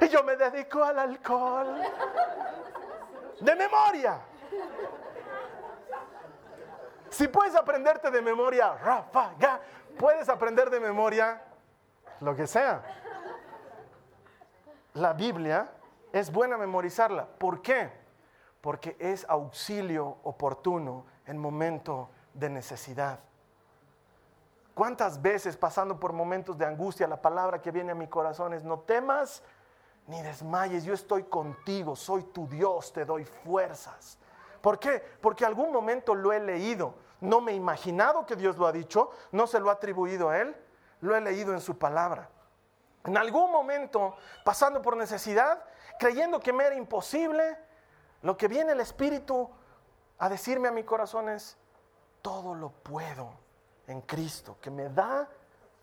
Y 0.00 0.08
yo 0.08 0.24
me 0.24 0.34
dedico 0.34 0.82
al 0.82 0.98
alcohol. 0.98 1.80
De 3.40 3.54
memoria. 3.54 4.18
Si 7.08 7.28
puedes 7.28 7.54
aprenderte 7.54 8.10
de 8.10 8.20
memoria, 8.20 8.74
Ráfaga, 8.74 9.60
puedes 9.98 10.28
aprender 10.28 10.70
de 10.70 10.80
memoria 10.80 11.40
lo 12.20 12.34
que 12.34 12.46
sea. 12.48 12.82
La 14.94 15.12
Biblia 15.12 15.68
es 16.12 16.32
buena 16.32 16.56
memorizarla. 16.56 17.26
¿Por 17.26 17.62
qué? 17.62 18.01
Porque 18.62 18.96
es 18.98 19.26
auxilio 19.28 20.16
oportuno 20.22 21.04
en 21.26 21.36
momento 21.36 22.08
de 22.32 22.48
necesidad. 22.48 23.20
¿Cuántas 24.74 25.20
veces 25.20 25.58
pasando 25.58 26.00
por 26.00 26.14
momentos 26.14 26.56
de 26.56 26.64
angustia 26.64 27.06
la 27.06 27.20
palabra 27.20 27.60
que 27.60 27.70
viene 27.70 27.92
a 27.92 27.94
mi 27.94 28.06
corazón 28.06 28.54
es 28.54 28.64
no 28.64 28.78
temas 28.78 29.42
ni 30.06 30.20
desmayes, 30.22 30.84
yo 30.84 30.94
estoy 30.94 31.24
contigo, 31.24 31.94
soy 31.94 32.24
tu 32.24 32.48
Dios, 32.48 32.92
te 32.92 33.04
doy 33.04 33.24
fuerzas. 33.24 34.18
¿Por 34.60 34.78
qué? 34.78 35.02
Porque 35.20 35.44
algún 35.44 35.72
momento 35.72 36.14
lo 36.14 36.32
he 36.32 36.40
leído, 36.40 36.94
no 37.20 37.40
me 37.40 37.52
he 37.52 37.54
imaginado 37.54 38.26
que 38.26 38.36
Dios 38.36 38.56
lo 38.56 38.66
ha 38.66 38.72
dicho, 38.72 39.10
no 39.30 39.46
se 39.46 39.60
lo 39.60 39.70
ha 39.70 39.74
atribuido 39.74 40.30
a 40.30 40.38
Él, 40.38 40.56
lo 41.00 41.14
he 41.16 41.20
leído 41.20 41.52
en 41.52 41.60
su 41.60 41.78
palabra. 41.78 42.28
En 43.04 43.16
algún 43.16 43.50
momento, 43.50 44.16
pasando 44.44 44.80
por 44.80 44.96
necesidad, 44.96 45.64
creyendo 45.98 46.38
que 46.40 46.52
me 46.52 46.64
era 46.64 46.76
imposible, 46.76 47.58
lo 48.22 48.36
que 48.36 48.48
viene 48.48 48.72
el 48.72 48.80
Espíritu 48.80 49.50
a 50.18 50.28
decirme 50.28 50.68
a 50.68 50.72
mi 50.72 50.84
corazón 50.84 51.28
es, 51.28 51.56
todo 52.22 52.54
lo 52.54 52.70
puedo 52.70 53.32
en 53.86 54.00
Cristo, 54.02 54.56
que 54.60 54.70
me 54.70 54.88
da 54.88 55.28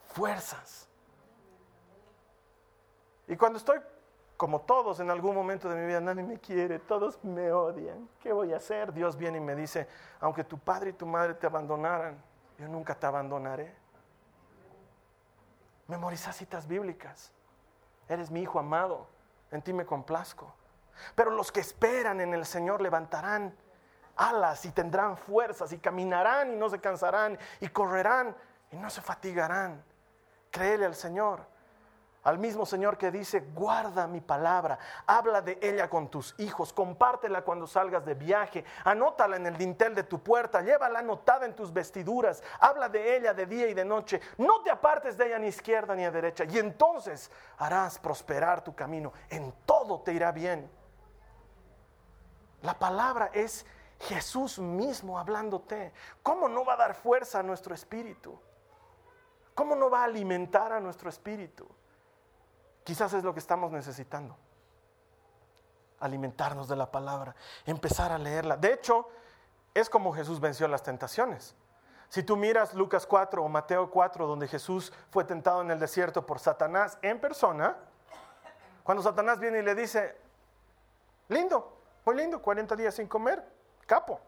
fuerzas. 0.07 0.87
Y 3.27 3.35
cuando 3.35 3.57
estoy 3.57 3.79
como 4.39 4.61
todos 4.61 5.01
en 5.01 5.11
algún 5.11 5.35
momento 5.35 5.67
de 5.67 5.75
mi 5.75 5.85
vida, 5.85 5.99
nadie 5.99 6.23
me 6.23 6.39
quiere, 6.39 6.79
todos 6.79 7.21
me 7.25 7.51
odian, 7.51 8.07
¿qué 8.21 8.31
voy 8.31 8.53
a 8.53 8.57
hacer? 8.57 8.93
Dios 8.93 9.17
viene 9.17 9.37
y 9.37 9.41
me 9.41 9.53
dice, 9.53 9.85
aunque 10.21 10.45
tu 10.45 10.57
padre 10.57 10.91
y 10.91 10.93
tu 10.93 11.05
madre 11.05 11.33
te 11.33 11.45
abandonaran, 11.45 12.23
yo 12.57 12.69
nunca 12.69 12.95
te 12.95 13.05
abandonaré. 13.05 13.75
Memoriza 15.87 16.31
citas 16.31 16.67
bíblicas. 16.67 17.33
Eres 18.07 18.31
mi 18.31 18.41
hijo 18.41 18.59
amado, 18.59 19.07
en 19.51 19.61
ti 19.61 19.73
me 19.73 19.85
complazco. 19.85 20.53
Pero 21.15 21.31
los 21.31 21.51
que 21.51 21.59
esperan 21.59 22.21
en 22.21 22.33
el 22.33 22.45
Señor 22.45 22.81
levantarán 22.81 23.55
alas 24.15 24.65
y 24.65 24.71
tendrán 24.71 25.17
fuerzas 25.17 25.71
y 25.71 25.79
caminarán 25.79 26.53
y 26.53 26.55
no 26.57 26.69
se 26.69 26.79
cansarán 26.79 27.37
y 27.61 27.69
correrán 27.69 28.35
y 28.71 28.77
no 28.77 28.89
se 28.89 29.01
fatigarán. 29.01 29.83
Créele 30.51 30.85
al 30.85 30.95
Señor. 30.95 31.47
Al 32.23 32.37
mismo 32.37 32.65
Señor 32.65 32.97
que 32.97 33.11
dice, 33.11 33.39
guarda 33.55 34.05
mi 34.05 34.19
palabra, 34.19 34.77
habla 35.07 35.41
de 35.41 35.57
ella 35.61 35.89
con 35.89 36.09
tus 36.09 36.35
hijos, 36.37 36.73
compártela 36.73 37.43
cuando 37.43 37.65
salgas 37.65 38.05
de 38.05 38.13
viaje, 38.13 38.65
anótala 38.83 39.37
en 39.37 39.45
el 39.45 39.57
dintel 39.57 39.95
de 39.95 40.03
tu 40.03 40.21
puerta, 40.21 40.61
llévala 40.61 40.99
anotada 40.99 41.45
en 41.45 41.55
tus 41.55 41.71
vestiduras, 41.71 42.43
habla 42.59 42.89
de 42.89 43.15
ella 43.15 43.33
de 43.33 43.45
día 43.45 43.67
y 43.67 43.73
de 43.73 43.85
noche, 43.85 44.19
no 44.37 44.61
te 44.61 44.69
apartes 44.69 45.17
de 45.17 45.27
ella 45.27 45.39
ni 45.39 45.47
izquierda 45.47 45.95
ni 45.95 46.03
a 46.03 46.11
derecha, 46.11 46.43
y 46.43 46.59
entonces 46.59 47.31
harás 47.57 47.97
prosperar 47.97 48.65
tu 48.65 48.75
camino, 48.75 49.13
en 49.29 49.53
todo 49.65 50.01
te 50.01 50.11
irá 50.11 50.33
bien. 50.33 50.69
La 52.61 52.77
palabra 52.77 53.29
es 53.33 53.65
Jesús 53.99 54.59
mismo 54.59 55.19
hablándote. 55.19 55.93
¿Cómo 56.23 56.47
no 56.47 56.65
va 56.65 56.73
a 56.73 56.77
dar 56.77 56.95
fuerza 56.95 57.39
a 57.39 57.43
nuestro 57.43 57.73
espíritu? 57.73 58.39
¿Cómo 59.55 59.75
no 59.75 59.89
va 59.89 60.01
a 60.01 60.05
alimentar 60.05 60.71
a 60.71 60.79
nuestro 60.79 61.09
espíritu? 61.09 61.67
Quizás 62.83 63.13
es 63.13 63.23
lo 63.23 63.33
que 63.33 63.39
estamos 63.39 63.71
necesitando. 63.71 64.37
Alimentarnos 65.99 66.67
de 66.69 66.77
la 66.77 66.89
palabra, 66.89 67.35
empezar 67.65 68.11
a 68.11 68.17
leerla. 68.17 68.55
De 68.55 68.73
hecho, 68.73 69.09
es 69.73 69.89
como 69.89 70.13
Jesús 70.13 70.39
venció 70.39 70.67
las 70.67 70.83
tentaciones. 70.83 71.55
Si 72.07 72.23
tú 72.23 72.37
miras 72.37 72.73
Lucas 72.73 73.05
4 73.05 73.43
o 73.43 73.49
Mateo 73.49 73.91
4, 73.91 74.25
donde 74.25 74.47
Jesús 74.47 74.91
fue 75.11 75.25
tentado 75.25 75.61
en 75.61 75.71
el 75.71 75.79
desierto 75.79 76.25
por 76.25 76.39
Satanás 76.39 76.97
en 77.01 77.19
persona, 77.19 77.77
cuando 78.83 79.03
Satanás 79.03 79.39
viene 79.39 79.59
y 79.59 79.61
le 79.61 79.75
dice, 79.75 80.17
lindo, 81.27 81.78
muy 82.09 82.17
lindo, 82.17 82.41
40 82.41 82.75
días 82.75 82.95
sin 82.95 83.07
comer, 83.07 83.45
capo. 83.85 84.19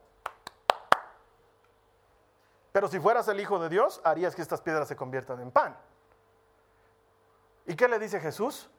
Pero 2.72 2.88
si 2.88 3.00
fueras 3.00 3.28
el 3.28 3.40
Hijo 3.40 3.58
de 3.58 3.70
Dios, 3.70 4.00
harías 4.04 4.36
que 4.36 4.44
estas 4.44 4.62
piedras 4.62 4.88
se 4.88 4.96
conviertan 4.96 5.40
en 5.40 5.50
pan. 5.50 5.76
¿Y 7.66 7.76
qué 7.76 7.88
le 7.88 7.98
dice 7.98 8.20
Jesús? 8.20 8.70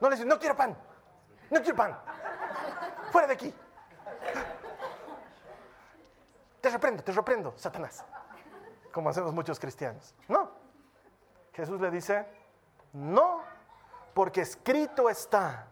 No 0.00 0.10
le 0.10 0.16
dice, 0.16 0.26
no 0.26 0.40
quiero 0.40 0.56
pan, 0.56 0.76
no 1.50 1.60
quiero 1.60 1.76
pan, 1.76 1.96
fuera 3.12 3.28
de 3.28 3.34
aquí. 3.34 3.54
Te 6.60 6.68
reprendo, 6.68 7.04
te 7.04 7.12
reprendo, 7.12 7.54
Satanás, 7.56 8.04
como 8.92 9.08
hacemos 9.10 9.32
muchos 9.32 9.60
cristianos. 9.60 10.16
No, 10.26 10.50
Jesús 11.52 11.80
le 11.80 11.92
dice, 11.92 12.26
no, 12.92 13.40
porque 14.14 14.40
escrito 14.40 15.08
está, 15.08 15.68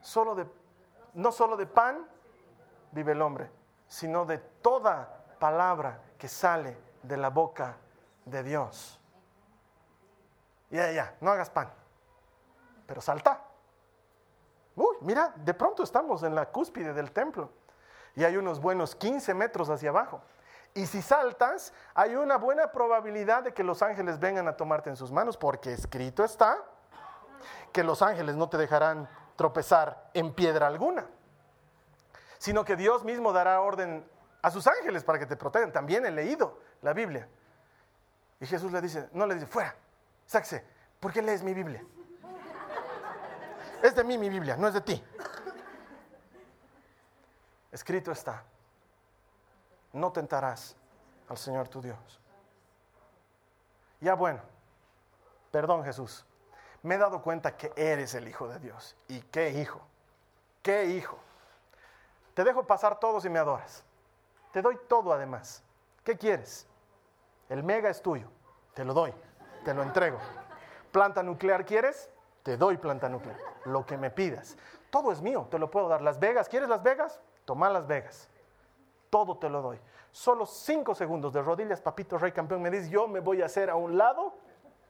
solo 0.00 0.34
de, 0.34 0.46
no 1.16 1.32
solo 1.32 1.56
de 1.56 1.66
pan 1.66 2.06
vive 2.92 3.12
el 3.12 3.22
hombre, 3.22 3.50
sino 3.88 4.24
de 4.24 4.38
toda 4.38 5.24
palabra 5.38 6.00
que 6.18 6.28
sale 6.28 6.76
de 7.02 7.16
la 7.16 7.30
boca 7.30 7.76
de 8.24 8.42
Dios. 8.42 9.00
Ya, 10.70 10.90
ya, 10.92 11.16
no 11.20 11.30
hagas 11.30 11.50
pan, 11.50 11.72
pero 12.86 13.00
salta. 13.00 13.42
Uy, 14.74 14.96
mira, 15.00 15.32
de 15.36 15.54
pronto 15.54 15.82
estamos 15.82 16.22
en 16.22 16.34
la 16.34 16.50
cúspide 16.50 16.92
del 16.92 17.10
templo 17.12 17.50
y 18.14 18.24
hay 18.24 18.36
unos 18.36 18.60
buenos 18.60 18.94
15 18.94 19.32
metros 19.34 19.70
hacia 19.70 19.88
abajo. 19.90 20.20
Y 20.74 20.84
si 20.84 21.00
saltas, 21.00 21.72
hay 21.94 22.16
una 22.16 22.36
buena 22.36 22.70
probabilidad 22.72 23.44
de 23.44 23.54
que 23.54 23.64
los 23.64 23.80
ángeles 23.80 24.18
vengan 24.20 24.48
a 24.48 24.56
tomarte 24.56 24.90
en 24.90 24.96
sus 24.96 25.10
manos, 25.10 25.38
porque 25.38 25.72
escrito 25.72 26.22
está 26.22 26.62
que 27.72 27.82
los 27.82 28.02
ángeles 28.02 28.36
no 28.36 28.50
te 28.50 28.58
dejarán 28.58 29.08
tropezar 29.36 30.10
en 30.14 30.34
piedra 30.34 30.66
alguna, 30.66 31.06
sino 32.38 32.64
que 32.64 32.76
Dios 32.76 33.04
mismo 33.04 33.32
dará 33.32 33.60
orden 33.60 34.08
a 34.42 34.50
sus 34.50 34.66
ángeles 34.66 35.04
para 35.04 35.18
que 35.18 35.26
te 35.26 35.36
protejan. 35.36 35.72
También 35.72 36.04
he 36.06 36.10
leído 36.10 36.60
la 36.82 36.92
Biblia. 36.92 37.28
Y 38.40 38.46
Jesús 38.46 38.72
le 38.72 38.80
dice, 38.80 39.08
no 39.12 39.26
le 39.26 39.34
dice, 39.34 39.46
fuera, 39.46 39.74
sáquese, 40.26 40.64
¿por 41.00 41.12
qué 41.12 41.22
lees 41.22 41.42
mi 41.42 41.54
Biblia? 41.54 41.84
Es 43.82 43.94
de 43.94 44.04
mí 44.04 44.18
mi 44.18 44.28
Biblia, 44.28 44.56
no 44.56 44.68
es 44.68 44.74
de 44.74 44.80
ti. 44.80 45.04
Escrito 47.72 48.10
está, 48.10 48.42
no 49.92 50.12
tentarás 50.12 50.76
al 51.28 51.36
Señor 51.36 51.68
tu 51.68 51.82
Dios. 51.82 52.20
Ya 54.00 54.14
bueno, 54.14 54.40
perdón 55.50 55.84
Jesús, 55.84 56.24
me 56.86 56.94
he 56.94 56.98
dado 56.98 57.20
cuenta 57.20 57.56
que 57.56 57.72
eres 57.76 58.14
el 58.14 58.28
Hijo 58.28 58.48
de 58.48 58.58
Dios. 58.58 58.96
¿Y 59.08 59.20
qué 59.20 59.50
hijo? 59.50 59.80
¿Qué 60.62 60.86
hijo? 60.86 61.18
Te 62.34 62.44
dejo 62.44 62.66
pasar 62.66 62.98
todo 62.98 63.20
si 63.20 63.28
me 63.28 63.38
adoras. 63.38 63.84
Te 64.52 64.62
doy 64.62 64.78
todo 64.88 65.12
además. 65.12 65.62
¿Qué 66.04 66.16
quieres? 66.16 66.66
El 67.48 67.62
mega 67.62 67.90
es 67.90 68.00
tuyo. 68.00 68.28
Te 68.74 68.84
lo 68.84 68.94
doy. 68.94 69.12
Te 69.64 69.74
lo 69.74 69.82
entrego. 69.82 70.18
¿Planta 70.92 71.22
nuclear 71.22 71.64
quieres? 71.64 72.10
Te 72.42 72.56
doy 72.56 72.76
planta 72.76 73.08
nuclear. 73.08 73.38
Lo 73.64 73.84
que 73.84 73.96
me 73.96 74.10
pidas. 74.10 74.56
Todo 74.90 75.12
es 75.12 75.20
mío. 75.20 75.48
Te 75.50 75.58
lo 75.58 75.70
puedo 75.70 75.88
dar. 75.88 76.02
Las 76.02 76.20
Vegas. 76.20 76.48
¿Quieres 76.48 76.68
Las 76.68 76.82
Vegas? 76.82 77.20
Toma 77.44 77.68
Las 77.68 77.86
Vegas. 77.86 78.28
Todo 79.10 79.38
te 79.38 79.48
lo 79.48 79.62
doy. 79.62 79.80
Solo 80.12 80.46
cinco 80.46 80.94
segundos 80.94 81.32
de 81.32 81.42
rodillas, 81.42 81.80
papito 81.80 82.16
rey 82.18 82.32
campeón. 82.32 82.62
Me 82.62 82.70
dice, 82.70 82.88
yo 82.88 83.08
me 83.08 83.20
voy 83.20 83.42
a 83.42 83.46
hacer 83.46 83.70
a 83.70 83.76
un 83.76 83.98
lado. 83.98 84.34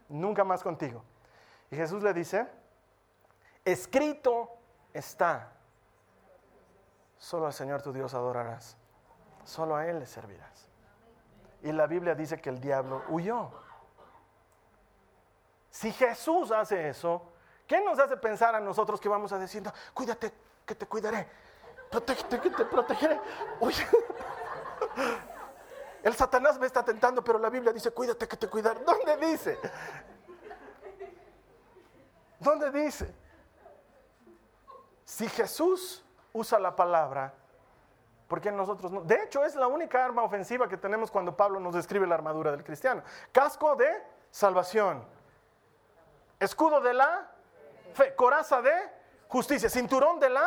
Nunca 0.09 0.44
más 0.44 0.62
contigo. 0.62 1.03
Y 1.70 1.76
Jesús 1.76 2.02
le 2.02 2.12
dice, 2.12 2.46
escrito 3.64 4.58
está. 4.92 5.52
solo 7.18 7.46
al 7.46 7.52
Señor 7.52 7.82
tu 7.82 7.92
Dios 7.92 8.14
adorarás. 8.14 8.76
Solo 9.44 9.76
a 9.76 9.86
Él 9.86 9.98
le 9.98 10.06
servirás. 10.06 10.68
Y 11.62 11.72
la 11.72 11.86
Biblia 11.86 12.14
dice 12.14 12.40
que 12.40 12.50
el 12.50 12.60
diablo 12.60 13.02
huyó. 13.08 13.50
Si 15.70 15.92
Jesús 15.92 16.50
hace 16.52 16.88
eso, 16.88 17.32
¿qué 17.66 17.80
nos 17.84 17.98
hace 17.98 18.16
pensar 18.16 18.54
a 18.54 18.60
nosotros 18.60 19.00
que 19.00 19.08
vamos 19.08 19.32
a 19.32 19.38
decir, 19.38 19.62
cuídate, 19.92 20.32
que 20.64 20.74
te 20.74 20.86
cuidaré, 20.86 21.28
protégete, 21.90 22.40
que 22.40 22.50
te 22.50 22.64
protegeré? 22.64 23.20
Oye, 23.60 23.86
el 26.02 26.14
Satanás 26.14 26.58
me 26.58 26.66
está 26.66 26.84
tentando, 26.84 27.22
pero 27.22 27.38
la 27.38 27.50
Biblia 27.50 27.72
dice, 27.72 27.90
cuídate, 27.90 28.26
que 28.26 28.36
te 28.36 28.48
cuidaré. 28.48 28.80
¿Dónde 28.84 29.16
dice? 29.18 29.58
¿Dónde 32.39 32.70
dice? 32.70 33.14
Si 35.05 35.28
Jesús 35.28 36.05
usa 36.32 36.59
la 36.59 36.74
palabra, 36.74 37.32
¿por 38.28 38.41
qué 38.41 38.51
nosotros 38.51 38.93
no? 38.93 39.03
De 39.03 39.22
hecho, 39.22 39.45
es 39.45 39.55
la 39.55 39.66
única 39.66 40.05
arma 40.05 40.22
ofensiva 40.22 40.68
que 40.68 40.76
tenemos 40.76 41.11
cuando 41.11 41.37
Pablo 41.37 41.61
nos 41.61 41.74
describe 41.74 42.07
la 42.07 42.16
armadura 42.16 42.51
del 42.51 42.64
cristiano. 42.64 43.03
Casco 43.32 43.76
de 43.76 43.89
salvación. 44.30 45.05
Escudo 46.39 46.80
de 46.80 46.93
la 46.93 47.30
fe. 47.95 48.14
Coraza 48.14 48.61
de 48.61 48.74
justicia. 49.28 49.70
Cinturón 49.70 50.20
de 50.20 50.30
la... 50.30 50.47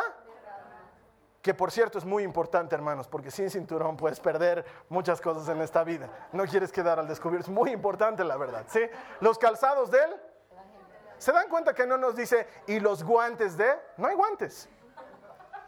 Que 1.42 1.54
por 1.54 1.70
cierto 1.70 1.96
es 1.96 2.04
muy 2.04 2.22
importante, 2.22 2.74
hermanos, 2.74 3.08
porque 3.08 3.30
sin 3.30 3.48
cinturón 3.48 3.96
puedes 3.96 4.20
perder 4.20 4.62
muchas 4.90 5.22
cosas 5.22 5.48
en 5.48 5.62
esta 5.62 5.82
vida. 5.84 6.10
No 6.32 6.44
quieres 6.44 6.70
quedar 6.70 6.98
al 6.98 7.08
descubierto. 7.08 7.50
Es 7.50 7.54
muy 7.54 7.70
importante, 7.70 8.22
la 8.24 8.36
verdad. 8.36 8.66
¿sí? 8.68 8.80
Los 9.20 9.38
calzados 9.38 9.90
del... 9.90 10.29
¿Se 11.20 11.32
dan 11.32 11.50
cuenta 11.50 11.74
que 11.74 11.86
no 11.86 11.98
nos 11.98 12.16
dice 12.16 12.48
y 12.66 12.80
los 12.80 13.04
guantes 13.04 13.54
de... 13.58 13.78
No 13.98 14.08
hay 14.08 14.16
guantes. 14.16 14.70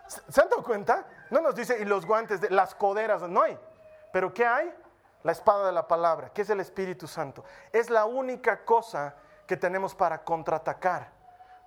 ¿Se 0.07 0.41
han 0.41 0.49
dado 0.49 0.63
cuenta? 0.63 1.07
No 1.29 1.43
nos 1.43 1.55
dice 1.55 1.79
y 1.79 1.85
los 1.85 2.07
guantes 2.07 2.41
de 2.41 2.49
las 2.49 2.75
coderas, 2.75 3.21
no 3.29 3.43
hay. 3.43 3.59
Pero 4.15 4.33
¿qué 4.33 4.47
hay? 4.47 4.75
La 5.23 5.33
espada 5.33 5.67
de 5.67 5.73
la 5.73 5.87
palabra, 5.87 6.31
que 6.31 6.41
es 6.41 6.49
el 6.49 6.61
Espíritu 6.61 7.07
Santo. 7.07 7.45
Es 7.71 7.91
la 7.91 8.07
única 8.07 8.65
cosa 8.65 9.15
que 9.47 9.59
tenemos 9.59 9.95
para 9.95 10.25
contraatacar, 10.25 11.11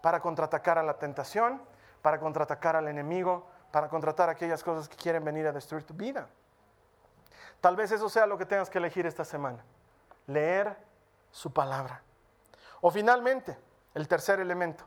para 0.02 0.20
contraatacar 0.20 0.80
a 0.80 0.84
la 0.84 0.98
tentación, 0.98 1.62
para 2.02 2.20
contraatacar 2.20 2.76
al 2.76 2.88
enemigo, 2.88 3.48
para 3.70 3.88
contratar 3.88 4.32
aquellas 4.32 4.64
cosas 4.64 4.90
que 4.90 4.96
quieren 4.96 5.24
venir 5.24 5.46
a 5.46 5.52
destruir 5.52 5.86
tu 5.86 5.94
vida. 5.94 6.28
Tal 7.62 7.76
vez 7.76 7.92
eso 7.92 8.10
sea 8.10 8.26
lo 8.26 8.36
que 8.36 8.48
tengas 8.48 8.72
que 8.72 8.80
elegir 8.80 9.06
esta 9.06 9.24
semana, 9.24 9.64
leer 10.26 10.76
su 11.30 11.54
palabra. 11.54 12.02
O 12.82 12.90
finalmente, 12.90 13.58
el 13.96 14.08
tercer 14.08 14.40
elemento, 14.40 14.84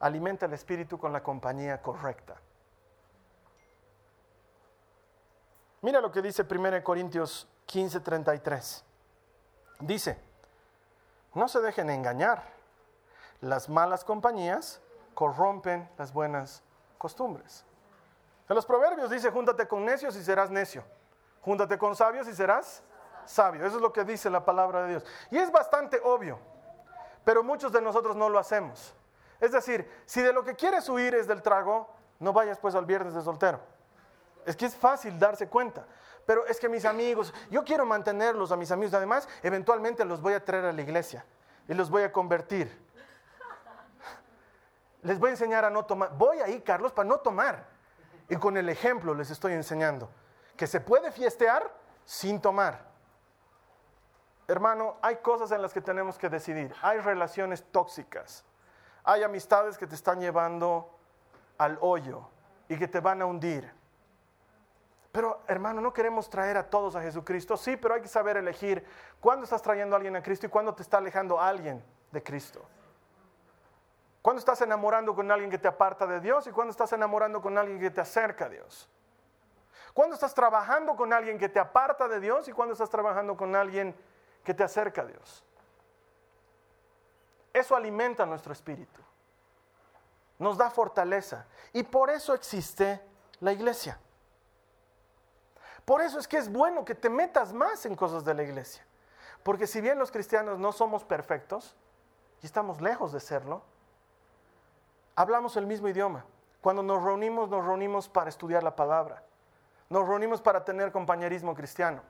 alimenta 0.00 0.46
el 0.46 0.52
espíritu 0.54 0.98
con 0.98 1.12
la 1.12 1.22
compañía 1.22 1.82
correcta. 1.82 2.36
Mira 5.82 6.00
lo 6.00 6.10
que 6.10 6.22
dice 6.22 6.46
1 6.48 6.82
Corintios 6.82 7.48
15, 7.66 8.00
33. 8.00 8.84
Dice, 9.80 10.18
no 11.34 11.48
se 11.48 11.60
dejen 11.60 11.90
engañar. 11.90 12.42
Las 13.40 13.68
malas 13.68 14.04
compañías 14.04 14.80
corrompen 15.14 15.88
las 15.98 16.12
buenas 16.12 16.62
costumbres. 16.98 17.64
En 18.48 18.54
los 18.54 18.64
proverbios 18.64 19.10
dice, 19.10 19.30
júntate 19.30 19.66
con 19.66 19.84
necios 19.84 20.16
y 20.16 20.22
serás 20.22 20.50
necio. 20.50 20.84
Júntate 21.42 21.76
con 21.76 21.94
sabios 21.94 22.26
y 22.28 22.34
serás 22.34 22.82
sabio. 23.24 23.66
Eso 23.66 23.76
es 23.76 23.82
lo 23.82 23.92
que 23.92 24.04
dice 24.04 24.30
la 24.30 24.44
palabra 24.44 24.82
de 24.82 24.90
Dios. 24.90 25.04
Y 25.30 25.38
es 25.38 25.50
bastante 25.50 26.00
obvio, 26.02 26.38
pero 27.26 27.42
muchos 27.42 27.72
de 27.72 27.82
nosotros 27.82 28.14
no 28.14 28.28
lo 28.28 28.38
hacemos. 28.38 28.94
Es 29.40 29.50
decir, 29.50 29.90
si 30.06 30.22
de 30.22 30.32
lo 30.32 30.44
que 30.44 30.54
quieres 30.54 30.88
huir 30.88 31.12
es 31.12 31.26
del 31.26 31.42
trago, 31.42 31.88
no 32.20 32.32
vayas 32.32 32.56
pues 32.60 32.76
al 32.76 32.86
viernes 32.86 33.14
de 33.14 33.20
soltero. 33.20 33.58
Es 34.44 34.54
que 34.54 34.64
es 34.64 34.76
fácil 34.76 35.18
darse 35.18 35.48
cuenta. 35.48 35.84
Pero 36.24 36.46
es 36.46 36.60
que 36.60 36.68
mis 36.68 36.84
amigos, 36.84 37.34
yo 37.50 37.64
quiero 37.64 37.84
mantenerlos 37.84 38.52
a 38.52 38.56
mis 38.56 38.70
amigos. 38.70 38.94
Además, 38.94 39.28
eventualmente 39.42 40.04
los 40.04 40.22
voy 40.22 40.34
a 40.34 40.44
traer 40.44 40.66
a 40.66 40.72
la 40.72 40.80
iglesia 40.80 41.26
y 41.66 41.74
los 41.74 41.90
voy 41.90 42.04
a 42.04 42.12
convertir. 42.12 42.70
Les 45.02 45.18
voy 45.18 45.30
a 45.30 45.32
enseñar 45.32 45.64
a 45.64 45.70
no 45.70 45.84
tomar. 45.84 46.16
Voy 46.16 46.38
ahí, 46.38 46.60
Carlos, 46.60 46.92
para 46.92 47.08
no 47.08 47.18
tomar. 47.18 47.66
Y 48.28 48.36
con 48.36 48.56
el 48.56 48.68
ejemplo 48.68 49.14
les 49.14 49.32
estoy 49.32 49.54
enseñando 49.54 50.08
que 50.56 50.68
se 50.68 50.80
puede 50.80 51.10
fiestear 51.10 51.74
sin 52.04 52.40
tomar. 52.40 52.95
Hermano, 54.48 54.96
hay 55.02 55.16
cosas 55.16 55.50
en 55.50 55.60
las 55.60 55.72
que 55.72 55.80
tenemos 55.80 56.18
que 56.18 56.28
decidir. 56.28 56.74
Hay 56.82 57.00
relaciones 57.00 57.64
tóxicas. 57.72 58.44
Hay 59.02 59.22
amistades 59.22 59.76
que 59.76 59.86
te 59.86 59.94
están 59.94 60.20
llevando 60.20 60.90
al 61.58 61.78
hoyo 61.80 62.28
y 62.68 62.76
que 62.76 62.88
te 62.88 63.00
van 63.00 63.22
a 63.22 63.26
hundir. 63.26 63.72
Pero 65.10 65.40
hermano, 65.46 65.80
no 65.80 65.92
queremos 65.92 66.28
traer 66.28 66.56
a 66.56 66.68
todos 66.68 66.94
a 66.94 67.00
Jesucristo. 67.00 67.56
Sí, 67.56 67.76
pero 67.76 67.94
hay 67.94 68.02
que 68.02 68.08
saber 68.08 68.36
elegir 68.36 68.84
cuándo 69.18 69.44
estás 69.44 69.62
trayendo 69.62 69.96
a 69.96 69.98
alguien 69.98 70.14
a 70.14 70.22
Cristo 70.22 70.46
y 70.46 70.50
cuándo 70.50 70.74
te 70.74 70.82
está 70.82 70.98
alejando 70.98 71.40
a 71.40 71.48
alguien 71.48 71.82
de 72.12 72.22
Cristo. 72.22 72.62
Cuándo 74.20 74.40
estás 74.40 74.60
enamorando 74.60 75.14
con 75.14 75.30
alguien 75.30 75.50
que 75.50 75.58
te 75.58 75.68
aparta 75.68 76.06
de 76.06 76.20
Dios 76.20 76.46
y 76.46 76.50
cuándo 76.50 76.70
estás 76.70 76.92
enamorando 76.92 77.40
con 77.40 77.56
alguien 77.56 77.80
que 77.80 77.90
te 77.90 78.00
acerca 78.00 78.46
a 78.46 78.48
Dios. 78.48 78.90
Cuándo 79.94 80.14
estás 80.14 80.34
trabajando 80.34 80.94
con 80.96 81.12
alguien 81.12 81.38
que 81.38 81.48
te 81.48 81.58
aparta 81.58 82.08
de 82.08 82.20
Dios 82.20 82.48
y 82.48 82.52
cuándo 82.52 82.74
estás 82.74 82.90
trabajando 82.90 83.36
con 83.36 83.56
alguien 83.56 83.96
que 84.46 84.54
te 84.54 84.62
acerca 84.62 85.02
a 85.02 85.04
Dios. 85.06 85.42
Eso 87.52 87.74
alimenta 87.74 88.24
nuestro 88.24 88.52
espíritu. 88.52 89.00
Nos 90.38 90.56
da 90.56 90.70
fortaleza. 90.70 91.46
Y 91.72 91.82
por 91.82 92.10
eso 92.10 92.32
existe 92.32 93.02
la 93.40 93.52
iglesia. 93.52 93.98
Por 95.84 96.00
eso 96.00 96.20
es 96.20 96.28
que 96.28 96.36
es 96.36 96.48
bueno 96.48 96.84
que 96.84 96.94
te 96.94 97.10
metas 97.10 97.52
más 97.52 97.86
en 97.86 97.96
cosas 97.96 98.24
de 98.24 98.34
la 98.34 98.44
iglesia. 98.44 98.86
Porque 99.42 99.66
si 99.66 99.80
bien 99.80 99.98
los 99.98 100.12
cristianos 100.12 100.60
no 100.60 100.70
somos 100.70 101.02
perfectos, 101.02 101.74
y 102.40 102.46
estamos 102.46 102.80
lejos 102.80 103.12
de 103.12 103.18
serlo, 103.18 103.64
hablamos 105.16 105.56
el 105.56 105.66
mismo 105.66 105.88
idioma. 105.88 106.24
Cuando 106.60 106.84
nos 106.84 107.02
reunimos, 107.02 107.48
nos 107.48 107.64
reunimos 107.64 108.08
para 108.08 108.28
estudiar 108.28 108.62
la 108.62 108.76
palabra. 108.76 109.24
Nos 109.90 110.06
reunimos 110.06 110.40
para 110.40 110.64
tener 110.64 110.92
compañerismo 110.92 111.52
cristiano. 111.52 112.02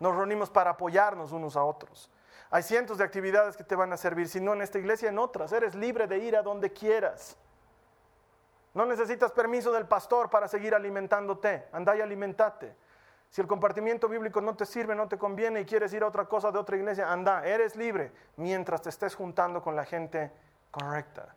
Nos 0.00 0.16
reunimos 0.16 0.50
para 0.50 0.70
apoyarnos 0.70 1.30
unos 1.30 1.56
a 1.56 1.62
otros. 1.62 2.10
Hay 2.50 2.64
cientos 2.64 2.98
de 2.98 3.04
actividades 3.04 3.56
que 3.56 3.62
te 3.62 3.76
van 3.76 3.92
a 3.92 3.96
servir, 3.96 4.28
si 4.28 4.40
no 4.40 4.54
en 4.54 4.62
esta 4.62 4.78
iglesia, 4.78 5.08
en 5.08 5.18
otras. 5.18 5.52
Eres 5.52 5.76
libre 5.76 6.08
de 6.08 6.18
ir 6.18 6.34
a 6.34 6.42
donde 6.42 6.72
quieras. 6.72 7.36
No 8.74 8.86
necesitas 8.86 9.30
permiso 9.30 9.70
del 9.70 9.86
pastor 9.86 10.30
para 10.30 10.48
seguir 10.48 10.74
alimentándote. 10.74 11.68
Anda 11.72 11.96
y 11.96 12.00
alimentate. 12.00 12.74
Si 13.28 13.40
el 13.40 13.46
compartimiento 13.46 14.08
bíblico 14.08 14.40
no 14.40 14.56
te 14.56 14.66
sirve, 14.66 14.96
no 14.96 15.06
te 15.06 15.16
conviene 15.16 15.60
y 15.60 15.64
quieres 15.64 15.92
ir 15.92 16.02
a 16.02 16.08
otra 16.08 16.24
cosa 16.24 16.50
de 16.50 16.58
otra 16.58 16.76
iglesia, 16.76 17.12
anda, 17.12 17.46
eres 17.46 17.76
libre 17.76 18.10
mientras 18.36 18.82
te 18.82 18.88
estés 18.88 19.14
juntando 19.14 19.62
con 19.62 19.76
la 19.76 19.84
gente 19.84 20.32
correcta. 20.72 21.32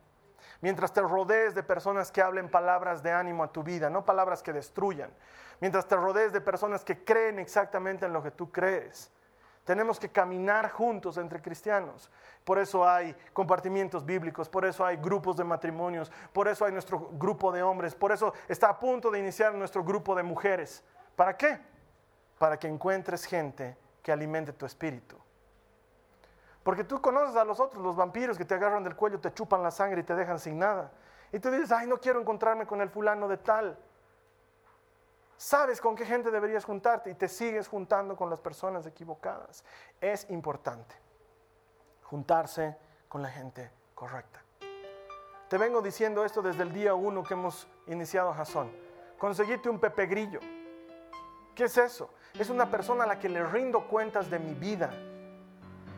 Mientras 0.61 0.91
te 0.91 1.01
rodees 1.01 1.53
de 1.53 1.61
personas 1.61 2.11
que 2.11 2.21
hablen 2.21 2.49
palabras 2.49 3.03
de 3.03 3.11
ánimo 3.11 3.43
a 3.43 3.51
tu 3.51 3.61
vida, 3.61 3.91
no 3.91 4.05
palabras 4.05 4.41
que 4.41 4.53
destruyan. 4.53 5.11
Mientras 5.63 5.87
te 5.87 5.95
rodees 5.95 6.33
de 6.33 6.41
personas 6.41 6.83
que 6.83 7.05
creen 7.05 7.39
exactamente 7.39 8.05
en 8.05 8.11
lo 8.11 8.21
que 8.21 8.31
tú 8.31 8.51
crees. 8.51 9.09
Tenemos 9.63 9.97
que 9.97 10.09
caminar 10.09 10.69
juntos 10.69 11.17
entre 11.17 11.41
cristianos. 11.41 12.11
Por 12.43 12.59
eso 12.59 12.85
hay 12.85 13.15
compartimientos 13.31 14.05
bíblicos, 14.05 14.49
por 14.49 14.65
eso 14.65 14.85
hay 14.85 14.97
grupos 14.97 15.37
de 15.37 15.45
matrimonios, 15.45 16.11
por 16.33 16.49
eso 16.49 16.65
hay 16.65 16.73
nuestro 16.73 17.07
grupo 17.13 17.49
de 17.53 17.63
hombres, 17.63 17.95
por 17.95 18.11
eso 18.11 18.33
está 18.49 18.67
a 18.67 18.77
punto 18.77 19.09
de 19.09 19.19
iniciar 19.19 19.55
nuestro 19.55 19.85
grupo 19.85 20.15
de 20.15 20.23
mujeres. 20.23 20.83
¿Para 21.15 21.37
qué? 21.37 21.57
Para 22.37 22.59
que 22.59 22.67
encuentres 22.67 23.23
gente 23.23 23.77
que 24.01 24.11
alimente 24.11 24.51
tu 24.51 24.65
espíritu. 24.65 25.15
Porque 26.61 26.83
tú 26.83 26.99
conoces 26.99 27.37
a 27.37 27.45
los 27.45 27.61
otros, 27.61 27.81
los 27.81 27.95
vampiros 27.95 28.37
que 28.37 28.43
te 28.43 28.55
agarran 28.55 28.83
del 28.83 28.97
cuello, 28.97 29.21
te 29.21 29.33
chupan 29.33 29.63
la 29.63 29.71
sangre 29.71 30.01
y 30.01 30.03
te 30.03 30.13
dejan 30.13 30.39
sin 30.39 30.59
nada. 30.59 30.91
Y 31.31 31.39
tú 31.39 31.49
dices, 31.49 31.71
ay, 31.71 31.87
no 31.87 32.01
quiero 32.01 32.19
encontrarme 32.19 32.67
con 32.67 32.81
el 32.81 32.89
fulano 32.89 33.29
de 33.29 33.37
tal 33.37 33.77
sabes 35.43 35.81
con 35.81 35.93
qué 35.93 36.05
gente 36.05 36.31
deberías 36.31 36.63
juntarte 36.63 37.09
y 37.09 37.15
te 37.15 37.27
sigues 37.27 37.67
juntando 37.67 38.15
con 38.15 38.29
las 38.29 38.39
personas 38.39 38.85
equivocadas. 38.85 39.65
Es 39.99 40.29
importante 40.29 40.95
juntarse 42.03 42.77
con 43.09 43.21
la 43.21 43.27
gente 43.29 43.69
correcta. 43.93 44.41
Te 45.49 45.57
vengo 45.57 45.81
diciendo 45.81 46.23
esto 46.23 46.41
desde 46.41 46.63
el 46.63 46.71
día 46.71 46.95
uno 46.95 47.23
que 47.23 47.33
hemos 47.33 47.67
iniciado 47.87 48.33
Jason. 48.33 48.71
Conseguirte 49.17 49.69
un 49.69 49.79
Pepe 49.79 50.05
Grillo. 50.05 50.39
¿Qué 51.53 51.65
es 51.65 51.77
eso? 51.77 52.09
Es 52.39 52.49
una 52.49 52.71
persona 52.71 53.03
a 53.03 53.07
la 53.07 53.19
que 53.19 53.27
le 53.27 53.43
rindo 53.43 53.85
cuentas 53.89 54.29
de 54.29 54.39
mi 54.39 54.53
vida. 54.53 54.93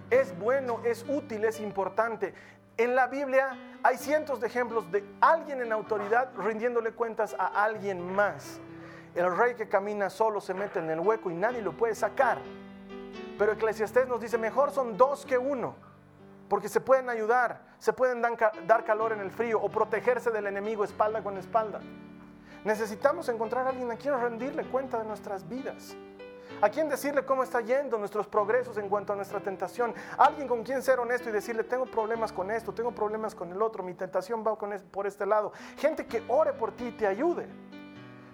Es 0.09 0.37
bueno, 0.39 0.81
es 0.83 1.05
útil, 1.07 1.45
es 1.45 1.59
importante. 1.59 2.33
En 2.77 2.95
la 2.95 3.05
Biblia 3.05 3.77
hay 3.83 3.97
cientos 3.97 4.41
de 4.41 4.47
ejemplos 4.47 4.91
de 4.91 5.07
alguien 5.21 5.61
en 5.61 5.71
autoridad 5.71 6.31
rindiéndole 6.35 6.93
cuentas 6.93 7.35
a 7.37 7.63
alguien 7.63 8.11
más. 8.11 8.59
El 9.16 9.36
rey 9.36 9.55
que 9.55 9.70
camina 9.70 10.09
solo 10.09 10.41
se 10.41 10.53
mete 10.53 10.80
en 10.80 10.89
el 10.89 10.99
hueco 10.99 11.32
y 11.32 11.34
nadie 11.34 11.61
lo 11.61 11.72
puede 11.72 11.95
sacar. 11.95 12.38
Pero 13.39 13.53
Eclesiastés 13.53 14.07
nos 14.07 14.20
dice, 14.20 14.38
mejor 14.38 14.72
son 14.72 14.97
dos 14.97 15.26
que 15.26 15.38
uno, 15.38 15.76
porque 16.49 16.68
se 16.68 16.82
pueden 16.82 17.09
ayudar, 17.09 17.61
se 17.80 17.93
pueden 17.93 18.22
dar 18.22 18.84
calor 18.84 19.13
en 19.13 19.22
el 19.22 19.32
frío 19.32 19.59
o 19.61 19.70
protegerse 19.70 20.32
del 20.32 20.47
enemigo 20.47 20.84
espalda 20.84 21.24
con 21.24 21.38
espalda. 21.38 21.80
Necesitamos 22.66 23.30
encontrar 23.30 23.66
a 23.66 23.70
alguien 23.70 23.89
a 23.91 23.95
quien 23.95 24.20
rendirle 24.20 24.66
cuenta 24.66 24.99
de 24.99 25.05
nuestras 25.05 25.47
vidas. 25.47 25.95
A 26.61 26.70
quien 26.70 26.89
decirle 26.89 27.26
cómo 27.26 27.43
está 27.43 27.61
yendo 27.61 27.97
nuestros 27.97 28.28
progresos 28.28 28.78
en 28.78 28.89
cuanto 28.89 29.13
a 29.13 29.16
nuestra 29.16 29.39
tentación. 29.39 29.93
Alguien 30.18 30.47
con 30.47 30.63
quien 30.63 30.82
ser 30.82 30.99
honesto 30.99 31.30
y 31.30 31.32
decirle, 31.32 31.63
tengo 31.63 31.86
problemas 31.86 32.32
con 32.32 32.49
esto, 32.51 32.74
tengo 32.74 32.91
problemas 32.91 33.36
con 33.36 33.51
el 33.51 33.61
otro, 33.61 33.84
mi 33.84 33.93
tentación 33.93 34.43
va 34.45 34.57
por 34.57 35.07
este 35.07 35.26
lado. 35.26 35.51
Gente 35.78 36.05
que 36.05 36.24
ore 36.28 36.53
por 36.53 36.72
ti 36.72 36.88
y 36.88 36.91
te 36.91 37.07
ayude. 37.07 37.47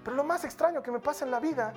Pero 0.04 0.16
lo 0.16 0.24
más 0.24 0.44
extraño 0.44 0.82
que 0.82 0.92
me 0.92 1.00
pasa 1.00 1.26
en 1.26 1.32
la 1.32 1.40
vida 1.40 1.74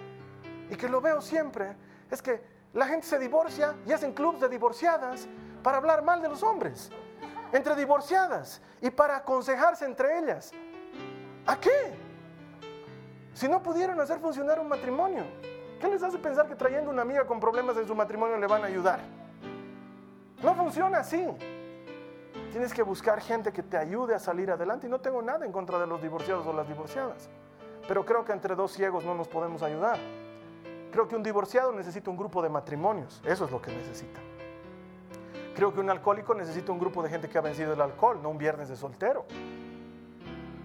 y 0.71 0.77
que 0.77 0.89
lo 0.89 1.01
veo 1.01 1.21
siempre 1.21 1.77
es 2.11 2.23
que 2.23 2.43
la 2.73 2.87
gente 2.87 3.07
se 3.07 3.19
divorcia 3.19 3.75
y 3.87 3.93
hacen 3.93 4.13
clubes 4.13 4.41
de 4.41 4.49
divorciadas 4.49 5.29
para 5.63 5.79
hablar 5.79 6.03
mal 6.03 6.21
de 6.21 6.29
los 6.29 6.43
hombres. 6.43 6.91
Entre 7.53 7.75
divorciadas 7.77 8.61
y 8.81 8.91
para 8.91 9.17
aconsejarse 9.17 9.85
entre 9.85 10.19
ellas. 10.19 10.53
¿A 11.47 11.59
qué? 11.61 11.95
Si 13.35 13.49
no 13.49 13.63
pudieron 13.63 14.01
hacer 14.01 14.19
funcionar 14.19 14.59
un 14.59 14.69
matrimonio. 14.69 15.25
¿Qué 15.81 15.89
les 15.89 16.03
hace 16.03 16.19
pensar 16.19 16.49
que 16.49 16.55
trayendo 16.55 16.91
una 16.91 17.03
amiga 17.03 17.27
con 17.27 17.39
problemas 17.39 17.77
en 17.77 17.87
su 17.87 17.95
matrimonio 17.95 18.39
le 18.39 18.47
van 18.47 18.63
a 18.63 18.67
ayudar? 18.67 19.01
No 20.43 20.55
funciona 20.55 20.99
así. 20.99 21.27
Tienes 22.51 22.73
que 22.73 22.83
buscar 22.83 23.21
gente 23.21 23.53
que 23.53 23.63
te 23.63 23.77
ayude 23.77 24.15
a 24.15 24.19
salir 24.19 24.51
adelante 24.51 24.87
y 24.87 24.91
no 24.91 25.01
tengo 25.01 25.21
nada 25.21 25.45
en 25.45 25.53
contra 25.53 25.79
de 25.79 25.87
los 25.87 26.01
divorciados 26.01 26.47
o 26.47 26.53
las 26.53 26.67
divorciadas. 26.67 27.29
Pero 27.87 28.05
creo 28.05 28.25
que 28.25 28.33
entre 28.33 28.55
dos 28.55 28.73
ciegos 28.73 29.05
no 29.05 29.15
nos 29.15 29.29
podemos 29.29 29.63
ayudar. 29.63 29.99
Creo 30.91 31.09
que 31.09 31.17
un 31.17 31.23
divorciado 31.23 31.73
necesita 31.73 32.11
un 32.11 32.17
grupo 32.17 32.41
de 32.43 32.49
matrimonios. 32.49 33.21
Eso 33.25 33.45
es 33.45 33.51
lo 33.51 33.61
que 33.61 33.73
necesita. 33.73 34.21
Creo 35.55 35.73
que 35.73 35.81
un 35.81 35.91
alcohólico 35.91 36.35
necesita 36.35 36.73
un 36.73 36.79
grupo 36.79 37.03
de 37.03 37.11
gente 37.11 37.29
que 37.29 37.39
ha 37.39 37.41
vencido 37.41 37.73
el 37.73 37.81
alcohol, 37.81 38.21
no 38.23 38.31
un 38.31 38.39
viernes 38.39 38.69
de 38.69 38.77
soltero. 38.77 39.25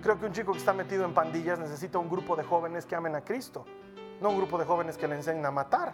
Creo 0.02 0.20
que 0.20 0.26
un 0.26 0.32
chico 0.32 0.54
que 0.54 0.60
está 0.60 0.74
metido 0.74 1.06
en 1.06 1.14
pandillas 1.14 1.60
necesita 1.60 1.98
un 2.00 2.10
grupo 2.10 2.36
de 2.36 2.44
jóvenes 2.44 2.86
que 2.86 2.96
amen 2.96 3.16
a 3.16 3.22
Cristo 3.22 3.66
no 4.22 4.30
un 4.30 4.38
grupo 4.38 4.58
de 4.58 4.66
jóvenes 4.66 4.98
que 4.98 5.08
le 5.08 5.16
enseñen 5.16 5.46
a 5.46 5.52
matar. 5.52 5.94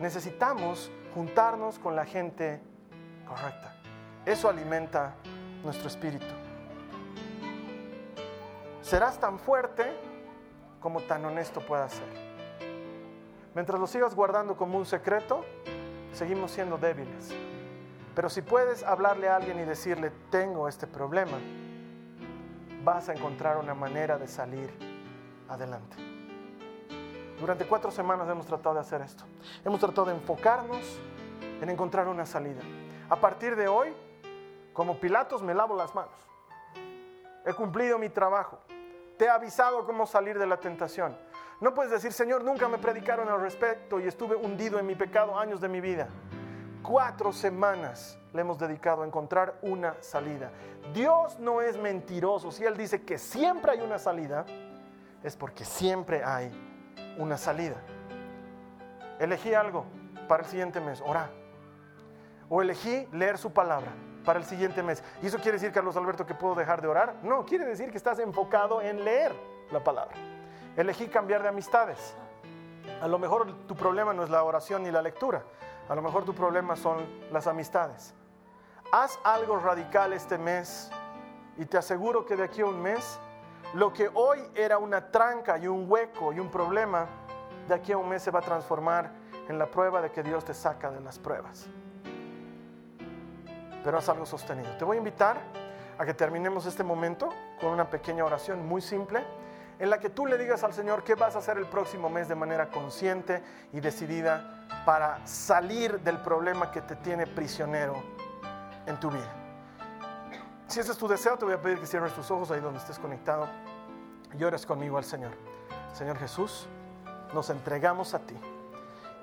Necesitamos 0.00 0.90
juntarnos 1.14 1.78
con 1.78 1.94
la 1.94 2.04
gente 2.04 2.60
correcta. 3.26 3.74
Eso 4.24 4.48
alimenta 4.48 5.14
nuestro 5.62 5.88
espíritu. 5.88 6.41
Serás 8.92 9.18
tan 9.18 9.38
fuerte 9.38 9.90
como 10.78 11.00
tan 11.00 11.24
honesto 11.24 11.62
puedas 11.62 11.94
ser. 11.94 12.08
Mientras 13.54 13.80
lo 13.80 13.86
sigas 13.86 14.14
guardando 14.14 14.54
como 14.54 14.76
un 14.76 14.84
secreto, 14.84 15.46
seguimos 16.12 16.50
siendo 16.50 16.76
débiles. 16.76 17.30
Pero 18.14 18.28
si 18.28 18.42
puedes 18.42 18.82
hablarle 18.82 19.30
a 19.30 19.36
alguien 19.36 19.58
y 19.60 19.62
decirle, 19.62 20.12
tengo 20.30 20.68
este 20.68 20.86
problema, 20.86 21.38
vas 22.84 23.08
a 23.08 23.14
encontrar 23.14 23.56
una 23.56 23.72
manera 23.72 24.18
de 24.18 24.28
salir 24.28 24.70
adelante. 25.48 25.96
Durante 27.40 27.64
cuatro 27.64 27.90
semanas 27.90 28.28
hemos 28.28 28.44
tratado 28.44 28.74
de 28.74 28.82
hacer 28.82 29.00
esto. 29.00 29.24
Hemos 29.64 29.80
tratado 29.80 30.08
de 30.08 30.16
enfocarnos 30.16 31.00
en 31.62 31.70
encontrar 31.70 32.08
una 32.08 32.26
salida. 32.26 32.60
A 33.08 33.16
partir 33.16 33.56
de 33.56 33.68
hoy, 33.68 33.94
como 34.74 35.00
Pilatos, 35.00 35.42
me 35.42 35.54
lavo 35.54 35.74
las 35.76 35.94
manos. 35.94 36.12
He 37.46 37.54
cumplido 37.54 37.98
mi 37.98 38.10
trabajo. 38.10 38.58
Te 39.22 39.26
he 39.26 39.30
avisado 39.30 39.86
cómo 39.86 40.04
salir 40.04 40.36
de 40.36 40.48
la 40.48 40.56
tentación. 40.56 41.16
No 41.60 41.72
puedes 41.74 41.92
decir, 41.92 42.12
Señor, 42.12 42.42
nunca 42.42 42.66
me 42.66 42.78
predicaron 42.78 43.28
al 43.28 43.40
respecto 43.40 44.00
y 44.00 44.08
estuve 44.08 44.34
hundido 44.34 44.80
en 44.80 44.86
mi 44.86 44.96
pecado 44.96 45.38
años 45.38 45.60
de 45.60 45.68
mi 45.68 45.80
vida. 45.80 46.08
Cuatro 46.82 47.32
semanas 47.32 48.18
le 48.32 48.40
hemos 48.40 48.58
dedicado 48.58 49.04
a 49.04 49.06
encontrar 49.06 49.60
una 49.62 49.94
salida. 50.00 50.50
Dios 50.92 51.38
no 51.38 51.62
es 51.62 51.78
mentiroso. 51.78 52.50
Si 52.50 52.64
Él 52.64 52.76
dice 52.76 53.02
que 53.02 53.16
siempre 53.16 53.70
hay 53.70 53.80
una 53.82 54.00
salida, 54.00 54.44
es 55.22 55.36
porque 55.36 55.64
siempre 55.64 56.24
hay 56.24 56.50
una 57.16 57.38
salida. 57.38 57.76
Elegí 59.20 59.54
algo 59.54 59.84
para 60.26 60.42
el 60.42 60.48
siguiente 60.48 60.80
mes, 60.80 61.00
orar. 61.00 61.30
O 62.48 62.60
elegí 62.60 63.06
leer 63.12 63.38
su 63.38 63.52
palabra 63.52 63.92
para 64.24 64.38
el 64.38 64.44
siguiente 64.44 64.82
mes. 64.82 65.02
¿Y 65.22 65.26
eso 65.26 65.38
quiere 65.38 65.52
decir, 65.52 65.72
Carlos 65.72 65.96
Alberto, 65.96 66.26
que 66.26 66.34
puedo 66.34 66.54
dejar 66.54 66.80
de 66.82 66.88
orar? 66.88 67.16
No, 67.22 67.44
quiere 67.44 67.64
decir 67.64 67.90
que 67.90 67.96
estás 67.96 68.18
enfocado 68.18 68.80
en 68.80 69.04
leer 69.04 69.32
la 69.70 69.82
palabra. 69.82 70.14
Elegí 70.76 71.08
cambiar 71.08 71.42
de 71.42 71.48
amistades. 71.48 72.14
A 73.00 73.08
lo 73.08 73.18
mejor 73.18 73.66
tu 73.66 73.74
problema 73.76 74.12
no 74.12 74.22
es 74.24 74.30
la 74.30 74.42
oración 74.42 74.82
ni 74.82 74.90
la 74.90 75.02
lectura. 75.02 75.42
A 75.88 75.94
lo 75.94 76.02
mejor 76.02 76.24
tu 76.24 76.34
problema 76.34 76.76
son 76.76 77.04
las 77.30 77.46
amistades. 77.46 78.14
Haz 78.92 79.18
algo 79.24 79.58
radical 79.58 80.12
este 80.12 80.38
mes 80.38 80.90
y 81.56 81.64
te 81.64 81.78
aseguro 81.78 82.24
que 82.24 82.36
de 82.36 82.44
aquí 82.44 82.60
a 82.60 82.66
un 82.66 82.80
mes 82.80 83.18
lo 83.74 83.92
que 83.92 84.10
hoy 84.14 84.38
era 84.54 84.78
una 84.78 85.10
tranca 85.10 85.58
y 85.58 85.66
un 85.66 85.90
hueco 85.90 86.32
y 86.32 86.38
un 86.38 86.50
problema, 86.50 87.06
de 87.68 87.74
aquí 87.74 87.92
a 87.92 87.98
un 87.98 88.08
mes 88.08 88.22
se 88.22 88.30
va 88.30 88.40
a 88.40 88.42
transformar 88.42 89.10
en 89.48 89.58
la 89.58 89.66
prueba 89.66 90.02
de 90.02 90.10
que 90.10 90.22
Dios 90.22 90.44
te 90.44 90.54
saca 90.54 90.90
de 90.90 91.00
las 91.00 91.18
pruebas. 91.18 91.68
Pero 93.84 93.98
haz 93.98 94.08
algo 94.08 94.26
sostenido. 94.26 94.76
Te 94.76 94.84
voy 94.84 94.96
a 94.96 94.98
invitar 94.98 95.38
a 95.98 96.04
que 96.04 96.14
terminemos 96.14 96.66
este 96.66 96.84
momento 96.84 97.28
con 97.60 97.70
una 97.70 97.88
pequeña 97.88 98.24
oración 98.24 98.66
muy 98.66 98.80
simple 98.80 99.24
en 99.78 99.90
la 99.90 99.98
que 99.98 100.10
tú 100.10 100.26
le 100.26 100.38
digas 100.38 100.62
al 100.62 100.72
Señor 100.72 101.02
qué 101.02 101.14
vas 101.14 101.34
a 101.34 101.38
hacer 101.38 101.58
el 101.58 101.66
próximo 101.66 102.08
mes 102.08 102.28
de 102.28 102.34
manera 102.34 102.68
consciente 102.68 103.42
y 103.72 103.80
decidida 103.80 104.66
para 104.84 105.26
salir 105.26 106.00
del 106.00 106.18
problema 106.18 106.70
que 106.70 106.82
te 106.82 106.96
tiene 106.96 107.26
prisionero 107.26 108.02
en 108.86 108.98
tu 109.00 109.10
vida. 109.10 109.32
Si 110.68 110.80
ese 110.80 110.92
es 110.92 110.98
tu 110.98 111.08
deseo, 111.08 111.36
te 111.36 111.44
voy 111.44 111.54
a 111.54 111.60
pedir 111.60 111.80
que 111.80 111.86
cierres 111.86 112.14
tus 112.14 112.30
ojos 112.30 112.50
ahí 112.50 112.60
donde 112.60 112.78
estés 112.78 112.98
conectado 112.98 113.48
y 114.38 114.44
ores 114.44 114.64
conmigo 114.64 114.98
al 114.98 115.04
Señor. 115.04 115.32
Señor 115.92 116.16
Jesús, 116.18 116.66
nos 117.34 117.50
entregamos 117.50 118.14
a 118.14 118.20
ti 118.20 118.36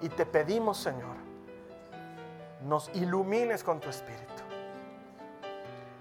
y 0.01 0.09
te 0.09 0.25
pedimos, 0.25 0.77
Señor, 0.77 1.15
nos 2.61 2.89
ilumines 2.95 3.63
con 3.63 3.79
tu 3.79 3.89
espíritu 3.89 4.38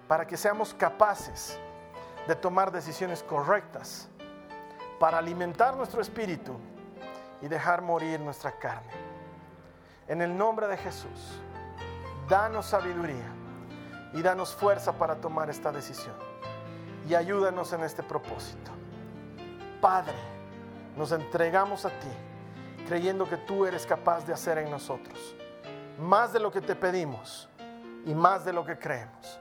para 0.09 0.27
que 0.27 0.37
seamos 0.37 0.75
capaces 0.75 1.59
de 2.27 2.35
tomar 2.35 2.73
decisiones 2.73 3.23
correctas 3.23 4.09
para 4.99 5.19
alimentar 5.19 5.77
nuestro 5.77 6.01
espíritu 6.01 6.57
y 7.41 7.47
dejar 7.49 7.83
morir 7.83 8.19
nuestra 8.19 8.51
carne. 8.59 8.91
En 10.09 10.21
el 10.23 10.37
nombre 10.37 10.67
de 10.67 10.77
Jesús, 10.77 11.41
danos 12.29 12.67
sabiduría 12.67 13.33
y 14.13 14.23
danos 14.23 14.55
fuerza 14.55 14.95
para 14.95 15.17
tomar 15.21 15.51
esta 15.51 15.71
decisión. 15.71 16.17
Y 17.09 17.15
ayúdanos 17.15 17.73
en 17.73 17.85
este 17.85 18.03
propósito. 18.03 18.71
Padre, 19.81 20.17
nos 20.97 21.13
entregamos 21.13 21.85
a 21.85 21.91
ti, 21.91 22.09
creyendo 22.89 23.29
que 23.29 23.37
tú 23.37 23.67
eres 23.67 23.87
capaz 23.87 24.27
de 24.27 24.33
hacer 24.33 24.59
en 24.59 24.71
nosotros 24.71 25.37
más 25.99 26.33
de 26.33 26.41
lo 26.41 26.51
que 26.51 26.61
te 26.61 26.77
pedimos 26.77 27.49
y 28.07 28.15
más 28.15 28.45
de 28.45 28.53
lo 28.53 28.65
que 28.65 28.79
creemos. 28.79 29.41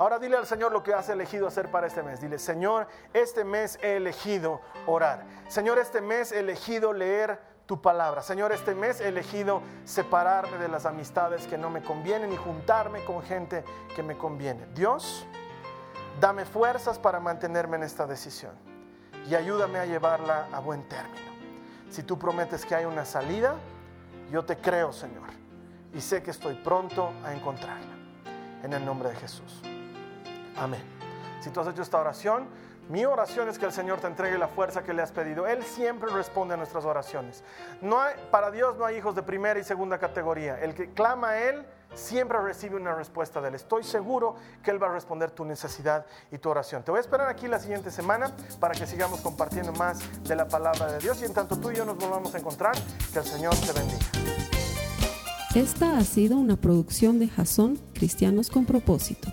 Ahora 0.00 0.18
dile 0.18 0.38
al 0.38 0.46
Señor 0.46 0.72
lo 0.72 0.82
que 0.82 0.94
has 0.94 1.10
elegido 1.10 1.46
hacer 1.46 1.70
para 1.70 1.86
este 1.86 2.02
mes. 2.02 2.22
Dile, 2.22 2.38
Señor, 2.38 2.88
este 3.12 3.44
mes 3.44 3.78
he 3.82 3.96
elegido 3.96 4.62
orar. 4.86 5.26
Señor, 5.48 5.78
este 5.78 6.00
mes 6.00 6.32
he 6.32 6.38
elegido 6.40 6.94
leer 6.94 7.38
tu 7.66 7.82
palabra. 7.82 8.22
Señor, 8.22 8.50
este 8.50 8.74
mes 8.74 9.02
he 9.02 9.08
elegido 9.08 9.60
separarme 9.84 10.56
de 10.56 10.68
las 10.68 10.86
amistades 10.86 11.46
que 11.46 11.58
no 11.58 11.68
me 11.68 11.82
convienen 11.82 12.32
y 12.32 12.36
juntarme 12.38 13.04
con 13.04 13.22
gente 13.22 13.62
que 13.94 14.02
me 14.02 14.16
conviene. 14.16 14.68
Dios, 14.74 15.26
dame 16.18 16.46
fuerzas 16.46 16.98
para 16.98 17.20
mantenerme 17.20 17.76
en 17.76 17.82
esta 17.82 18.06
decisión 18.06 18.54
y 19.28 19.34
ayúdame 19.34 19.80
a 19.80 19.84
llevarla 19.84 20.48
a 20.50 20.60
buen 20.60 20.88
término. 20.88 21.30
Si 21.90 22.04
tú 22.04 22.18
prometes 22.18 22.64
que 22.64 22.74
hay 22.74 22.86
una 22.86 23.04
salida, 23.04 23.54
yo 24.32 24.46
te 24.46 24.56
creo, 24.56 24.94
Señor, 24.94 25.28
y 25.92 26.00
sé 26.00 26.22
que 26.22 26.30
estoy 26.30 26.54
pronto 26.54 27.12
a 27.22 27.34
encontrarla. 27.34 27.98
En 28.62 28.72
el 28.72 28.84
nombre 28.84 29.10
de 29.10 29.16
Jesús. 29.16 29.62
Amén. 30.56 30.82
Si 31.40 31.50
tú 31.50 31.60
has 31.60 31.68
hecho 31.68 31.82
esta 31.82 31.98
oración, 31.98 32.48
mi 32.90 33.04
oración 33.04 33.48
es 33.48 33.56
que 33.56 33.66
el 33.66 33.72
Señor 33.72 34.00
te 34.00 34.08
entregue 34.08 34.36
la 34.36 34.48
fuerza 34.48 34.82
que 34.82 34.92
le 34.92 35.00
has 35.00 35.12
pedido. 35.12 35.46
Él 35.46 35.62
siempre 35.62 36.10
responde 36.10 36.54
a 36.54 36.56
nuestras 36.56 36.84
oraciones. 36.84 37.44
No 37.80 38.00
hay, 38.00 38.14
para 38.32 38.50
Dios 38.50 38.76
no 38.76 38.84
hay 38.84 38.96
hijos 38.96 39.14
de 39.14 39.22
primera 39.22 39.60
y 39.60 39.64
segunda 39.64 39.98
categoría. 39.98 40.60
El 40.60 40.74
que 40.74 40.92
clama 40.92 41.30
a 41.30 41.40
Él 41.40 41.64
siempre 41.94 42.40
recibe 42.40 42.74
una 42.74 42.92
respuesta 42.92 43.40
de 43.40 43.48
Él. 43.48 43.54
Estoy 43.54 43.84
seguro 43.84 44.34
que 44.64 44.72
Él 44.72 44.82
va 44.82 44.88
a 44.88 44.92
responder 44.92 45.30
tu 45.30 45.44
necesidad 45.44 46.04
y 46.32 46.38
tu 46.38 46.50
oración. 46.50 46.82
Te 46.82 46.90
voy 46.90 46.98
a 46.98 47.00
esperar 47.00 47.28
aquí 47.28 47.46
la 47.46 47.60
siguiente 47.60 47.92
semana 47.92 48.32
para 48.58 48.74
que 48.74 48.86
sigamos 48.86 49.20
compartiendo 49.20 49.72
más 49.74 50.00
de 50.24 50.34
la 50.34 50.48
palabra 50.48 50.90
de 50.90 50.98
Dios 50.98 51.22
y 51.22 51.26
en 51.26 51.32
tanto 51.32 51.56
tú 51.58 51.70
y 51.70 51.76
yo 51.76 51.84
nos 51.84 51.96
volvamos 51.96 52.34
a 52.34 52.38
encontrar, 52.38 52.74
que 53.12 53.20
el 53.20 53.24
Señor 53.24 53.54
te 53.54 53.72
bendiga. 53.72 54.06
Esta 55.54 55.96
ha 55.96 56.02
sido 56.02 56.36
una 56.36 56.56
producción 56.56 57.18
de 57.18 57.28
Jason 57.28 57.76
Cristianos 57.94 58.50
con 58.50 58.66
propósito. 58.66 59.32